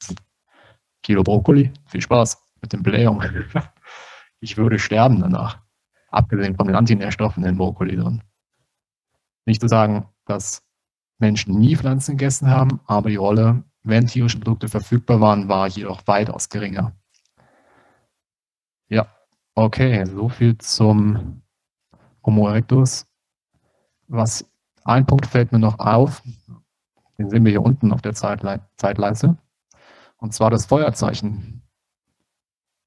Kilo 1.02 1.22
Brokkoli. 1.22 1.72
Viel 1.86 2.00
Spaß 2.00 2.42
mit 2.62 2.72
dem 2.72 2.82
Blähung. 2.82 3.22
Ich 4.40 4.58
würde 4.58 4.78
sterben 4.78 5.22
danach 5.22 5.60
abgesehen 6.10 6.56
von 6.56 6.66
den 6.66 6.76
Antinährstoffen 6.76 7.42
in 7.44 7.56
Brokkoli 7.56 7.96
drin. 7.96 8.22
Nicht 9.46 9.62
zu 9.62 9.68
sagen, 9.68 10.06
dass 10.26 10.62
Menschen 11.18 11.58
nie 11.58 11.74
Pflanzen 11.74 12.18
gegessen 12.18 12.50
haben, 12.50 12.80
aber 12.86 13.08
die 13.08 13.16
Rolle, 13.16 13.64
wenn 13.82 14.06
tierische 14.06 14.38
Produkte 14.38 14.68
verfügbar 14.68 15.20
waren, 15.20 15.48
war 15.48 15.68
jedoch 15.68 16.06
weitaus 16.06 16.48
geringer. 16.48 16.92
Ja, 18.88 19.06
okay, 19.54 20.04
so 20.04 20.28
viel 20.28 20.58
zum 20.58 21.42
Homo 22.24 22.48
erectus. 22.48 23.06
Was 24.08 24.44
ein 24.84 25.06
Punkt 25.06 25.26
fällt 25.26 25.52
mir 25.52 25.58
noch 25.58 25.78
auf, 25.78 26.22
den 27.18 27.30
sehen 27.30 27.44
wir 27.44 27.50
hier 27.50 27.62
unten 27.62 27.92
auf 27.92 28.02
der 28.02 28.14
Zeitle 28.14 28.60
Zeitleiste, 28.76 29.36
und 30.18 30.34
zwar 30.34 30.50
das 30.50 30.66
Feuerzeichen. 30.66 31.62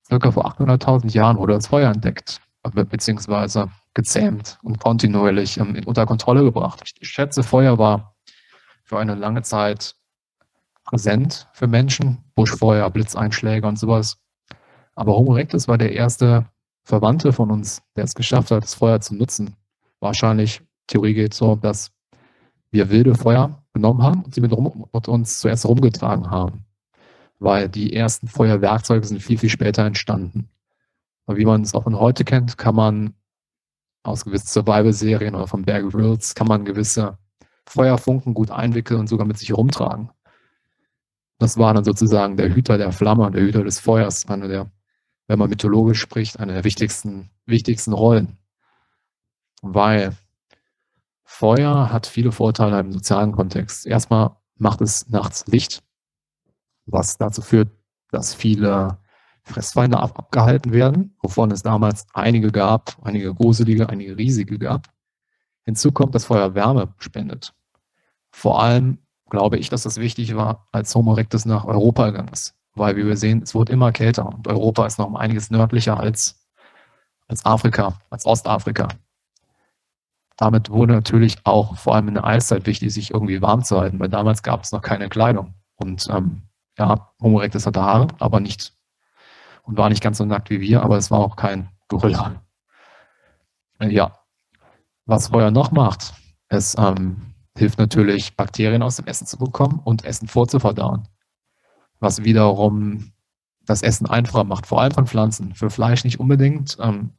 Circa 0.08 0.32
vor 0.32 0.46
800.000 0.48 1.12
Jahren 1.12 1.38
wurde 1.38 1.54
das 1.54 1.68
Feuer 1.68 1.92
entdeckt 1.92 2.42
beziehungsweise 2.64 3.70
gezähmt 3.94 4.60
und 4.64 4.80
kontinuierlich 4.80 5.58
ähm, 5.58 5.82
unter 5.86 6.06
Kontrolle 6.06 6.44
gebracht. 6.44 6.82
Ich, 6.84 6.94
ich 7.00 7.10
schätze, 7.10 7.44
Feuer 7.44 7.78
war 7.78 8.16
für 8.84 9.00
eine 9.00 9.16
lange 9.16 9.42
Zeit 9.42 9.96
präsent 10.84 11.48
für 11.54 11.68
Menschen, 11.68 12.24
Buschfeuer, 12.36 12.90
Blitzeinschläge 12.90 13.68
und 13.68 13.78
sowas. 13.78 14.18
Aber 14.96 15.16
Homo 15.16 15.36
erectus 15.36 15.68
war 15.68 15.78
der 15.78 15.94
erste 15.94 16.46
Verwandte 16.84 17.32
von 17.32 17.52
uns, 17.52 17.82
der 17.96 18.06
es 18.06 18.16
geschafft 18.16 18.52
hat, 18.52 18.64
das 18.64 18.74
Feuer 18.74 19.00
zu 19.00 19.16
nutzen. 19.16 19.56
Wahrscheinlich, 20.00 20.62
Theorie 20.88 21.14
geht 21.14 21.34
so, 21.34 21.56
dass 21.56 21.92
wir 22.72 22.90
wilde 22.90 23.16
Feuer 23.16 23.64
genommen 23.74 24.04
haben 24.04 24.24
und 24.24 24.34
sie 24.34 24.42
mit, 24.42 24.52
rum, 24.52 24.88
mit 24.94 25.08
uns 25.08 25.40
zuerst 25.40 25.66
rumgetragen 25.66 26.30
haben. 26.30 26.66
Weil 27.40 27.70
die 27.70 27.94
ersten 27.94 28.28
Feuerwerkzeuge 28.28 29.06
sind 29.06 29.22
viel, 29.22 29.38
viel 29.38 29.50
später 29.50 29.86
entstanden. 29.86 30.50
Und 31.26 31.38
wie 31.38 31.46
man 31.46 31.62
es 31.62 31.74
auch 31.74 31.84
von 31.84 32.00
heute 32.00 32.26
kennt, 32.26 32.58
kann 32.58 32.76
man 32.76 33.14
aus 34.04 34.26
gewissen 34.26 34.48
Survival-Serien 34.48 35.36
oder 35.36 35.48
von 35.48 35.64
Bear 35.64 35.82
Grylls 35.84 36.36
kann 36.36 36.48
man 36.48 36.66
gewisse 36.66 37.18
Feuerfunken 37.66 38.34
gut 38.34 38.52
einwickeln 38.52 39.00
und 39.00 39.08
sogar 39.08 39.28
mit 39.28 39.38
sich 39.38 39.50
herumtragen. 39.50 40.10
Das 41.38 41.58
war 41.58 41.74
dann 41.74 41.84
sozusagen 41.84 42.36
der 42.36 42.54
Hüter 42.54 42.78
der 42.78 42.92
Flamme, 42.92 43.32
der 43.32 43.42
Hüter 43.42 43.64
des 43.64 43.80
Feuers, 43.80 44.28
eine 44.28 44.48
der, 44.48 44.72
wenn 45.28 45.40
man 45.40 45.50
mythologisch 45.50 46.00
spricht, 46.00 46.40
eine 46.40 46.54
der 46.54 46.64
wichtigsten, 46.64 47.30
wichtigsten 47.46 47.94
Rollen. 47.94 48.38
Weil 49.62 50.18
Feuer 51.32 51.94
hat 51.94 52.08
viele 52.08 52.32
Vorteile 52.32 52.80
im 52.80 52.92
sozialen 52.92 53.32
Kontext. 53.32 53.86
Erstmal 53.86 54.32
macht 54.58 54.82
es 54.82 55.08
nachts 55.10 55.46
Licht, 55.46 55.84
was 56.88 57.18
dazu 57.18 57.42
führt, 57.44 57.70
dass 58.10 58.34
viele 58.34 58.98
Fressfeinde 59.44 60.00
ab 60.00 60.18
abgehalten 60.18 60.74
werden, 60.74 61.16
wovon 61.22 61.52
es 61.52 61.62
damals 61.62 62.08
einige 62.14 62.52
gab, 62.52 62.98
einige 63.04 63.34
gruselige, 63.34 63.88
einige 63.90 64.18
riesige 64.18 64.58
gab. 64.58 64.88
Hinzu 65.66 65.92
kommt, 65.92 66.16
dass 66.16 66.26
Feuer 66.26 66.56
Wärme 66.56 66.94
spendet. 66.98 67.54
Vor 68.32 68.62
allem 68.62 68.98
glaube 69.30 69.60
ich, 69.60 69.70
dass 69.70 69.84
das 69.84 69.98
wichtig 69.98 70.36
war, 70.36 70.68
als 70.72 70.94
Homo 70.96 71.14
erectus 71.14 71.46
nach 71.46 71.64
Europa 71.64 72.08
gegangen 72.08 72.34
ist. 72.34 72.56
Weil, 72.74 72.98
wie 72.98 73.06
wir 73.06 73.16
sehen, 73.16 73.44
es 73.44 73.54
wurde 73.54 73.72
immer 73.72 73.92
kälter 73.92 74.26
und 74.26 74.48
Europa 74.48 74.86
ist 74.88 74.98
noch 74.98 75.08
um 75.08 75.16
einiges 75.16 75.52
nördlicher 75.52 75.98
als, 75.98 76.48
als 77.28 77.46
Afrika, 77.46 78.00
als 78.10 78.26
Ostafrika. 78.26 78.90
Damit 80.40 80.70
wurde 80.70 80.94
natürlich 80.94 81.36
auch 81.44 81.76
vor 81.76 81.96
allem 81.96 82.08
in 82.08 82.14
der 82.14 82.24
Eiszeit 82.24 82.66
wichtig, 82.66 82.94
sich 82.94 83.12
irgendwie 83.12 83.42
warm 83.42 83.62
zu 83.62 83.78
halten, 83.78 84.00
weil 84.00 84.08
damals 84.08 84.42
gab 84.42 84.64
es 84.64 84.72
noch 84.72 84.82
keine 84.82 85.10
Kleidung. 85.10 85.54
Und 85.76 86.08
ähm, 86.10 86.44
ja, 86.78 87.12
Homo 87.22 87.40
erectus 87.40 87.66
hatte 87.66 87.82
Haare, 87.82 88.08
aber 88.20 88.40
nicht 88.40 88.74
und 89.64 89.78
war 89.78 89.90
nicht 89.90 90.02
ganz 90.02 90.18
so 90.18 90.24
nackt 90.24 90.50
wie 90.50 90.62
wir, 90.62 90.82
aber 90.82 90.96
es 90.96 91.12
war 91.12 91.20
auch 91.20 91.36
kein 91.36 91.68
Gorilla. 91.90 92.42
Ja, 93.82 94.18
was 95.06 95.28
Feuer 95.28 95.52
noch 95.52 95.72
macht, 95.72 96.14
es 96.48 96.74
ähm, 96.78 97.34
hilft 97.58 97.78
natürlich, 97.78 98.38
Bakterien 98.38 98.82
aus 98.82 98.96
dem 98.96 99.08
Essen 99.08 99.28
zu 99.28 99.38
bekommen 99.38 99.82
und 99.84 100.06
Essen 100.06 100.30
vorzuverdauen. 100.30 101.06
Was 102.00 102.24
wiederum 102.24 103.12
das 103.66 103.82
Essen 103.82 104.08
einfacher 104.08 104.46
macht, 104.46 104.68
vor 104.68 104.82
allem 104.82 104.94
von 104.94 105.06
Pflanzen. 105.06 105.54
Für 105.54 105.70
Fleisch 105.70 106.06
nicht 106.06 106.22
unbedingt. 106.22 106.78
Ähm, 106.80 107.12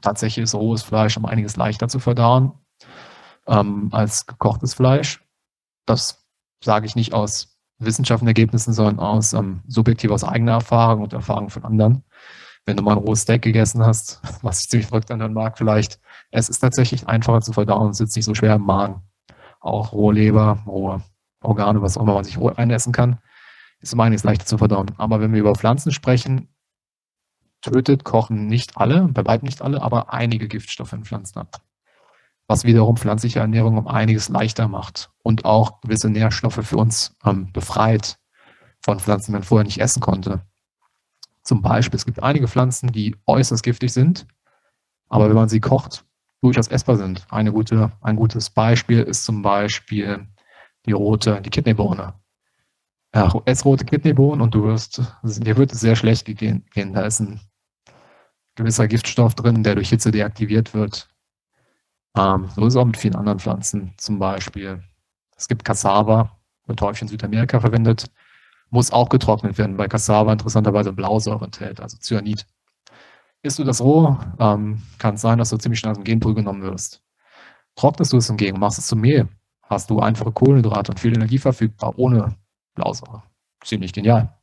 tatsächlich 0.00 0.44
ist 0.44 0.54
rohes 0.54 0.82
Fleisch 0.82 1.16
um 1.16 1.26
einiges 1.26 1.56
leichter 1.56 1.88
zu 1.88 1.98
verdauen 1.98 2.52
ähm, 3.46 3.88
als 3.92 4.26
gekochtes 4.26 4.74
Fleisch. 4.74 5.24
Das 5.86 6.24
sage 6.62 6.86
ich 6.86 6.96
nicht 6.96 7.14
aus 7.14 7.58
Wissenschaftlergebnissen, 7.78 8.72
sondern 8.72 8.98
aus 8.98 9.32
ähm, 9.32 9.62
subjektiv 9.66 10.10
aus 10.10 10.24
eigener 10.24 10.52
Erfahrung 10.52 11.02
und 11.02 11.12
Erfahrung 11.12 11.50
von 11.50 11.64
anderen. 11.64 12.04
Wenn 12.66 12.76
du 12.76 12.82
mal 12.82 12.92
ein 12.92 12.98
rohes 12.98 13.22
Steak 13.22 13.42
gegessen 13.42 13.84
hast, 13.84 14.20
was 14.42 14.60
ich 14.60 14.68
ziemlich 14.68 14.86
verrückt 14.88 15.10
anhören 15.10 15.32
mag, 15.32 15.58
vielleicht, 15.58 15.98
es 16.30 16.48
ist 16.48 16.60
tatsächlich 16.60 17.08
einfacher 17.08 17.40
zu 17.40 17.52
verdauen 17.52 17.88
und 17.88 17.94
sitzt 17.94 18.16
nicht 18.16 18.26
so 18.26 18.34
schwer 18.34 18.54
im 18.54 18.62
Magen. 18.62 19.02
Auch 19.60 19.92
rohe 19.92 20.14
Leber, 20.14 20.62
rohe 20.66 21.02
Organe, 21.42 21.82
was 21.82 21.96
auch 21.96 22.02
immer 22.02 22.14
man 22.14 22.24
sich 22.24 22.38
roh 22.38 22.48
einessen 22.48 22.92
kann, 22.92 23.18
ist 23.80 23.94
um 23.94 24.00
einiges 24.00 24.24
leichter 24.24 24.44
zu 24.44 24.58
verdauen. 24.58 24.90
Aber 24.98 25.20
wenn 25.20 25.32
wir 25.32 25.40
über 25.40 25.54
Pflanzen 25.54 25.90
sprechen, 25.90 26.48
tötet 27.60 28.04
Kochen 28.04 28.46
nicht 28.46 28.76
alle, 28.76 29.08
bei 29.08 29.24
weitem 29.24 29.46
nicht 29.46 29.62
alle, 29.62 29.82
aber 29.82 30.12
einige 30.12 30.48
Giftstoffe 30.48 30.92
in 30.92 31.04
Pflanzen 31.04 31.38
ab 31.38 31.62
was 32.50 32.64
wiederum 32.64 32.96
pflanzliche 32.96 33.38
Ernährung 33.38 33.78
um 33.78 33.86
einiges 33.86 34.28
leichter 34.28 34.66
macht 34.66 35.12
und 35.22 35.44
auch 35.44 35.80
gewisse 35.82 36.10
Nährstoffe 36.10 36.58
für 36.64 36.78
uns 36.78 37.16
ähm, 37.24 37.52
befreit 37.52 38.18
von 38.82 38.98
Pflanzen, 38.98 39.26
die 39.26 39.34
man 39.34 39.44
vorher 39.44 39.64
nicht 39.64 39.80
essen 39.80 40.00
konnte. 40.00 40.44
Zum 41.44 41.62
Beispiel, 41.62 41.96
es 41.96 42.04
gibt 42.04 42.20
einige 42.20 42.48
Pflanzen, 42.48 42.90
die 42.90 43.14
äußerst 43.28 43.62
giftig 43.62 43.92
sind, 43.92 44.26
aber 45.08 45.28
wenn 45.28 45.36
man 45.36 45.48
sie 45.48 45.60
kocht, 45.60 46.04
durchaus 46.40 46.66
essbar 46.66 46.96
sind. 46.96 47.24
Eine 47.30 47.52
gute, 47.52 47.92
ein 48.00 48.16
gutes 48.16 48.50
Beispiel 48.50 49.02
ist 49.02 49.22
zum 49.22 49.42
Beispiel 49.42 50.26
die 50.86 50.92
rote, 50.92 51.40
die 51.42 51.50
Kidneybohne. 51.50 52.14
Ja, 53.14 53.32
ess 53.44 53.64
rote 53.64 53.84
Kidneybohnen 53.84 54.40
und 54.40 54.56
du 54.56 54.64
wirst, 54.64 55.00
dir 55.22 55.56
wird 55.56 55.72
es 55.72 55.78
sehr 55.78 55.94
schlecht 55.94 56.26
gehen. 56.26 56.64
Da 56.74 57.02
ist 57.02 57.20
ein 57.20 57.38
gewisser 58.60 58.88
Giftstoff 58.88 59.34
drin, 59.34 59.62
der 59.62 59.74
durch 59.74 59.90
Hitze 59.90 60.10
deaktiviert 60.10 60.74
wird 60.74 61.10
ähm, 62.16 62.48
so 62.54 62.66
ist 62.66 62.74
es 62.74 62.76
auch 62.76 62.84
mit 62.84 62.96
vielen 62.96 63.16
anderen 63.16 63.38
Pflanzen. 63.38 63.94
Zum 63.96 64.18
Beispiel, 64.18 64.82
es 65.36 65.48
gibt 65.48 65.64
Cassava, 65.64 66.36
wird 66.66 66.80
häufig 66.80 67.02
in 67.02 67.08
Südamerika 67.08 67.60
verwendet, 67.60 68.10
muss 68.70 68.92
auch 68.92 69.08
getrocknet 69.08 69.58
werden, 69.58 69.78
weil 69.78 69.88
Cassava 69.88 70.32
interessanterweise 70.32 70.92
Blausäure 70.92 71.44
enthält, 71.44 71.80
also 71.80 71.96
Cyanid. 71.98 72.46
Isst 73.42 73.58
du 73.58 73.64
das 73.64 73.80
roh, 73.80 74.18
ähm, 74.38 74.82
kann 74.98 75.14
es 75.14 75.22
sein, 75.22 75.38
dass 75.38 75.50
du 75.50 75.56
ziemlich 75.56 75.80
schnell 75.80 75.92
aus 75.92 75.98
dem 75.98 76.04
Genpool 76.04 76.34
genommen 76.34 76.62
wirst. 76.62 77.02
Trocknest 77.76 78.12
du 78.12 78.18
es 78.18 78.26
hingegen, 78.26 78.58
machst 78.58 78.78
es 78.78 78.86
zu 78.86 78.96
Mehl, 78.96 79.28
hast 79.62 79.90
du 79.90 80.00
einfache 80.00 80.32
Kohlenhydrate 80.32 80.92
und 80.92 81.00
viel 81.00 81.14
Energie 81.14 81.38
verfügbar, 81.38 81.98
ohne 81.98 82.36
Blausäure. 82.74 83.22
Ziemlich 83.64 83.92
genial. 83.92 84.36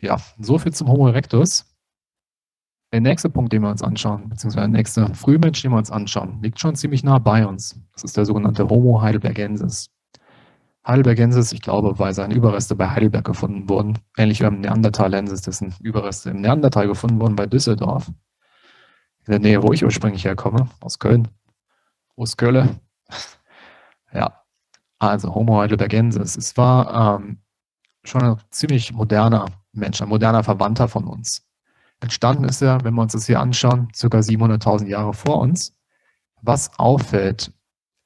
Ja, 0.00 0.18
so 0.38 0.58
viel 0.58 0.72
zum 0.72 0.88
Homo 0.88 1.08
erectus. 1.08 1.66
Der 2.92 3.02
nächste 3.02 3.28
Punkt, 3.28 3.52
den 3.52 3.62
wir 3.62 3.68
uns 3.68 3.82
anschauen, 3.82 4.30
beziehungsweise 4.30 4.66
der 4.66 4.78
nächste 4.78 5.14
Frühmensch, 5.14 5.60
den 5.60 5.72
wir 5.72 5.78
uns 5.78 5.90
anschauen, 5.90 6.40
liegt 6.42 6.58
schon 6.58 6.74
ziemlich 6.74 7.04
nah 7.04 7.18
bei 7.18 7.46
uns. 7.46 7.78
Das 7.92 8.04
ist 8.04 8.16
der 8.16 8.24
sogenannte 8.24 8.68
Homo 8.68 9.02
heidelbergensis. 9.02 9.90
Heidelbergensis, 10.86 11.52
ich 11.52 11.60
glaube, 11.60 11.98
weil 11.98 12.14
seine 12.14 12.34
Überreste 12.34 12.74
bei 12.74 12.88
Heidelberg 12.88 13.26
gefunden 13.26 13.68
wurden, 13.68 13.98
ähnlich 14.16 14.40
wie 14.40 14.44
beim 14.44 14.60
Neandertalensis, 14.60 15.42
dessen 15.42 15.74
Überreste 15.82 16.30
im 16.30 16.40
Neandertal 16.40 16.86
gefunden 16.86 17.20
wurden 17.20 17.36
bei 17.36 17.44
Düsseldorf, 17.46 18.08
in 19.26 19.32
der 19.32 19.40
Nähe, 19.40 19.62
wo 19.62 19.74
ich 19.74 19.84
ursprünglich 19.84 20.24
herkomme, 20.24 20.70
aus 20.80 20.98
Köln, 20.98 21.28
aus 22.16 22.38
Köln. 22.38 22.80
ja, 24.14 24.32
also 24.98 25.34
Homo 25.34 25.58
heidelbergensis. 25.60 26.38
Es 26.38 26.56
war 26.56 27.18
ähm, 27.20 27.42
schon 28.04 28.22
ein 28.22 28.36
ziemlich 28.50 28.94
moderner 28.94 29.44
Mensch, 29.72 30.00
ein 30.00 30.08
moderner 30.08 30.42
Verwandter 30.42 30.88
von 30.88 31.04
uns. 31.04 31.47
Entstanden 32.00 32.44
ist 32.44 32.62
er, 32.62 32.84
wenn 32.84 32.94
wir 32.94 33.02
uns 33.02 33.12
das 33.12 33.26
hier 33.26 33.40
anschauen, 33.40 33.88
ca. 33.88 34.06
700.000 34.06 34.86
Jahre 34.86 35.14
vor 35.14 35.38
uns. 35.40 35.74
Was 36.42 36.78
auffällt, 36.78 37.52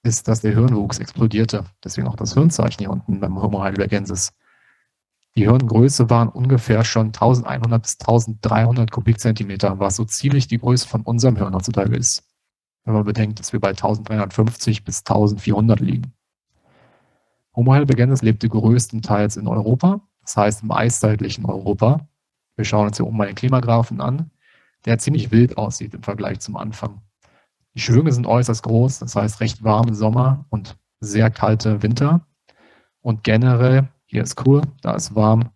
ist, 0.03 0.29
dass 0.29 0.41
der 0.41 0.53
Hirnwuchs 0.53 0.99
explodierte. 0.99 1.65
Deswegen 1.85 2.09
auch 2.09 2.17
das 2.17 2.35
Hirnzeichen 2.35 2.81
hier 2.81 2.91
unten 2.91 3.21
beim 3.21 3.41
Homo 3.41 3.63
heidelbergensis. 3.63 4.33
Die 5.35 5.45
Hirngröße 5.45 6.11
waren 6.11 6.29
ungefähr 6.29 6.85
schon 6.85 7.07
1100 7.07 7.83
bis 7.83 7.99
1300 8.01 8.91
Kubikzentimeter, 8.91 9.79
was 9.79 9.97
so 9.97 10.05
ziemlich 10.05 10.47
die 10.47 10.59
Größe 10.59 10.87
von 10.87 11.03
unserem 11.03 11.37
Hirn 11.37 11.55
heutzutage 11.55 11.97
ist. 11.97 12.25
Wenn 12.85 12.95
man 12.95 13.05
bedenkt, 13.05 13.39
dass 13.39 13.53
wir 13.53 13.61
bei 13.61 13.71
1350 13.71 14.85
bis 14.85 14.99
1400 15.01 15.81
liegen. 15.81 16.13
Homo 17.55 17.73
heidelbergensis 17.73 18.23
lebte 18.23 18.49
größtenteils 18.49 19.37
in 19.37 19.47
Europa, 19.47 20.01
das 20.23 20.37
heißt 20.37 20.63
im 20.65 20.73
eiszeitlichen 20.73 21.45
Europa, 21.45 22.09
wir 22.57 22.65
schauen 22.65 22.87
uns 22.87 22.97
hier 22.97 23.07
oben 23.07 23.17
mal 23.17 23.27
den 23.27 23.35
Klimagraphen 23.35 24.01
an, 24.01 24.31
der 24.85 24.99
ziemlich 24.99 25.31
wild 25.31 25.57
aussieht 25.57 25.95
im 25.95 26.03
Vergleich 26.03 26.41
zum 26.41 26.57
Anfang. 26.57 27.03
Die 27.75 27.81
Schwünge 27.81 28.13
sind 28.13 28.27
äußerst 28.27 28.63
groß, 28.63 28.99
das 28.99 29.17
heißt 29.17 29.41
recht 29.41 29.65
warme 29.65 29.95
Sommer 29.95 30.45
und 30.51 30.77
sehr 31.01 31.31
kalte 31.31 31.83
Winter. 31.83 32.27
Und 33.01 33.25
generell, 33.25 33.89
hier 34.05 34.23
ist 34.23 34.47
cool, 34.47 34.63
da 34.83 34.95
ist 34.95 35.15
warm, 35.15 35.51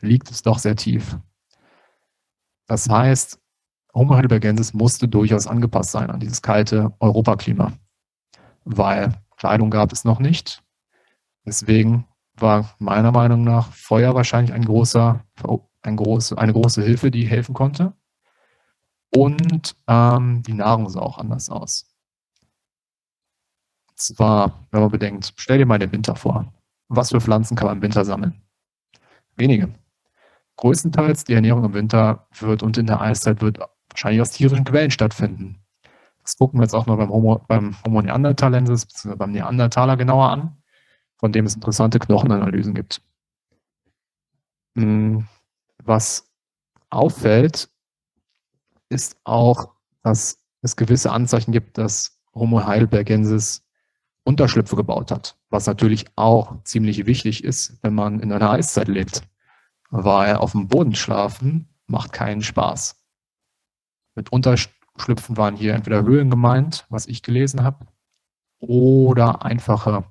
liegt 0.00 0.30
es 0.30 0.42
doch 0.42 0.58
sehr 0.58 0.76
tief. 0.76 1.18
Das 2.66 2.88
heißt, 2.88 3.40
Homo 3.94 4.14
heidelbergensis 4.14 4.74
musste 4.74 5.08
durchaus 5.08 5.46
angepasst 5.46 5.90
sein 5.90 6.10
an 6.10 6.20
dieses 6.20 6.42
kalte 6.42 6.92
Europaklima, 7.00 7.72
weil 8.64 9.14
Kleidung 9.36 9.70
gab 9.70 9.92
es 9.92 10.04
noch 10.04 10.20
nicht. 10.20 10.62
Deswegen 11.44 12.06
war 12.34 12.74
meiner 12.78 13.12
Meinung 13.12 13.44
nach 13.44 13.72
Feuer 13.72 14.14
wahrscheinlich 14.14 14.52
ein 14.52 14.64
großer 14.64 15.24
ein 15.86 15.96
große, 15.96 16.36
eine 16.36 16.52
große 16.52 16.82
Hilfe, 16.82 17.10
die 17.10 17.26
helfen 17.26 17.54
konnte. 17.54 17.94
Und 19.14 19.76
ähm, 19.86 20.42
die 20.42 20.52
Nahrung 20.52 20.88
sah 20.88 21.00
auch 21.00 21.18
anders 21.18 21.48
aus. 21.48 21.86
Zwar, 23.94 24.66
wenn 24.70 24.80
man 24.80 24.90
bedenkt, 24.90 25.32
stell 25.36 25.58
dir 25.58 25.66
mal 25.66 25.78
den 25.78 25.92
Winter 25.92 26.16
vor. 26.16 26.52
Was 26.88 27.10
für 27.10 27.20
Pflanzen 27.20 27.56
kann 27.56 27.66
man 27.68 27.78
im 27.78 27.82
Winter 27.82 28.04
sammeln? 28.04 28.42
Wenige. 29.36 29.72
Größtenteils 30.56 31.24
die 31.24 31.34
Ernährung 31.34 31.64
im 31.64 31.74
Winter 31.74 32.26
wird 32.38 32.62
und 32.62 32.78
in 32.78 32.86
der 32.86 33.00
Eiszeit 33.00 33.40
wird 33.40 33.58
wahrscheinlich 33.90 34.20
aus 34.20 34.30
tierischen 34.32 34.64
Quellen 34.64 34.90
stattfinden. 34.90 35.62
Das 36.22 36.36
gucken 36.36 36.58
wir 36.58 36.64
jetzt 36.64 36.74
auch 36.74 36.86
mal 36.86 36.96
beim 36.96 37.10
Homo, 37.10 37.40
beim 37.46 37.76
Homo 37.84 38.02
neanderthalensis 38.02 38.86
bzw. 38.86 39.16
beim 39.16 39.32
Neandertaler 39.32 39.96
genauer 39.96 40.30
an, 40.30 40.56
von 41.18 41.32
dem 41.32 41.46
es 41.46 41.54
interessante 41.54 41.98
Knochenanalysen 41.98 42.74
gibt. 42.74 43.00
Hm, 44.76 45.26
was 45.82 46.30
auffällt, 46.90 47.68
ist 48.88 49.16
auch, 49.24 49.72
dass 50.02 50.38
es 50.62 50.76
gewisse 50.76 51.12
Anzeichen 51.12 51.52
gibt, 51.52 51.78
dass 51.78 52.18
Homo 52.34 52.64
heidelbergensis 52.66 53.64
Unterschlüpfe 54.24 54.76
gebaut 54.76 55.10
hat, 55.10 55.36
was 55.50 55.66
natürlich 55.66 56.06
auch 56.16 56.62
ziemlich 56.64 57.06
wichtig 57.06 57.44
ist, 57.44 57.78
wenn 57.82 57.94
man 57.94 58.20
in 58.20 58.32
einer 58.32 58.50
Eiszeit 58.50 58.88
lebt, 58.88 59.22
weil 59.90 60.36
auf 60.36 60.52
dem 60.52 60.68
Boden 60.68 60.94
schlafen 60.94 61.68
macht 61.86 62.12
keinen 62.12 62.42
Spaß. 62.42 63.00
Mit 64.16 64.32
Unterschlüpfen 64.32 65.36
waren 65.36 65.56
hier 65.56 65.74
entweder 65.74 66.02
Höhlen 66.02 66.30
gemeint, 66.30 66.86
was 66.88 67.06
ich 67.06 67.22
gelesen 67.22 67.62
habe, 67.62 67.86
oder 68.58 69.44
einfache, 69.44 70.04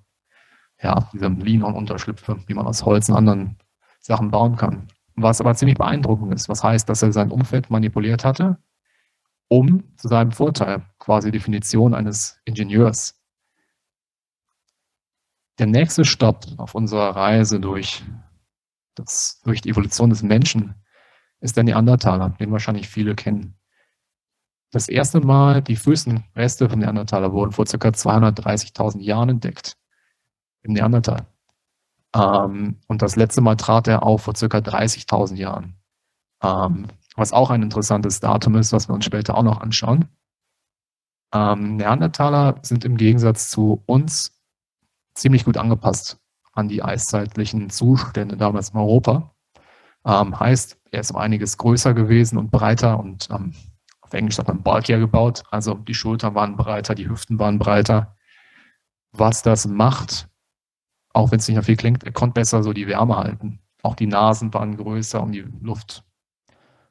ja, 0.81 1.09
diese 1.11 1.27
Linon-Unterschlüpfe, 1.27 2.39
wie 2.47 2.53
man 2.53 2.67
aus 2.67 2.85
Holz 2.85 3.09
und 3.09 3.15
anderen 3.15 3.57
Sachen 3.99 4.31
bauen 4.31 4.55
kann 4.55 4.87
was 5.15 5.41
aber 5.41 5.55
ziemlich 5.55 5.77
beeindruckend 5.77 6.33
ist. 6.33 6.49
Was 6.49 6.63
heißt, 6.63 6.87
dass 6.89 7.01
er 7.01 7.11
sein 7.11 7.31
Umfeld 7.31 7.69
manipuliert 7.69 8.25
hatte, 8.25 8.57
um 9.47 9.83
zu 9.97 10.07
seinem 10.07 10.31
Vorteil, 10.31 10.85
quasi 10.99 11.31
Definition 11.31 11.93
eines 11.93 12.39
Ingenieurs. 12.45 13.21
Der 15.59 15.67
nächste 15.67 16.03
Stopp 16.03 16.45
auf 16.57 16.75
unserer 16.75 17.15
Reise 17.15 17.59
durch, 17.59 18.03
das, 18.95 19.41
durch 19.45 19.61
die 19.61 19.69
Evolution 19.69 20.09
des 20.09 20.23
Menschen 20.23 20.75
ist 21.39 21.55
der 21.55 21.63
Neandertaler, 21.63 22.31
den 22.31 22.51
wahrscheinlich 22.51 22.89
viele 22.89 23.15
kennen. 23.15 23.57
Das 24.71 24.89
erste 24.89 25.21
Mal 25.21 25.61
die 25.61 25.77
frühesten 25.77 26.25
Reste 26.35 26.69
von 26.69 26.79
Neandertaler 26.79 27.31
wurden 27.31 27.53
vor 27.53 27.65
ca. 27.65 27.77
230.000 27.77 28.99
Jahren 28.99 29.29
entdeckt. 29.29 29.77
Im 30.63 30.73
Neandertal. 30.73 31.27
Ähm, 32.15 32.77
und 32.87 33.01
das 33.01 33.15
letzte 33.15 33.41
Mal 33.41 33.55
trat 33.57 33.87
er 33.87 34.03
auf 34.03 34.23
vor 34.23 34.33
ca. 34.33 34.45
30.000 34.45 35.35
Jahren. 35.35 35.75
Ähm, 36.41 36.87
was 37.15 37.33
auch 37.33 37.49
ein 37.49 37.61
interessantes 37.61 38.19
Datum 38.19 38.55
ist, 38.55 38.73
was 38.73 38.89
wir 38.89 38.95
uns 38.95 39.05
später 39.05 39.37
auch 39.37 39.43
noch 39.43 39.61
anschauen. 39.61 40.05
Ähm, 41.33 41.77
Neandertaler 41.77 42.59
sind 42.61 42.85
im 42.85 42.97
Gegensatz 42.97 43.49
zu 43.49 43.83
uns 43.85 44.31
ziemlich 45.13 45.45
gut 45.45 45.57
angepasst 45.57 46.17
an 46.53 46.69
die 46.69 46.83
eiszeitlichen 46.83 47.69
Zustände 47.69 48.37
damals 48.37 48.69
in 48.69 48.77
Europa. 48.77 49.35
Ähm, 50.05 50.39
heißt, 50.39 50.77
er 50.91 51.01
ist 51.01 51.11
um 51.11 51.17
einiges 51.17 51.57
größer 51.57 51.93
gewesen 51.93 52.37
und 52.37 52.51
breiter 52.51 52.99
und 52.99 53.29
ähm, 53.31 53.53
auf 54.01 54.13
Englisch 54.13 54.35
sagt 54.35 54.47
man 54.47 54.61
bulkier 54.61 54.99
gebaut. 54.99 55.43
Also 55.51 55.73
die 55.73 55.93
Schultern 55.95 56.35
waren 56.35 56.55
breiter, 56.55 56.95
die 56.95 57.09
Hüften 57.09 57.39
waren 57.39 57.59
breiter. 57.59 58.15
Was 59.11 59.41
das 59.41 59.67
macht, 59.67 60.29
auch 61.15 61.31
wenn 61.31 61.39
es 61.39 61.47
nicht 61.47 61.55
nach 61.55 61.63
viel 61.63 61.77
klingt, 61.77 62.03
er 62.03 62.11
konnte 62.11 62.33
besser 62.33 62.61
so 62.61 62.73
die 62.73 62.87
Wärme 62.87 63.15
halten. 63.15 63.59
Auch 63.81 63.95
die 63.95 64.07
Nasen 64.07 64.53
waren 64.53 64.75
größer, 64.75 65.23
um 65.23 65.31
die 65.31 65.45
Luft 65.61 66.03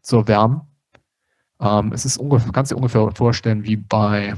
zu 0.01 0.17
erwärmen. 0.17 0.63
Ähm, 1.61 1.93
es 1.93 2.07
ist 2.07 2.17
ungefähr, 2.17 2.51
kannst 2.51 2.71
du 2.71 2.75
dir 2.75 2.79
ungefähr 2.79 3.11
vorstellen 3.15 3.65
wie 3.65 3.77
bei, 3.77 4.35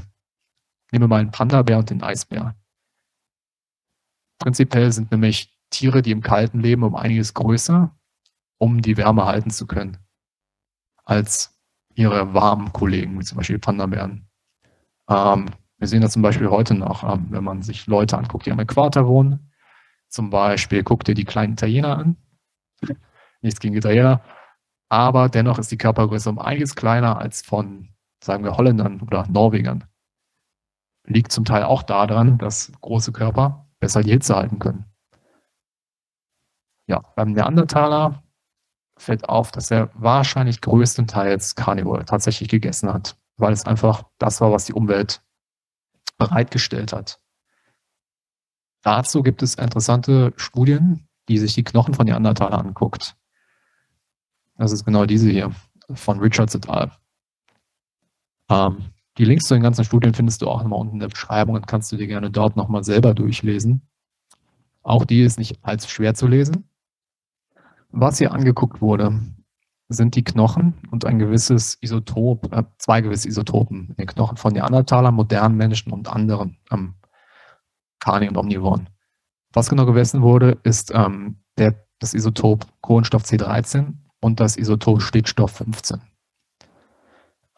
nehmen 0.91 1.03
wir 1.03 1.07
mal 1.07 1.21
einen 1.21 1.31
Panda-Bär 1.31 1.77
und 1.77 1.89
den 1.89 2.03
Eisbär. 2.03 2.55
Prinzipiell 4.39 4.91
sind 4.91 5.09
nämlich 5.11 5.57
Tiere, 5.69 6.01
die 6.01 6.11
im 6.11 6.21
Kalten 6.21 6.59
leben, 6.59 6.83
um 6.83 6.95
einiges 6.95 7.33
größer, 7.33 7.95
um 8.57 8.81
die 8.81 8.97
Wärme 8.97 9.25
halten 9.25 9.51
zu 9.51 9.67
können, 9.67 9.97
als 11.05 11.57
ihre 11.95 12.33
warmen 12.33 12.73
Kollegen, 12.73 13.17
wie 13.19 13.23
zum 13.23 13.37
Beispiel 13.37 13.57
Panda-Bären. 13.57 14.27
Ähm, 15.09 15.45
wir 15.77 15.87
sehen 15.87 16.01
das 16.01 16.11
zum 16.11 16.23
Beispiel 16.23 16.49
heute 16.49 16.73
noch, 16.73 17.03
ähm, 17.03 17.27
wenn 17.29 17.43
man 17.43 17.61
sich 17.61 17.87
Leute 17.87 18.17
anguckt, 18.17 18.45
die 18.45 18.51
am 18.51 18.59
Äquator 18.59 19.07
wohnen. 19.07 19.46
Zum 20.17 20.31
Beispiel 20.31 20.81
guckt 20.81 21.07
ihr 21.09 21.13
die 21.13 21.25
kleinen 21.25 21.53
Italiener 21.53 21.95
an. 21.95 22.17
Nichts 23.43 23.59
gegen 23.59 23.75
Italiener. 23.75 24.23
Aber 24.89 25.29
dennoch 25.29 25.59
ist 25.59 25.71
die 25.71 25.77
Körpergröße 25.77 26.27
um 26.27 26.39
einiges 26.39 26.75
kleiner 26.75 27.19
als 27.19 27.43
von, 27.43 27.89
sagen 28.23 28.43
wir, 28.43 28.57
Holländern 28.57 28.99
oder 29.01 29.27
Norwegern. 29.27 29.83
Liegt 31.05 31.31
zum 31.31 31.45
Teil 31.45 31.65
auch 31.65 31.83
daran, 31.83 32.39
dass 32.39 32.71
große 32.81 33.11
Körper 33.11 33.69
besser 33.79 34.01
die 34.01 34.09
Hitze 34.09 34.35
halten 34.35 34.57
können. 34.57 34.85
Ja, 36.87 37.03
beim 37.15 37.33
Neandertaler 37.33 38.23
fällt 38.97 39.29
auf, 39.29 39.51
dass 39.51 39.69
er 39.69 39.91
wahrscheinlich 39.93 40.61
größtenteils 40.61 41.53
Carnivore 41.53 42.05
tatsächlich 42.05 42.49
gegessen 42.49 42.91
hat, 42.91 43.19
weil 43.35 43.53
es 43.53 43.67
einfach 43.67 44.03
das 44.17 44.41
war, 44.41 44.51
was 44.51 44.65
die 44.65 44.73
Umwelt 44.73 45.21
bereitgestellt 46.17 46.91
hat. 46.91 47.21
Dazu 48.87 49.21
gibt 49.21 49.43
es 49.43 49.55
interessante 49.55 50.31
Studien, 50.37 51.09
die 51.27 51.39
sich 51.39 51.53
die 51.53 51.65
Knochen 51.65 51.93
von 51.93 52.05
Neandertaler 52.05 52.57
anguckt. 52.57 53.17
Das 54.55 54.71
ist 54.71 54.85
genau 54.85 55.05
diese 55.05 55.29
hier 55.29 55.51
von 55.93 56.21
Richards 56.21 56.55
et 56.55 56.69
al. 56.69 56.93
Ähm, 58.49 58.77
die 59.17 59.25
Links 59.25 59.43
zu 59.43 59.55
den 59.55 59.63
ganzen 59.63 59.83
Studien 59.83 60.13
findest 60.13 60.41
du 60.41 60.47
auch 60.47 60.61
nochmal 60.61 60.79
unten 60.79 60.93
in 60.93 60.99
der 61.01 61.09
Beschreibung 61.09 61.55
und 61.55 61.67
kannst 61.67 61.91
du 61.91 61.97
dir 61.97 62.07
gerne 62.07 62.31
dort 62.31 62.55
nochmal 62.55 62.85
selber 62.85 63.13
durchlesen. 63.13 63.81
Auch 64.83 65.03
die 65.03 65.21
ist 65.21 65.37
nicht 65.37 65.59
allzu 65.63 65.89
schwer 65.89 66.13
zu 66.13 66.25
lesen. 66.25 66.69
Was 67.91 68.19
hier 68.19 68.31
angeguckt 68.31 68.79
wurde, 68.79 69.19
sind 69.89 70.15
die 70.15 70.23
Knochen 70.23 70.75
und 70.91 71.03
ein 71.03 71.19
gewisses 71.19 71.77
Isotop, 71.81 72.53
äh, 72.53 72.63
zwei 72.77 73.01
gewisse 73.01 73.27
Isotopen 73.27 73.89
in 73.89 73.95
den 73.95 74.07
Knochen 74.07 74.37
von 74.37 74.53
Neandertalern, 74.53 75.13
modernen 75.13 75.57
Menschen 75.57 75.91
und 75.91 76.07
anderen 76.07 76.55
ähm, 76.71 76.93
Carni 77.99 78.27
und 78.27 78.37
Omnivoren. 78.37 78.89
Was 79.53 79.69
genau 79.69 79.85
gemessen 79.85 80.21
wurde, 80.21 80.57
ist 80.63 80.91
ähm, 80.93 81.43
der, 81.57 81.87
das 81.99 82.13
Isotop 82.13 82.65
Kohlenstoff 82.81 83.23
C13 83.23 83.93
und 84.21 84.39
das 84.39 84.57
Isotop 84.57 85.01
Stickstoff 85.01 85.51
15. 85.51 86.01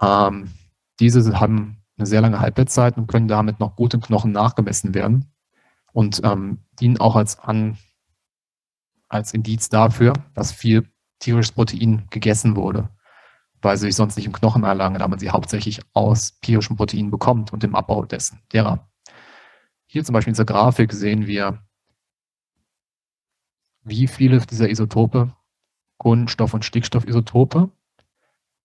Ähm, 0.01 0.51
diese 0.99 1.39
haben 1.39 1.83
eine 1.97 2.05
sehr 2.05 2.21
lange 2.21 2.39
Halbwertszeit 2.39 2.97
und 2.97 3.07
können 3.07 3.27
damit 3.27 3.59
noch 3.59 3.75
gut 3.75 3.93
im 3.93 4.01
Knochen 4.01 4.31
nachgemessen 4.31 4.93
werden 4.93 5.33
und 5.91 6.21
ähm, 6.23 6.65
dienen 6.79 6.99
auch 6.99 7.15
als, 7.15 7.39
An, 7.39 7.77
als 9.09 9.33
Indiz 9.33 9.69
dafür, 9.69 10.13
dass 10.33 10.51
viel 10.51 10.89
tierisches 11.19 11.51
Protein 11.51 12.07
gegessen 12.09 12.55
wurde, 12.55 12.89
weil 13.61 13.77
sie 13.77 13.87
sich 13.87 13.95
sonst 13.95 14.15
nicht 14.15 14.25
im 14.25 14.33
Knochen 14.33 14.63
erlangen, 14.63 14.99
da 14.99 15.07
man 15.07 15.19
sie 15.19 15.29
hauptsächlich 15.29 15.81
aus 15.93 16.39
tierischem 16.39 16.77
Protein 16.77 17.11
bekommt 17.11 17.51
und 17.51 17.63
im 17.63 17.75
Abbau 17.75 18.05
dessen, 18.05 18.41
derer. 18.53 18.88
Hier 19.91 20.03
zum 20.03 20.13
Beispiel 20.13 20.29
in 20.29 20.33
dieser 20.35 20.45
Grafik 20.45 20.93
sehen 20.93 21.25
wir, 21.25 21.63
wie 23.81 24.05
viele 24.05 24.39
dieser 24.39 24.69
Isotope, 24.69 25.33
Kohlenstoff- 25.97 26.53
und 26.53 26.63
Stickstoffisotope, 26.63 27.71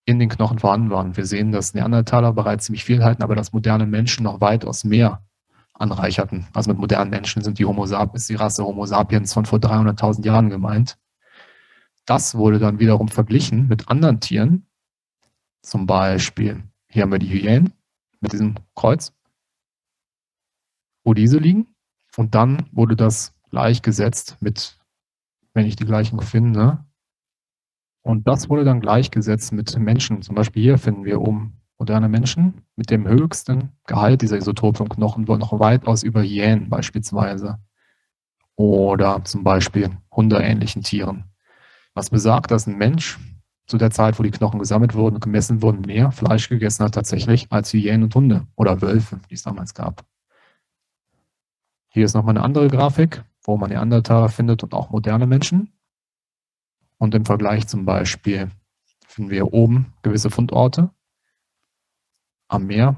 in 0.04 0.18
den 0.18 0.28
Knochen 0.28 0.58
vorhanden 0.58 0.90
waren. 0.90 1.16
Wir 1.16 1.24
sehen, 1.24 1.50
dass 1.50 1.72
Neandertaler 1.72 2.34
bereits 2.34 2.66
ziemlich 2.66 2.84
viel 2.84 3.02
halten, 3.02 3.22
aber 3.22 3.34
dass 3.34 3.54
moderne 3.54 3.86
Menschen 3.86 4.24
noch 4.24 4.42
weitaus 4.42 4.84
mehr 4.84 5.26
anreicherten. 5.72 6.46
Also 6.52 6.70
mit 6.70 6.78
modernen 6.78 7.08
Menschen 7.08 7.42
sind 7.42 7.58
die 7.58 7.64
Homo 7.64 7.86
sapiens, 7.86 8.26
die 8.26 8.34
Rasse 8.34 8.62
Homo 8.62 8.84
sapiens 8.84 9.32
von 9.32 9.46
vor 9.46 9.60
300.000 9.60 10.26
Jahren 10.26 10.50
gemeint. 10.50 10.98
Das 12.04 12.34
wurde 12.34 12.58
dann 12.58 12.80
wiederum 12.80 13.08
verglichen 13.08 13.66
mit 13.66 13.88
anderen 13.88 14.20
Tieren. 14.20 14.66
Zum 15.62 15.86
Beispiel, 15.86 16.64
hier 16.86 17.04
haben 17.04 17.12
wir 17.12 17.18
die 17.18 17.32
Hyänen 17.32 17.72
mit 18.20 18.34
diesem 18.34 18.56
Kreuz, 18.74 19.13
wo 21.04 21.14
diese 21.14 21.38
liegen. 21.38 21.68
Und 22.16 22.34
dann 22.34 22.66
wurde 22.72 22.96
das 22.96 23.34
gleichgesetzt 23.50 24.38
mit, 24.40 24.78
wenn 25.52 25.66
ich 25.66 25.76
die 25.76 25.84
gleichen 25.84 26.20
finde, 26.20 26.84
und 28.04 28.28
das 28.28 28.50
wurde 28.50 28.64
dann 28.64 28.80
gleichgesetzt 28.80 29.52
mit 29.52 29.76
Menschen. 29.78 30.20
Zum 30.20 30.34
Beispiel 30.34 30.62
hier 30.62 30.78
finden 30.78 31.04
wir 31.06 31.22
oben 31.22 31.62
moderne 31.78 32.08
Menschen 32.08 32.62
mit 32.76 32.90
dem 32.90 33.08
höchsten 33.08 33.72
Gehalt 33.86 34.20
dieser 34.20 34.36
Isotope 34.36 34.82
im 34.82 34.90
Knochen, 34.90 35.24
noch 35.24 35.58
weitaus 35.58 36.02
über 36.02 36.22
Hyänen 36.22 36.68
beispielsweise. 36.68 37.58
Oder 38.56 39.24
zum 39.24 39.42
Beispiel 39.42 39.90
hundeähnlichen 40.12 40.82
Tieren. 40.82 41.24
Was 41.94 42.10
besagt, 42.10 42.50
dass 42.50 42.66
ein 42.66 42.76
Mensch 42.76 43.18
zu 43.66 43.78
der 43.78 43.90
Zeit, 43.90 44.18
wo 44.18 44.22
die 44.22 44.30
Knochen 44.30 44.60
gesammelt 44.60 44.94
wurden 44.94 45.14
und 45.14 45.24
gemessen 45.24 45.62
wurden, 45.62 45.80
mehr 45.80 46.12
Fleisch 46.12 46.50
gegessen 46.50 46.84
hat 46.84 46.94
tatsächlich 46.94 47.50
als 47.50 47.72
Hyänen 47.72 48.04
und 48.04 48.14
Hunde 48.14 48.46
oder 48.54 48.82
Wölfe, 48.82 49.18
die 49.30 49.34
es 49.34 49.42
damals 49.42 49.72
gab. 49.72 50.04
Hier 51.94 52.04
ist 52.04 52.14
nochmal 52.14 52.36
eine 52.36 52.44
andere 52.44 52.66
Grafik, 52.66 53.22
wo 53.44 53.56
man 53.56 53.70
Neandertaler 53.70 54.28
findet 54.28 54.64
und 54.64 54.74
auch 54.74 54.90
moderne 54.90 55.28
Menschen. 55.28 55.72
Und 56.98 57.14
im 57.14 57.24
Vergleich 57.24 57.68
zum 57.68 57.84
Beispiel 57.84 58.50
finden 59.06 59.30
wir 59.30 59.52
oben 59.52 59.94
gewisse 60.02 60.28
Fundorte 60.28 60.90
am 62.48 62.66
Meer, 62.66 62.96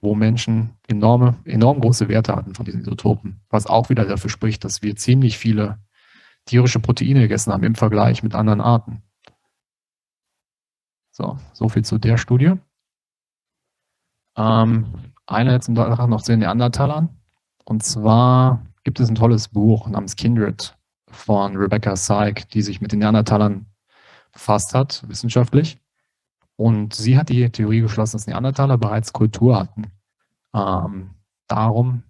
wo 0.00 0.14
Menschen 0.14 0.78
enorme, 0.88 1.36
enorm 1.44 1.82
große 1.82 2.08
Werte 2.08 2.34
hatten 2.34 2.54
von 2.54 2.64
diesen 2.64 2.80
Isotopen, 2.80 3.42
was 3.50 3.66
auch 3.66 3.90
wieder 3.90 4.06
dafür 4.06 4.30
spricht, 4.30 4.64
dass 4.64 4.80
wir 4.80 4.96
ziemlich 4.96 5.36
viele 5.36 5.78
tierische 6.46 6.80
Proteine 6.80 7.20
gegessen 7.20 7.52
haben 7.52 7.62
im 7.62 7.74
Vergleich 7.74 8.22
mit 8.22 8.34
anderen 8.34 8.62
Arten. 8.62 9.02
So, 11.10 11.38
so 11.52 11.68
viel 11.68 11.84
zu 11.84 11.98
der 11.98 12.16
Studie. 12.16 12.54
Ähm, 14.34 15.12
eine 15.26 15.52
jetzt 15.52 15.68
noch 15.68 16.22
zu 16.22 16.32
den 16.32 16.40
Neandertalern. 16.40 17.20
Und 17.64 17.82
zwar 17.82 18.64
gibt 18.84 19.00
es 19.00 19.08
ein 19.08 19.14
tolles 19.14 19.48
Buch 19.48 19.88
namens 19.88 20.16
Kindred 20.16 20.76
von 21.08 21.56
Rebecca 21.56 21.96
Syke, 21.96 22.46
die 22.52 22.62
sich 22.62 22.80
mit 22.80 22.92
den 22.92 22.98
Neandertalern 23.00 23.66
befasst 24.32 24.74
hat, 24.74 25.02
wissenschaftlich. 25.08 25.78
Und 26.56 26.94
sie 26.94 27.16
hat 27.16 27.30
die 27.30 27.50
Theorie 27.50 27.80
geschlossen, 27.80 28.16
dass 28.16 28.26
Neandertaler 28.26 28.78
bereits 28.78 29.12
Kultur 29.12 29.58
hatten. 29.58 29.90
Ähm, 30.54 31.10
darum, 31.48 32.04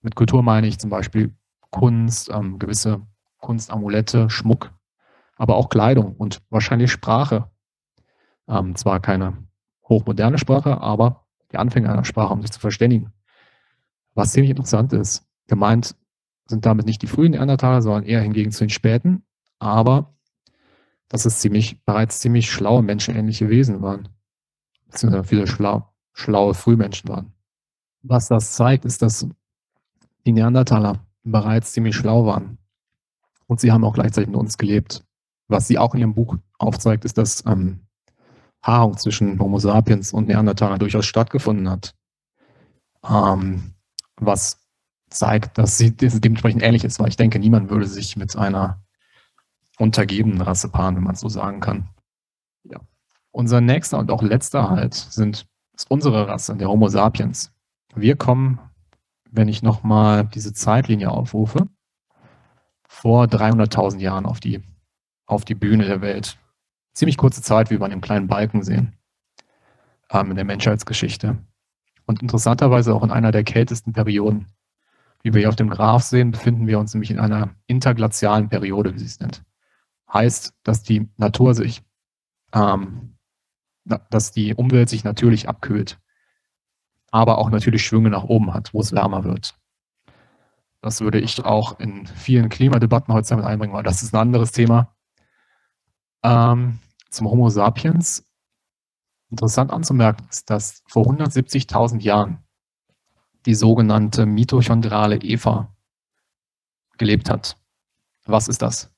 mit 0.00 0.14
Kultur 0.16 0.42
meine 0.42 0.66
ich 0.66 0.78
zum 0.78 0.90
Beispiel 0.90 1.34
Kunst, 1.70 2.30
ähm, 2.32 2.58
gewisse 2.58 3.02
Kunstamulette, 3.38 4.30
Schmuck, 4.30 4.72
aber 5.36 5.56
auch 5.56 5.68
Kleidung 5.68 6.16
und 6.16 6.42
wahrscheinlich 6.50 6.90
Sprache. 6.90 7.50
Ähm, 8.48 8.74
zwar 8.76 9.00
keine 9.00 9.36
hochmoderne 9.88 10.38
Sprache, 10.38 10.80
aber 10.80 11.26
die 11.52 11.58
Anfänge 11.58 11.90
einer 11.90 12.04
Sprache, 12.04 12.32
um 12.32 12.42
sich 12.42 12.50
zu 12.50 12.60
verständigen. 12.60 13.12
Was 14.16 14.32
ziemlich 14.32 14.50
interessant 14.50 14.92
ist. 14.94 15.26
Gemeint 15.46 15.94
sind 16.48 16.64
damit 16.64 16.86
nicht 16.86 17.02
die 17.02 17.06
frühen 17.06 17.32
Neandertaler, 17.32 17.82
sondern 17.82 18.04
eher 18.04 18.22
hingegen 18.22 18.50
zu 18.50 18.64
den 18.64 18.70
späten. 18.70 19.22
Aber 19.58 20.16
dass 21.08 21.26
es 21.26 21.38
ziemlich, 21.38 21.84
bereits 21.84 22.18
ziemlich 22.18 22.50
schlaue, 22.50 22.82
menschenähnliche 22.82 23.48
Wesen 23.48 23.82
waren. 23.82 24.08
Beziehungsweise 24.86 25.24
viele 25.24 25.46
schlau, 25.46 25.92
schlaue 26.14 26.54
Frühmenschen 26.54 27.08
waren. 27.08 27.32
Was 28.02 28.28
das 28.28 28.54
zeigt, 28.54 28.84
ist, 28.84 29.02
dass 29.02 29.28
die 30.24 30.32
Neandertaler 30.32 31.06
bereits 31.22 31.72
ziemlich 31.72 31.94
schlau 31.94 32.24
waren. 32.26 32.58
Und 33.46 33.60
sie 33.60 33.70
haben 33.70 33.84
auch 33.84 33.94
gleichzeitig 33.94 34.28
mit 34.30 34.38
uns 34.38 34.58
gelebt. 34.58 35.04
Was 35.48 35.68
sie 35.68 35.78
auch 35.78 35.94
in 35.94 36.00
ihrem 36.00 36.14
Buch 36.14 36.36
aufzeigt, 36.58 37.04
ist, 37.04 37.18
dass 37.18 37.44
ähm, 37.46 37.80
Paarung 38.60 38.96
zwischen 38.96 39.38
Homo 39.38 39.58
sapiens 39.58 40.12
und 40.12 40.26
Neandertaler 40.26 40.78
durchaus 40.78 41.06
stattgefunden 41.06 41.68
hat. 41.68 41.94
Ähm, 43.08 43.75
was 44.20 44.66
zeigt, 45.10 45.58
dass 45.58 45.78
sie 45.78 45.96
dementsprechend 45.96 46.62
ähnlich 46.62 46.84
ist, 46.84 46.98
weil 46.98 47.08
ich 47.08 47.16
denke, 47.16 47.38
niemand 47.38 47.70
würde 47.70 47.86
sich 47.86 48.16
mit 48.16 48.36
einer 48.36 48.82
untergebenen 49.78 50.40
Rasse 50.40 50.68
paaren, 50.68 50.96
wenn 50.96 51.04
man 51.04 51.14
es 51.14 51.20
so 51.20 51.28
sagen 51.28 51.60
kann. 51.60 51.88
Ja. 52.64 52.80
Unser 53.30 53.60
nächster 53.60 53.98
und 53.98 54.10
auch 54.10 54.22
letzter 54.22 54.70
Halt 54.70 54.94
sind, 54.94 55.46
ist 55.74 55.90
unsere 55.90 56.26
Rasse, 56.26 56.56
der 56.56 56.68
Homo 56.68 56.88
sapiens. 56.88 57.52
Wir 57.94 58.16
kommen, 58.16 58.58
wenn 59.30 59.48
ich 59.48 59.62
nochmal 59.62 60.24
diese 60.26 60.52
Zeitlinie 60.52 61.10
aufrufe, 61.10 61.68
vor 62.88 63.24
300.000 63.24 63.98
Jahren 63.98 64.26
auf 64.26 64.40
die, 64.40 64.62
auf 65.26 65.44
die 65.44 65.54
Bühne 65.54 65.84
der 65.84 66.00
Welt. 66.00 66.38
Ziemlich 66.94 67.18
kurze 67.18 67.42
Zeit, 67.42 67.70
wie 67.70 67.78
wir 67.78 67.84
an 67.84 67.90
dem 67.90 68.00
kleinen 68.00 68.26
Balken 68.26 68.62
sehen, 68.62 68.96
ähm, 70.10 70.30
in 70.30 70.36
der 70.36 70.46
Menschheitsgeschichte. 70.46 71.36
Und 72.06 72.22
interessanterweise 72.22 72.94
auch 72.94 73.02
in 73.02 73.10
einer 73.10 73.32
der 73.32 73.44
kältesten 73.44 73.92
Perioden. 73.92 74.46
Wie 75.22 75.34
wir 75.34 75.40
hier 75.40 75.48
auf 75.48 75.56
dem 75.56 75.70
Graph 75.70 76.04
sehen, 76.04 76.30
befinden 76.30 76.66
wir 76.66 76.78
uns 76.78 76.94
nämlich 76.94 77.10
in 77.10 77.18
einer 77.18 77.50
interglazialen 77.66 78.48
Periode, 78.48 78.94
wie 78.94 78.98
sie 78.98 79.06
es 79.06 79.20
nennt. 79.20 79.42
Heißt, 80.12 80.54
dass 80.62 80.82
die 80.82 81.08
Natur 81.16 81.54
sich, 81.54 81.82
ähm, 82.52 83.16
dass 83.84 84.30
die 84.30 84.54
Umwelt 84.54 84.88
sich 84.88 85.02
natürlich 85.02 85.48
abkühlt, 85.48 85.98
aber 87.10 87.38
auch 87.38 87.50
natürlich 87.50 87.84
Schwünge 87.84 88.10
nach 88.10 88.24
oben 88.24 88.54
hat, 88.54 88.72
wo 88.72 88.80
es 88.80 88.92
wärmer 88.92 89.24
wird. 89.24 89.58
Das 90.80 91.00
würde 91.00 91.18
ich 91.18 91.44
auch 91.44 91.80
in 91.80 92.06
vielen 92.06 92.48
Klimadebatten 92.48 93.12
heute 93.12 93.36
mit 93.36 93.44
einbringen, 93.44 93.74
weil 93.74 93.82
das 93.82 94.02
ist 94.02 94.14
ein 94.14 94.20
anderes 94.20 94.52
Thema. 94.52 94.94
Ähm, 96.22 96.78
zum 97.10 97.28
Homo 97.28 97.48
sapiens. 97.48 98.25
Interessant 99.30 99.72
anzumerken 99.72 100.26
ist, 100.30 100.48
dass 100.50 100.82
vor 100.88 101.06
170.000 101.06 102.00
Jahren 102.00 102.44
die 103.44 103.54
sogenannte 103.54 104.26
mitochondrale 104.26 105.16
Eva 105.18 105.74
gelebt 106.98 107.30
hat. 107.30 107.56
Was 108.24 108.48
ist 108.48 108.62
das? 108.62 108.90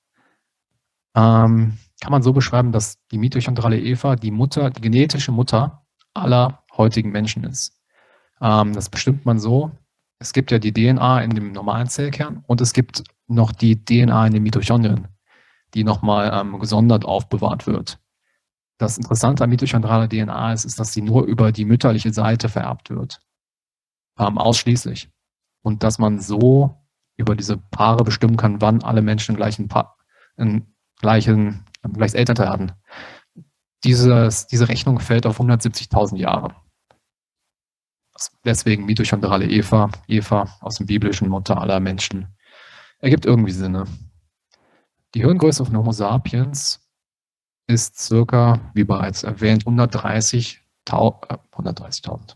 Ähm, 1.15 1.79
kann 2.01 2.13
man 2.13 2.23
so 2.23 2.33
beschreiben, 2.33 2.73
dass 2.73 2.99
die 3.11 3.19
mitochondrale 3.19 3.79
Eva 3.79 4.17
die 4.17 4.31
Mutter, 4.31 4.71
die 4.71 4.81
genetische 4.81 5.33
Mutter 5.33 5.85
aller 6.15 6.63
heutigen 6.77 7.11
Menschen 7.11 7.45
ist. 7.45 7.77
Ähm, 8.41 8.73
das 8.73 8.89
bestimmt 8.89 9.27
man 9.27 9.39
so. 9.39 9.71
Es 10.19 10.33
gibt 10.33 10.51
ja 10.51 10.59
die 10.59 10.73
DNA 10.73 11.23
in 11.23 11.31
dem 11.31 11.53
normalen 11.53 11.89
Zellkern 11.89 12.45
und 12.47 12.61
es 12.61 12.73
gibt 12.73 13.05
noch 13.27 13.53
die 13.53 13.85
DNA 13.85 14.27
in 14.27 14.33
den 14.33 14.43
Mitochondrien, 14.43 15.09
die 15.75 15.85
nochmal 15.85 16.31
ähm, 16.33 16.59
gesondert 16.59 17.05
aufbewahrt 17.05 17.67
wird. 17.67 17.99
Das 18.79 18.97
Interessante 18.97 19.45
an 19.45 19.51
mitochondraler 19.51 20.09
DNA 20.09 20.53
ist, 20.53 20.65
ist, 20.65 20.79
dass 20.79 20.93
sie 20.93 21.03
nur 21.03 21.25
über 21.25 21.53
die 21.53 21.65
mütterliche 21.65 22.13
Seite 22.13 22.49
vererbt 22.49 22.91
wird 22.91 23.21
ähm, 24.19 24.39
ausschließlich. 24.39 25.11
Und 25.63 25.83
dass 25.83 25.99
man 25.99 26.21
so 26.21 26.77
über 27.17 27.35
diese 27.35 27.57
Paare 27.57 28.05
bestimmen 28.05 28.37
kann, 28.37 28.61
wann 28.61 28.83
alle 28.83 29.03
Menschen 29.03 29.37
gleichen 29.37 29.69
pa 29.69 29.97
in 30.37 30.73
gleichen, 31.01 31.65
gleiches 31.83 32.15
Elternteil 32.15 32.49
hatten. 32.49 32.73
Dieses, 33.85 34.47
diese 34.47 34.69
Rechnung 34.69 35.01
fällt 35.01 35.27
auf 35.27 35.41
170.000 35.41 36.17
Jahre. 36.17 36.55
Deswegen 38.45 38.85
mitochondrale 38.85 39.49
Eva, 39.49 39.91
Eva 40.07 40.57
aus 40.61 40.77
dem 40.77 40.87
biblischen 40.87 41.29
Mutter 41.29 41.61
aller 41.61 41.81
Menschen. 41.81 42.37
Ergibt 43.01 43.27
irgendwie 43.27 43.53
Sinne. 43.53 43.85
Die 45.15 45.21
Hirngröße 45.21 45.65
von 45.65 45.77
Homo 45.77 45.93
sapiens 45.93 46.88
ist 47.69 47.99
circa, 47.99 48.61
wie 48.75 48.85
bereits 48.85 49.23
erwähnt, 49.23 49.65
130.000. 49.65 50.59
Äh, 51.29 51.37
130.000 51.55 52.35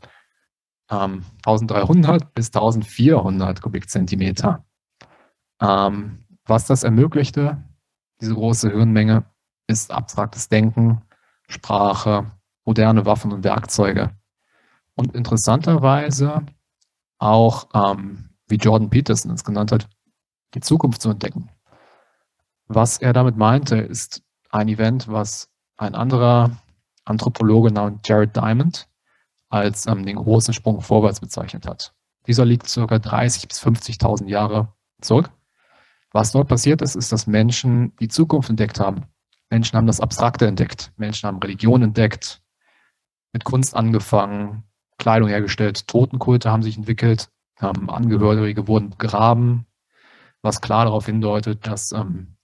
ähm, 0.92 1.24
1300 1.44 2.34
bis 2.34 2.48
1400 2.48 3.62
Kubikzentimeter. 3.62 4.64
Ähm, 5.60 6.24
was 6.44 6.66
das 6.66 6.82
ermöglichte, 6.82 7.64
diese 8.20 8.34
große 8.34 8.70
Hirnmenge, 8.70 9.24
ist 9.68 9.90
abstraktes 9.90 10.48
Denken, 10.48 11.02
Sprache, 11.48 12.30
moderne 12.64 13.06
Waffen 13.06 13.32
und 13.32 13.44
Werkzeuge. 13.44 14.10
Und 14.94 15.14
interessanterweise 15.14 16.44
auch, 17.18 17.68
ähm, 17.74 18.30
wie 18.48 18.56
Jordan 18.56 18.90
Peterson 18.90 19.30
es 19.32 19.44
genannt 19.44 19.72
hat, 19.72 19.88
die 20.54 20.60
Zukunft 20.60 21.00
zu 21.00 21.10
entdecken. 21.10 21.48
Was 22.66 22.98
er 22.98 23.12
damit 23.12 23.36
meinte, 23.36 23.76
ist 23.76 24.22
ein 24.52 24.68
Event, 24.68 25.08
was 25.08 25.50
ein 25.76 25.94
anderer 25.94 26.56
Anthropologe 27.04 27.72
namens 27.72 28.02
Jared 28.04 28.36
Diamond 28.36 28.88
als 29.48 29.86
ähm, 29.86 30.06
den 30.06 30.16
großen 30.16 30.54
Sprung 30.54 30.80
vorwärts 30.80 31.20
bezeichnet 31.20 31.66
hat. 31.66 31.94
Dieser 32.26 32.44
liegt 32.44 32.72
ca. 32.72 32.80
30.000 32.82 33.48
bis 33.48 33.62
50.000 33.62 34.28
Jahre 34.28 34.72
zurück. 35.00 35.30
Was 36.12 36.32
dort 36.32 36.48
passiert 36.48 36.82
ist, 36.82 36.94
ist, 36.94 37.10
dass 37.10 37.26
Menschen 37.26 37.96
die 37.96 38.08
Zukunft 38.08 38.50
entdeckt 38.50 38.78
haben. 38.78 39.06
Menschen 39.50 39.76
haben 39.76 39.86
das 39.86 40.00
Abstrakte 40.00 40.46
entdeckt. 40.46 40.92
Menschen 40.96 41.26
haben 41.26 41.38
Religion 41.38 41.82
entdeckt, 41.82 42.42
mit 43.32 43.44
Kunst 43.44 43.74
angefangen, 43.74 44.64
Kleidung 44.98 45.28
hergestellt, 45.28 45.88
Totenkulte 45.88 46.50
haben 46.50 46.62
sich 46.62 46.76
entwickelt, 46.76 47.30
ähm, 47.60 47.90
Angehörige 47.90 48.68
wurden 48.68 48.90
begraben, 48.90 49.66
was 50.42 50.60
klar 50.60 50.84
darauf 50.84 51.06
hindeutet, 51.06 51.66
dass 51.66 51.92
ähm, 51.92 52.36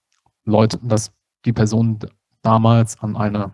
Leute, 0.44 0.78
dass 0.82 1.12
die 1.44 1.52
Personen 1.52 1.98
damals 2.42 3.00
an 3.00 3.16
eine, 3.16 3.52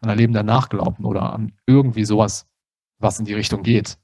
an 0.00 0.10
ein 0.10 0.18
Leben 0.18 0.32
danach 0.32 0.68
glaubten 0.68 1.04
oder 1.04 1.32
an 1.32 1.52
irgendwie 1.66 2.04
sowas 2.04 2.46
was 2.98 3.18
in 3.18 3.24
die 3.24 3.34
Richtung 3.34 3.62
geht. 3.62 3.98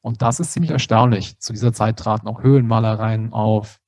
Und 0.00 0.22
das 0.22 0.38
ist 0.38 0.52
ziemlich 0.52 0.70
erstaunlich. 0.70 1.38
Zu 1.40 1.52
dieser 1.52 1.72
Zeit 1.72 1.98
traten 1.98 2.28
auch 2.28 2.42
Höhlenmalereien 2.42 3.32
auf. 3.32 3.80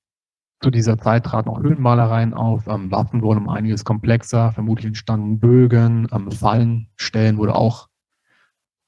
Zu 0.60 0.70
dieser 0.70 0.98
Zeit 0.98 1.24
traten 1.24 1.48
auch 1.48 1.60
Höhlenmalereien 1.60 2.34
auf. 2.34 2.66
Ähm, 2.66 2.90
Waffen 2.90 3.22
wurden 3.22 3.40
um 3.40 3.48
einiges 3.48 3.84
komplexer. 3.84 4.50
Vermutlich 4.50 4.86
entstanden 4.86 5.38
Bögen. 5.38 6.08
Ähm, 6.10 6.32
Fallenstellen 6.32 7.38
wurde 7.38 7.54
auch 7.54 7.88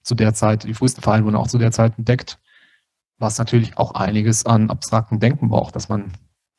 zu 0.02 0.16
der 0.16 0.34
Zeit, 0.34 0.64
die 0.64 0.74
frühesten 0.74 1.02
Fallen 1.02 1.24
wurden 1.24 1.36
auch 1.36 1.46
zu 1.46 1.58
der 1.58 1.70
Zeit 1.70 1.96
entdeckt. 1.98 2.40
Was 3.18 3.38
natürlich 3.38 3.78
auch 3.78 3.92
einiges 3.92 4.46
an 4.46 4.70
abstrakten 4.70 5.20
Denken 5.20 5.50
braucht, 5.50 5.76
dass 5.76 5.88
man 5.88 6.12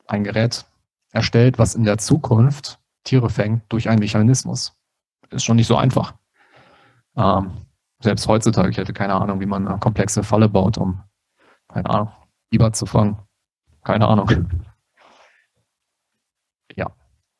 ein 0.06 0.24
Gerät 0.24 0.64
erstellt, 1.10 1.58
was 1.58 1.74
in 1.74 1.84
der 1.84 1.98
Zukunft 1.98 2.78
Tiere 3.04 3.30
fängt 3.30 3.70
durch 3.72 3.88
einen 3.88 3.98
Mechanismus. 3.98 4.76
Ist 5.30 5.44
schon 5.44 5.56
nicht 5.56 5.66
so 5.66 5.76
einfach. 5.76 6.14
Ähm, 7.16 7.52
selbst 8.00 8.26
heutzutage, 8.26 8.70
ich 8.70 8.76
hätte 8.76 8.92
keine 8.92 9.14
Ahnung, 9.14 9.40
wie 9.40 9.46
man 9.46 9.66
eine 9.66 9.78
komplexe 9.78 10.22
Falle 10.22 10.48
baut, 10.48 10.78
um, 10.78 11.02
keine 11.68 11.88
Ahnung, 11.88 12.12
Biber 12.50 12.72
zu 12.72 12.86
fangen. 12.86 13.18
Keine 13.84 14.06
Ahnung. 14.08 14.28
Ja. 16.74 16.90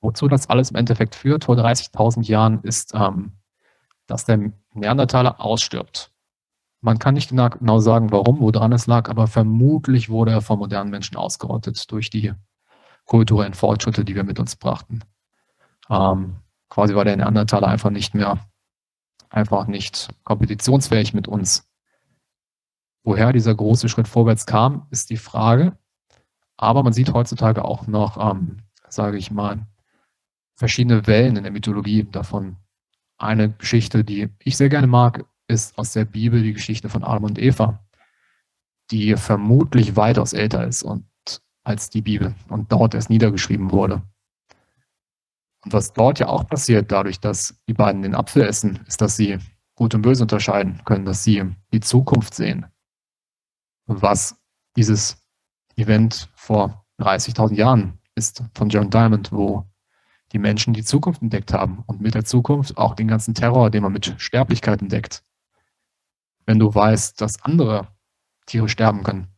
Wozu 0.02 0.28
das 0.28 0.50
alles 0.50 0.72
im 0.72 0.76
Endeffekt 0.76 1.14
führt, 1.14 1.44
vor 1.44 1.56
30.000 1.56 2.24
Jahren, 2.24 2.60
ist, 2.64 2.92
ähm, 2.94 3.32
dass 4.06 4.26
der 4.26 4.52
Neandertaler 4.74 5.40
ausstirbt. 5.40 6.12
Man 6.82 6.98
kann 6.98 7.14
nicht 7.14 7.30
genau, 7.30 7.48
genau 7.48 7.78
sagen, 7.78 8.10
warum, 8.10 8.40
woran 8.40 8.72
es 8.72 8.86
lag, 8.86 9.08
aber 9.08 9.28
vermutlich 9.28 10.10
wurde 10.10 10.32
er 10.32 10.42
vom 10.42 10.58
modernen 10.58 10.90
Menschen 10.90 11.16
ausgerottet 11.16 11.90
durch 11.90 12.10
die 12.10 12.34
kulturellen 13.06 13.54
Fortschritte, 13.54 14.04
die 14.04 14.14
wir 14.14 14.24
mit 14.24 14.38
uns 14.38 14.56
brachten. 14.56 15.00
Ähm, 15.90 16.36
quasi 16.68 16.94
war 16.94 17.04
der 17.04 17.16
Neandertaler 17.16 17.68
einfach 17.68 17.90
nicht 17.90 18.14
mehr 18.14 18.38
einfach 19.32 19.66
nicht 19.66 20.10
kompetitionsfähig 20.24 21.14
mit 21.14 21.26
uns. 21.26 21.68
Woher 23.04 23.32
dieser 23.32 23.54
große 23.54 23.88
Schritt 23.88 24.06
vorwärts 24.06 24.46
kam, 24.46 24.86
ist 24.90 25.10
die 25.10 25.16
Frage. 25.16 25.76
Aber 26.56 26.82
man 26.82 26.92
sieht 26.92 27.12
heutzutage 27.12 27.64
auch 27.64 27.86
noch, 27.86 28.18
ähm, 28.18 28.58
sage 28.88 29.16
ich 29.16 29.30
mal, 29.30 29.66
verschiedene 30.54 31.06
Wellen 31.06 31.36
in 31.36 31.42
der 31.42 31.52
Mythologie 31.52 32.04
davon. 32.04 32.56
Eine 33.18 33.50
Geschichte, 33.50 34.04
die 34.04 34.28
ich 34.38 34.56
sehr 34.56 34.68
gerne 34.68 34.86
mag, 34.86 35.24
ist 35.48 35.76
aus 35.78 35.92
der 35.92 36.04
Bibel 36.04 36.42
die 36.42 36.52
Geschichte 36.52 36.88
von 36.88 37.02
Adam 37.02 37.24
und 37.24 37.38
Eva, 37.38 37.84
die 38.90 39.16
vermutlich 39.16 39.96
weitaus 39.96 40.32
älter 40.32 40.64
ist 40.66 40.82
und, 40.82 41.06
als 41.64 41.90
die 41.90 42.02
Bibel 42.02 42.34
und 42.48 42.70
dort 42.70 42.94
erst 42.94 43.10
niedergeschrieben 43.10 43.72
wurde. 43.72 44.02
Und 45.64 45.72
was 45.72 45.92
dort 45.92 46.18
ja 46.18 46.28
auch 46.28 46.46
passiert, 46.46 46.90
dadurch, 46.90 47.20
dass 47.20 47.54
die 47.68 47.74
beiden 47.74 48.02
den 48.02 48.14
Apfel 48.14 48.42
essen, 48.42 48.80
ist, 48.86 49.00
dass 49.00 49.16
sie 49.16 49.38
Gut 49.74 49.94
und 49.94 50.02
Böse 50.02 50.22
unterscheiden 50.22 50.80
können, 50.84 51.04
dass 51.04 51.24
sie 51.24 51.44
die 51.72 51.80
Zukunft 51.80 52.34
sehen. 52.34 52.66
Was 53.86 54.36
dieses 54.76 55.16
Event 55.76 56.30
vor 56.34 56.84
30.000 57.00 57.54
Jahren 57.54 57.98
ist 58.14 58.42
von 58.54 58.68
John 58.68 58.90
Diamond, 58.90 59.32
wo 59.32 59.66
die 60.32 60.38
Menschen 60.38 60.74
die 60.74 60.84
Zukunft 60.84 61.22
entdeckt 61.22 61.52
haben 61.52 61.82
und 61.86 62.00
mit 62.00 62.14
der 62.14 62.24
Zukunft 62.24 62.76
auch 62.78 62.94
den 62.94 63.08
ganzen 63.08 63.34
Terror, 63.34 63.70
den 63.70 63.82
man 63.82 63.92
mit 63.92 64.14
Sterblichkeit 64.18 64.82
entdeckt. 64.82 65.22
Wenn 66.46 66.58
du 66.58 66.74
weißt, 66.74 67.20
dass 67.20 67.42
andere 67.42 67.88
Tiere 68.46 68.68
sterben 68.68 69.02
können 69.02 69.28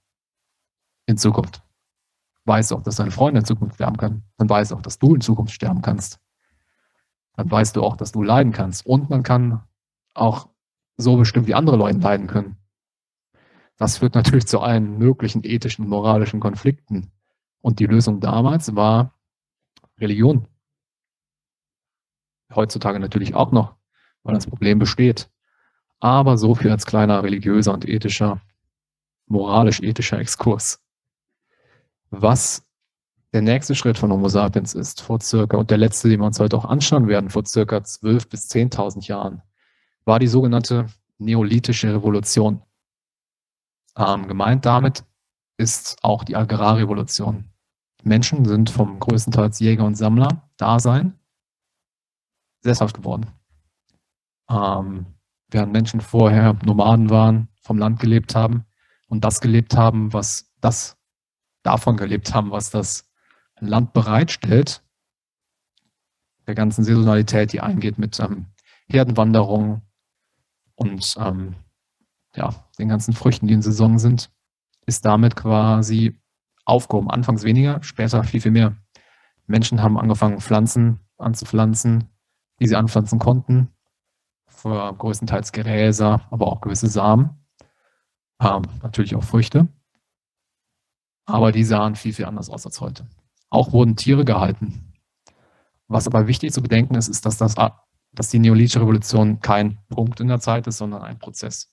in 1.06 1.16
Zukunft, 1.16 1.62
weiß 2.44 2.72
auch, 2.72 2.82
dass 2.82 2.96
deine 2.96 3.10
Freunde 3.10 3.40
in 3.40 3.46
Zukunft 3.46 3.76
sterben 3.76 3.96
können, 3.96 4.24
dann 4.36 4.48
weiß 4.48 4.72
auch, 4.72 4.82
dass 4.82 4.98
du 4.98 5.14
in 5.14 5.20
Zukunft 5.20 5.54
sterben 5.54 5.82
kannst. 5.82 6.20
dann 7.36 7.50
weißt 7.50 7.76
du 7.76 7.82
auch, 7.82 7.96
dass 7.96 8.12
du 8.12 8.22
leiden 8.22 8.52
kannst. 8.52 8.86
Und 8.86 9.10
man 9.10 9.22
kann 9.22 9.64
auch 10.14 10.48
so 10.96 11.16
bestimmt, 11.16 11.46
wie 11.48 11.54
andere 11.54 11.76
Leute 11.76 11.98
leiden 11.98 12.26
können. 12.28 12.56
Das 13.76 13.98
führt 13.98 14.14
natürlich 14.14 14.46
zu 14.46 14.60
allen 14.60 14.98
möglichen 14.98 15.42
ethischen 15.44 15.88
moralischen 15.88 16.38
Konflikten. 16.38 17.10
Und 17.60 17.80
die 17.80 17.86
Lösung 17.86 18.20
damals 18.20 18.76
war 18.76 19.18
Religion. 19.98 20.46
Heutzutage 22.54 23.00
natürlich 23.00 23.34
auch 23.34 23.50
noch, 23.50 23.74
weil 24.22 24.34
das 24.34 24.46
Problem 24.46 24.78
besteht. 24.78 25.28
Aber 25.98 26.36
so 26.36 26.54
viel 26.54 26.70
als 26.70 26.86
kleiner 26.86 27.22
religiöser 27.22 27.72
und 27.72 27.88
ethischer, 27.88 28.40
moralisch-ethischer 29.26 30.18
Exkurs. 30.18 30.83
Was 32.20 32.62
der 33.32 33.42
nächste 33.42 33.74
Schritt 33.74 33.98
von 33.98 34.12
Homo 34.12 34.28
sapiens 34.28 34.74
ist, 34.74 35.00
vor 35.00 35.20
circa, 35.20 35.56
und 35.56 35.70
der 35.70 35.78
letzte, 35.78 36.08
den 36.08 36.20
wir 36.20 36.26
uns 36.26 36.38
heute 36.38 36.56
auch 36.56 36.64
anschauen 36.64 37.08
werden, 37.08 37.28
vor 37.28 37.44
circa 37.44 37.78
12.000 37.78 38.28
bis 38.28 38.48
10.000 38.50 39.08
Jahren, 39.08 39.42
war 40.04 40.20
die 40.20 40.28
sogenannte 40.28 40.86
Neolithische 41.18 41.92
Revolution. 41.92 42.62
Ähm, 43.96 44.28
gemeint 44.28 44.64
damit 44.64 45.04
ist 45.56 45.96
auch 46.02 46.24
die 46.24 46.36
Agrarrevolution. 46.36 47.50
Menschen 48.02 48.44
sind 48.44 48.70
vom 48.70 49.00
größtenteils 49.00 49.58
Jäger 49.60 49.84
und 49.84 49.96
Sammler 49.96 50.48
Dasein 50.56 51.18
sesshaft 52.60 52.96
geworden. 52.96 53.26
Ähm, 54.48 55.06
während 55.50 55.72
Menschen 55.72 56.00
vorher 56.00 56.56
Nomaden 56.64 57.10
waren, 57.10 57.48
vom 57.62 57.78
Land 57.78 57.98
gelebt 57.98 58.34
haben 58.34 58.64
und 59.08 59.24
das 59.24 59.40
gelebt 59.40 59.76
haben, 59.76 60.12
was 60.12 60.52
das 60.60 60.96
davon 61.64 61.96
gelebt 61.96 62.32
haben, 62.32 62.52
was 62.52 62.70
das 62.70 63.10
Land 63.58 63.92
bereitstellt, 63.92 64.84
der 66.46 66.54
ganzen 66.54 66.84
Saisonalität, 66.84 67.52
die 67.52 67.60
eingeht 67.60 67.98
mit 67.98 68.20
ähm, 68.20 68.46
Herdenwanderung 68.86 69.82
und 70.76 71.16
ähm, 71.18 71.56
ja, 72.36 72.50
den 72.78 72.88
ganzen 72.88 73.14
Früchten, 73.14 73.46
die 73.46 73.54
in 73.54 73.62
Saison 73.62 73.98
sind, 73.98 74.30
ist 74.86 75.04
damit 75.04 75.36
quasi 75.36 76.20
aufgehoben. 76.64 77.10
Anfangs 77.10 77.44
weniger, 77.44 77.82
später 77.82 78.22
viel, 78.24 78.40
viel 78.40 78.50
mehr. 78.50 78.76
Menschen 79.46 79.82
haben 79.82 79.98
angefangen, 79.98 80.40
Pflanzen 80.40 81.00
anzupflanzen, 81.16 82.10
die 82.60 82.66
sie 82.66 82.76
anpflanzen 82.76 83.18
konnten. 83.18 83.68
Für 84.46 84.94
größtenteils 84.94 85.52
Gräser, 85.52 86.26
aber 86.30 86.48
auch 86.48 86.60
gewisse 86.60 86.88
Samen. 86.88 87.46
Ähm, 88.40 88.62
natürlich 88.82 89.14
auch 89.14 89.24
Früchte. 89.24 89.68
Aber 91.26 91.52
die 91.52 91.64
sahen 91.64 91.96
viel, 91.96 92.12
viel 92.12 92.26
anders 92.26 92.50
aus 92.50 92.66
als 92.66 92.80
heute. 92.80 93.06
Auch 93.50 93.72
wurden 93.72 93.96
Tiere 93.96 94.24
gehalten. 94.24 94.92
Was 95.88 96.06
aber 96.06 96.26
wichtig 96.26 96.52
zu 96.52 96.62
bedenken 96.62 96.94
ist, 96.94 97.08
ist, 97.08 97.24
dass, 97.26 97.36
das, 97.36 97.54
dass 98.12 98.28
die 98.28 98.38
Neolithische 98.38 98.80
Revolution 98.80 99.40
kein 99.40 99.78
Punkt 99.88 100.20
in 100.20 100.28
der 100.28 100.40
Zeit 100.40 100.66
ist, 100.66 100.78
sondern 100.78 101.02
ein 101.02 101.18
Prozess. 101.18 101.72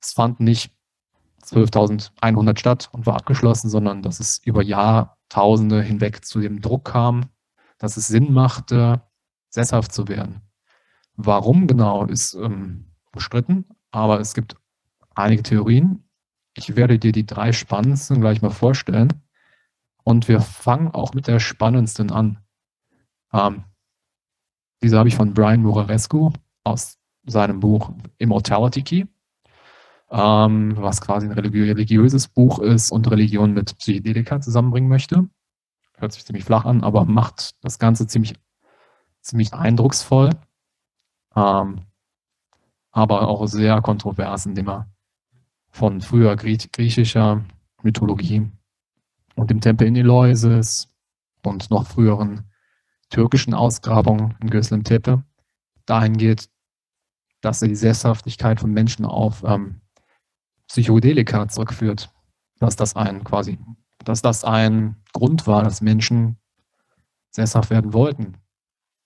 Es 0.00 0.12
fand 0.12 0.40
nicht 0.40 0.72
12.100 1.44 2.58
statt 2.58 2.88
und 2.92 3.06
war 3.06 3.16
abgeschlossen, 3.16 3.68
sondern 3.68 4.02
dass 4.02 4.20
es 4.20 4.40
über 4.44 4.62
Jahrtausende 4.62 5.82
hinweg 5.82 6.24
zu 6.24 6.40
dem 6.40 6.60
Druck 6.60 6.86
kam, 6.86 7.26
dass 7.78 7.96
es 7.96 8.06
Sinn 8.06 8.32
machte, 8.32 9.02
sesshaft 9.48 9.92
zu 9.92 10.08
werden. 10.08 10.42
Warum 11.16 11.66
genau 11.66 12.06
ist 12.06 12.34
ähm, 12.34 12.92
bestritten, 13.12 13.66
aber 13.90 14.20
es 14.20 14.34
gibt 14.34 14.56
einige 15.14 15.42
Theorien. 15.42 16.08
Ich 16.54 16.76
werde 16.76 16.98
dir 16.98 17.12
die 17.12 17.26
drei 17.26 17.52
spannendsten 17.52 18.20
gleich 18.20 18.42
mal 18.42 18.50
vorstellen. 18.50 19.22
Und 20.04 20.28
wir 20.28 20.40
fangen 20.40 20.88
auch 20.88 21.14
mit 21.14 21.28
der 21.28 21.40
spannendsten 21.40 22.10
an. 22.10 22.38
Ähm, 23.32 23.64
diese 24.82 24.98
habe 24.98 25.08
ich 25.08 25.14
von 25.14 25.32
Brian 25.32 25.62
Murarescu 25.62 26.32
aus 26.64 26.98
seinem 27.24 27.60
Buch 27.60 27.92
Immortality 28.18 28.82
Key, 28.82 29.04
ähm, 30.10 30.76
was 30.76 31.00
quasi 31.00 31.26
ein 31.26 31.32
religiöses 31.32 32.26
Buch 32.28 32.58
ist 32.58 32.90
und 32.90 33.10
Religion 33.10 33.52
mit 33.52 33.78
Psychedelika 33.78 34.40
zusammenbringen 34.40 34.88
möchte. 34.88 35.28
Hört 35.96 36.12
sich 36.12 36.26
ziemlich 36.26 36.44
flach 36.44 36.64
an, 36.64 36.82
aber 36.82 37.04
macht 37.04 37.54
das 37.62 37.78
Ganze 37.78 38.08
ziemlich, 38.08 38.34
ziemlich 39.20 39.54
eindrucksvoll. 39.54 40.30
Ähm, 41.36 41.82
aber 42.90 43.28
auch 43.28 43.46
sehr 43.46 43.80
kontrovers, 43.80 44.46
indem 44.46 44.68
er 44.68 44.91
von 45.72 46.00
früher 46.00 46.36
griechischer 46.36 47.44
Mythologie 47.82 48.48
und 49.34 49.50
dem 49.50 49.60
Tempel 49.60 49.88
in 49.88 49.96
Eleusis 49.96 50.88
und 51.42 51.70
noch 51.70 51.86
früheren 51.86 52.50
türkischen 53.08 53.54
Ausgrabungen 53.54 54.36
in 54.40 54.50
Göslim 54.50 54.84
Tepe 54.84 55.24
dahin 55.86 56.16
geht, 56.16 56.48
dass 57.40 57.62
er 57.62 57.68
die 57.68 57.74
Sesshaftigkeit 57.74 58.60
von 58.60 58.70
Menschen 58.70 59.04
auf 59.04 59.42
ähm, 59.44 59.80
Psychedelika 60.68 61.48
zurückführt, 61.48 62.10
dass 62.58 62.76
das 62.76 62.94
ein 62.94 63.24
quasi, 63.24 63.58
dass 64.04 64.22
das 64.22 64.44
ein 64.44 64.96
Grund 65.12 65.46
war, 65.46 65.64
dass 65.64 65.80
Menschen 65.80 66.36
sesshaft 67.30 67.70
werden 67.70 67.92
wollten. 67.92 68.36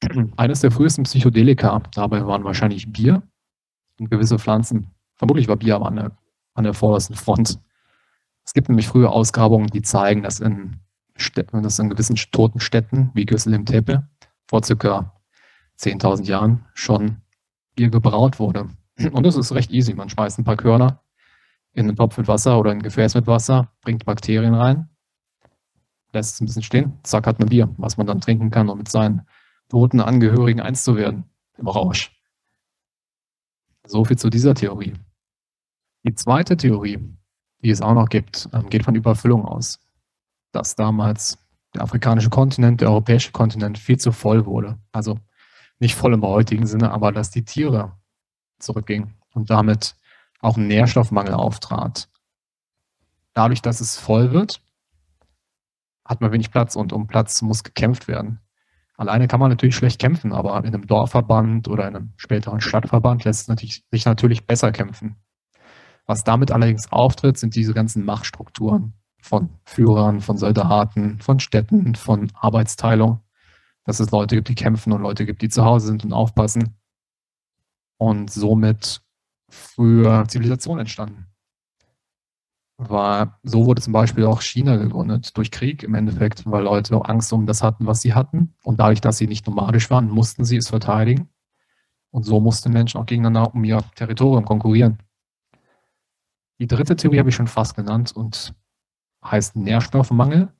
Eines 0.36 0.60
der 0.60 0.70
frühesten 0.70 1.04
Psychedelika 1.04 1.80
dabei 1.94 2.26
waren 2.26 2.44
wahrscheinlich 2.44 2.92
Bier 2.92 3.22
und 3.98 4.10
gewisse 4.10 4.38
Pflanzen. 4.38 4.90
Vermutlich 5.14 5.48
war 5.48 5.56
Bier 5.56 5.76
aber 5.76 5.90
der, 5.90 6.16
an 6.56 6.64
der 6.64 6.74
vordersten 6.74 7.16
Front. 7.16 7.60
Es 8.44 8.52
gibt 8.52 8.68
nämlich 8.68 8.88
frühe 8.88 9.10
Ausgrabungen, 9.10 9.68
die 9.68 9.82
zeigen, 9.82 10.22
dass 10.22 10.40
in, 10.40 10.80
Städten, 11.16 11.62
dass 11.62 11.78
in 11.78 11.90
gewissen 11.90 12.16
toten 12.16 12.60
Städten 12.60 13.10
wie 13.14 13.24
Gössel 13.24 13.54
im 13.54 13.64
Tepe 13.64 14.08
vor 14.46 14.62
circa 14.62 15.12
10.000 15.78 16.24
Jahren 16.24 16.64
schon 16.74 17.22
Bier 17.74 17.90
gebraut 17.90 18.38
wurde. 18.38 18.68
Und 19.12 19.24
das 19.24 19.36
ist 19.36 19.52
recht 19.52 19.70
easy. 19.70 19.94
Man 19.94 20.08
schmeißt 20.08 20.38
ein 20.38 20.44
paar 20.44 20.56
Körner 20.56 21.02
in 21.72 21.86
einen 21.86 21.96
Topf 21.96 22.16
mit 22.16 22.26
Wasser 22.26 22.58
oder 22.58 22.70
ein 22.70 22.80
Gefäß 22.80 23.14
mit 23.14 23.26
Wasser, 23.26 23.70
bringt 23.82 24.06
Bakterien 24.06 24.54
rein, 24.54 24.88
lässt 26.12 26.34
es 26.34 26.40
ein 26.40 26.46
bisschen 26.46 26.62
stehen, 26.62 26.98
zack, 27.02 27.26
hat 27.26 27.38
man 27.38 27.48
Bier, 27.48 27.68
was 27.76 27.98
man 27.98 28.06
dann 28.06 28.20
trinken 28.20 28.50
kann, 28.50 28.70
um 28.70 28.78
mit 28.78 28.88
seinen 28.88 29.26
toten 29.68 30.00
Angehörigen 30.00 30.60
eins 30.60 30.84
zu 30.84 30.96
werden 30.96 31.24
im 31.58 31.68
Rausch. 31.68 32.12
So 33.86 34.04
viel 34.04 34.16
zu 34.16 34.30
dieser 34.30 34.54
Theorie. 34.54 34.94
Die 36.06 36.14
zweite 36.14 36.56
Theorie 36.56 37.16
die 37.62 37.70
es 37.70 37.82
auch 37.82 37.94
noch 37.94 38.08
gibt, 38.08 38.48
ähm, 38.52 38.68
geht 38.70 38.84
von 38.84 38.94
Überfüllung 38.94 39.44
aus. 39.44 39.80
Dass 40.52 40.76
damals 40.76 41.38
der 41.74 41.82
afrikanische 41.82 42.30
Kontinent, 42.30 42.80
der 42.80 42.90
europäische 42.90 43.32
Kontinent 43.32 43.78
viel 43.78 43.98
zu 43.98 44.12
voll 44.12 44.46
wurde. 44.46 44.78
Also 44.92 45.18
nicht 45.78 45.96
voll 45.96 46.14
im 46.14 46.22
heutigen 46.22 46.66
Sinne, 46.66 46.92
aber 46.92 47.12
dass 47.12 47.30
die 47.30 47.44
Tiere 47.44 47.92
zurückgingen 48.58 49.14
und 49.34 49.50
damit 49.50 49.96
auch 50.40 50.56
ein 50.56 50.68
Nährstoffmangel 50.68 51.34
auftrat. 51.34 52.08
Dadurch, 53.34 53.60
dass 53.62 53.80
es 53.80 53.98
voll 53.98 54.32
wird, 54.32 54.62
hat 56.04 56.20
man 56.20 56.32
wenig 56.32 56.50
Platz 56.50 56.76
und 56.76 56.92
um 56.92 57.08
Platz 57.08 57.42
muss 57.42 57.64
gekämpft 57.64 58.06
werden. 58.06 58.40
Alleine 58.96 59.26
kann 59.26 59.40
man 59.40 59.50
natürlich 59.50 59.76
schlecht 59.76 60.00
kämpfen, 60.00 60.32
aber 60.32 60.56
in 60.58 60.66
einem 60.66 60.86
Dorfverband 60.86 61.68
oder 61.68 61.88
in 61.88 61.96
einem 61.96 62.12
späteren 62.16 62.60
Stadtverband 62.60 63.24
lässt 63.24 63.42
es 63.42 63.48
natürlich, 63.48 63.84
sich 63.90 64.06
natürlich 64.06 64.46
besser 64.46 64.72
kämpfen. 64.72 65.16
Was 66.06 66.24
damit 66.24 66.52
allerdings 66.52 66.90
auftritt, 66.92 67.36
sind 67.36 67.54
diese 67.56 67.74
ganzen 67.74 68.04
Machtstrukturen 68.04 68.94
von 69.20 69.50
Führern, 69.64 70.20
von 70.20 70.38
Soldaten, 70.38 71.18
von 71.20 71.40
Städten, 71.40 71.96
von 71.96 72.30
Arbeitsteilung. 72.34 73.20
Dass 73.84 74.00
es 74.00 74.10
Leute 74.10 74.36
gibt, 74.36 74.48
die 74.48 74.54
kämpfen 74.54 74.92
und 74.92 75.02
Leute 75.02 75.26
gibt, 75.26 75.42
die 75.42 75.48
zu 75.48 75.64
Hause 75.64 75.88
sind 75.88 76.04
und 76.04 76.12
aufpassen. 76.12 76.76
Und 77.98 78.30
somit 78.30 79.00
früher 79.48 80.26
Zivilisation 80.28 80.78
entstanden. 80.78 81.26
War, 82.78 83.40
so 83.42 83.64
wurde 83.64 83.80
zum 83.80 83.94
Beispiel 83.94 84.26
auch 84.26 84.42
China 84.42 84.76
gegründet, 84.76 85.36
durch 85.36 85.50
Krieg 85.50 85.82
im 85.82 85.94
Endeffekt, 85.94 86.44
weil 86.44 86.64
Leute 86.64 87.00
Angst 87.04 87.32
um 87.32 87.46
das 87.46 87.62
hatten, 87.62 87.86
was 87.86 88.02
sie 88.02 88.12
hatten. 88.12 88.54
Und 88.64 88.80
dadurch, 88.80 89.00
dass 89.00 89.16
sie 89.18 89.26
nicht 89.26 89.46
nomadisch 89.46 89.90
waren, 89.90 90.10
mussten 90.10 90.44
sie 90.44 90.56
es 90.56 90.68
verteidigen. 90.68 91.28
Und 92.10 92.24
so 92.24 92.40
mussten 92.40 92.72
Menschen 92.72 93.00
auch 93.00 93.06
gegeneinander 93.06 93.54
um 93.54 93.64
ihr 93.64 93.82
Territorium 93.94 94.44
konkurrieren. 94.44 94.98
Die 96.58 96.66
dritte 96.66 96.96
Theorie 96.96 97.18
habe 97.18 97.28
ich 97.28 97.34
schon 97.34 97.48
fast 97.48 97.76
genannt 97.76 98.12
und 98.14 98.54
heißt 99.24 99.56
Nährstoffmangel. 99.56 100.52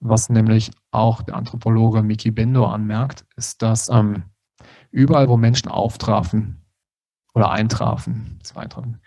Was 0.00 0.28
nämlich 0.28 0.70
auch 0.90 1.22
der 1.22 1.36
Anthropologe 1.36 2.02
Miki 2.02 2.30
Bendo 2.30 2.66
anmerkt, 2.66 3.24
ist, 3.36 3.62
dass 3.62 3.88
ähm, 3.88 4.24
überall, 4.90 5.28
wo 5.28 5.36
Menschen 5.36 5.68
auftrafen 5.68 6.64
oder 7.34 7.50
eintrafen, 7.52 8.40
eintrafen 8.54 9.00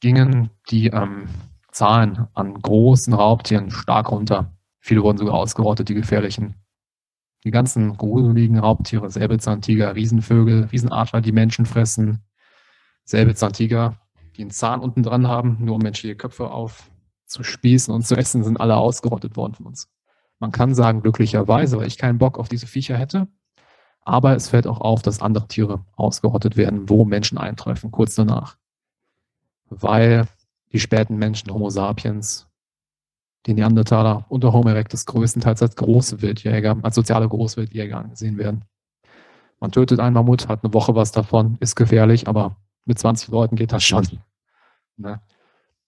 gingen 0.00 0.50
die 0.70 0.88
ähm, 0.88 1.28
Zahlen 1.72 2.28
an 2.34 2.60
großen 2.60 3.14
Raubtieren 3.14 3.70
stark 3.70 4.10
runter. 4.10 4.52
Viele 4.80 5.02
wurden 5.02 5.16
sogar 5.16 5.34
ausgerottet, 5.34 5.88
die 5.88 5.94
gefährlichen. 5.94 6.56
Die 7.42 7.50
ganzen 7.50 7.96
gruseligen 7.96 8.58
Raubtiere, 8.58 9.10
Säbelzahntiger, 9.10 9.94
Riesenvögel, 9.94 10.64
Riesenadler, 10.64 11.22
die 11.22 11.32
Menschen 11.32 11.64
fressen, 11.64 12.22
Säbelzahntiger, 13.04 13.98
die 14.36 14.42
einen 14.42 14.50
Zahn 14.50 14.80
unten 14.80 15.02
dran 15.02 15.28
haben, 15.28 15.58
nur 15.60 15.76
um 15.76 15.82
menschliche 15.82 16.16
Köpfe 16.16 16.50
aufzuspießen 16.50 17.92
und 17.94 18.06
zu 18.06 18.16
essen, 18.16 18.44
sind 18.44 18.60
alle 18.60 18.76
ausgerottet 18.76 19.36
worden 19.36 19.54
von 19.54 19.66
uns. 19.66 19.88
Man 20.38 20.52
kann 20.52 20.74
sagen, 20.74 21.02
glücklicherweise, 21.02 21.78
weil 21.78 21.86
ich 21.86 21.98
keinen 21.98 22.18
Bock 22.18 22.38
auf 22.38 22.48
diese 22.48 22.66
Viecher 22.66 22.96
hätte, 22.96 23.28
Aber 24.06 24.36
es 24.36 24.50
fällt 24.50 24.66
auch 24.66 24.80
auf, 24.80 25.02
dass 25.02 25.22
andere 25.22 25.48
Tiere 25.48 25.84
ausgerottet 25.96 26.56
werden, 26.56 26.88
wo 26.90 27.04
Menschen 27.04 27.38
eintreffen, 27.38 27.90
kurz 27.90 28.14
danach. 28.14 28.58
Weil 29.70 30.26
die 30.72 30.80
späten 30.80 31.16
Menschen, 31.16 31.52
Homo 31.52 31.70
sapiens, 31.70 32.46
die 33.46 33.54
Neandertaler 33.54 34.26
und 34.28 34.44
der 34.44 34.52
Homo 34.52 34.68
erectus 34.68 35.06
größtenteils 35.06 35.62
als 35.62 35.76
Großwildjäger, 35.76 36.76
als 36.82 36.94
soziale 36.94 37.28
Großwildjäger 37.28 37.98
angesehen 37.98 38.36
werden. 38.36 38.64
Man 39.60 39.72
tötet 39.72 40.00
einen 40.00 40.14
Mammut, 40.14 40.48
hat 40.48 40.64
eine 40.64 40.74
Woche 40.74 40.94
was 40.94 41.12
davon, 41.12 41.56
ist 41.60 41.74
gefährlich, 41.74 42.28
aber 42.28 42.56
mit 42.84 42.98
20 42.98 43.28
Leuten 43.28 43.56
geht 43.56 43.72
das 43.72 43.84
schon. 43.84 44.06
Ne? 44.96 45.20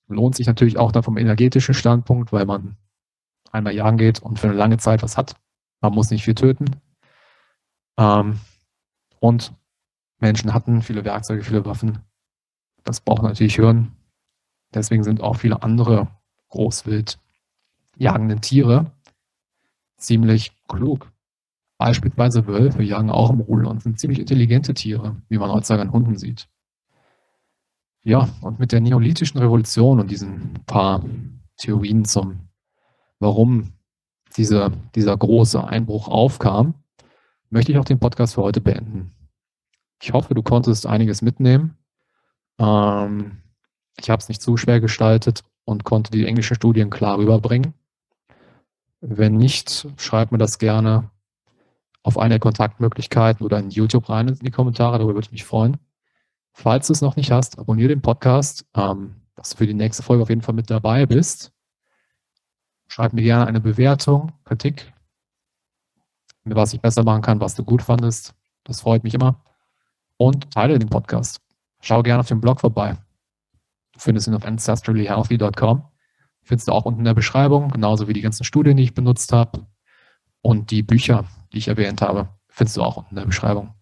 Lohnt 0.09 0.37
sich 0.37 0.47
natürlich 0.47 0.79
auch 0.79 0.93
dann 0.93 1.03
vom 1.03 1.17
energetischen 1.17 1.75
Standpunkt, 1.75 2.33
weil 2.33 2.47
man 2.47 2.77
einmal 3.53 3.75
jagen 3.75 3.99
geht 3.99 4.21
und 4.21 4.39
für 4.39 4.49
eine 4.49 4.57
lange 4.57 4.79
Zeit 4.79 5.03
was 5.03 5.17
hat. 5.17 5.37
Man 5.81 5.95
muss 5.95 6.11
nicht 6.11 6.25
viel 6.25 6.35
töten. 6.35 6.67
Ähm, 7.99 8.41
und 9.21 9.53
Menschen 10.19 10.55
hatten 10.55 10.83
viele 10.83 11.05
Werkzeuge, 11.05 11.43
viele 11.43 11.65
Waffen. 11.65 11.99
Das 12.85 13.01
braucht 13.01 13.23
natürlich 13.23 13.57
Hirn. 13.57 13.93
Deswegen 14.75 15.05
sind 15.05 15.21
auch 15.21 15.37
viele 15.37 15.63
andere 15.63 16.09
Großwild 16.49 17.19
jagenden 17.97 18.41
Tiere 18.41 18.93
ziemlich 19.97 20.53
klug. 20.69 21.11
Beispielsweise 21.79 22.47
Wölfe 22.47 22.83
jagen 22.83 23.11
auch 23.11 23.31
im 23.31 23.41
Rudel 23.41 23.67
und 23.67 23.83
sind 23.83 23.99
ziemlich 23.99 24.19
intelligente 24.19 24.75
Tiere, 24.75 25.17
wie 25.29 25.39
man 25.39 25.51
heutzutage 25.51 25.83
an 25.83 25.93
Hunden 25.93 26.17
sieht. 26.17 26.49
Ja, 28.07 28.29
und 28.41 28.61
mit 28.61 28.71
der 28.71 28.81
neolithischen 28.81 29.41
Revolution 29.41 29.99
und 29.99 30.13
diesen 30.13 30.55
paar 30.65 31.05
Theorien 31.57 32.05
zum, 32.05 32.49
warum 33.19 33.73
diese, 34.37 34.71
dieser 34.95 35.17
große 35.17 35.67
Einbruch 35.67 36.07
aufkam, 36.07 36.75
möchte 37.51 37.73
ich 37.73 37.79
auch 37.79 37.85
den 37.85 37.99
Podcast 37.99 38.35
für 38.35 38.43
heute 38.43 38.61
beenden. 38.61 39.11
Ich 40.01 40.13
hoffe, 40.13 40.35
du 40.35 40.45
konntest 40.45 40.87
einiges 40.87 41.21
mitnehmen. 41.21 41.79
Ähm, 42.61 43.39
ich 43.99 44.09
habe 44.09 44.21
es 44.21 44.29
nicht 44.29 44.41
zu 44.41 44.57
schwer 44.57 44.81
gestaltet 44.81 45.43
und 45.65 45.83
konnte 45.83 46.13
die 46.13 46.27
englischen 46.27 46.55
Studien 46.55 46.91
klar 46.91 47.19
rüberbringen. 47.19 47.75
Wenn 49.01 49.37
nicht, 49.37 49.89
schreib 49.97 50.31
mir 50.31 50.39
das 50.39 50.61
gerne 50.61 51.11
auf 52.05 52.19
eine 52.19 52.35
der 52.35 52.41
Kontaktmöglichkeiten 52.41 53.45
oder 53.45 53.59
in 53.59 53.71
YouTube 53.71 54.09
rein 54.09 54.29
in 54.29 54.37
die 54.37 54.53
Kommentare, 54.53 54.99
darüber 54.99 55.15
würde 55.15 55.27
ich 55.27 55.33
mich 55.33 55.45
freuen. 55.45 55.79
Falls 56.59 56.87
du 56.87 56.95
es 56.95 57.03
noch 57.03 57.17
nicht 57.17 57.31
hast, 57.31 57.59
abonniere 57.59 57.91
den 57.91 58.01
Podcast, 58.01 58.65
ähm, 58.75 59.17
dass 59.35 59.51
du 59.51 59.59
für 59.59 59.67
die 59.67 59.75
nächste 59.75 60.03
Folge 60.03 60.23
auf 60.23 60.31
jeden 60.31 60.41
Fall 60.41 60.55
mit 60.55 60.71
dabei 60.71 61.05
bist. 61.05 61.53
Schreib 62.89 63.13
mir 63.13 63.21
gerne 63.21 63.47
eine 63.47 63.61
Bewertung, 63.61 64.33
Kritik, 64.43 64.91
was 66.45 66.73
ich 66.73 66.81
besser 66.81 67.05
machen 67.05 67.21
kann, 67.21 67.41
was 67.41 67.57
du 67.57 67.63
gut 67.63 67.83
fandest. 67.83 68.35
Das 68.65 68.81
freut 68.81 69.05
mich 69.05 69.13
immer. 69.13 69.45
Und 70.17 70.51
teile 70.51 70.79
den 70.79 70.89
Podcast. 70.89 71.43
Schau 71.83 72.03
gerne 72.03 72.21
auf 72.21 72.29
dem 72.29 72.41
Blog 72.41 72.61
vorbei. 72.61 72.97
Du 73.93 74.01
findest 74.01 74.27
ihn 74.27 74.35
auf 74.35 74.47
ancestrallyhealthy.com. 74.47 75.85
Findest 76.43 76.69
du 76.69 76.73
auch 76.73 76.87
unten 76.87 77.01
in 77.01 77.05
der 77.05 77.13
Beschreibung, 77.13 77.69
genauso 77.69 78.09
wie 78.09 78.15
die 78.15 78.23
ganzen 78.23 78.45
Studien, 78.45 78.79
die 78.79 78.85
ich 78.85 78.95
benutzt 78.95 79.31
habe. 79.31 79.67
Und 80.41 80.71
die 80.71 80.83
Bücher, 80.83 81.27
die 81.53 81.59
ich 81.59 81.69
erwähnt 81.69 82.01
habe, 82.01 82.31
findest 82.49 82.79
du 82.79 82.83
auch 82.83 82.97
unten 82.97 83.11
in 83.11 83.17
der 83.17 83.27
Beschreibung. 83.27 83.75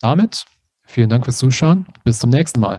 Damit 0.00 0.46
Vielen 0.92 1.08
Dank 1.08 1.24
fürs 1.24 1.38
Zuschauen. 1.38 1.86
Bis 2.02 2.18
zum 2.18 2.30
nächsten 2.30 2.58
Mal. 2.58 2.68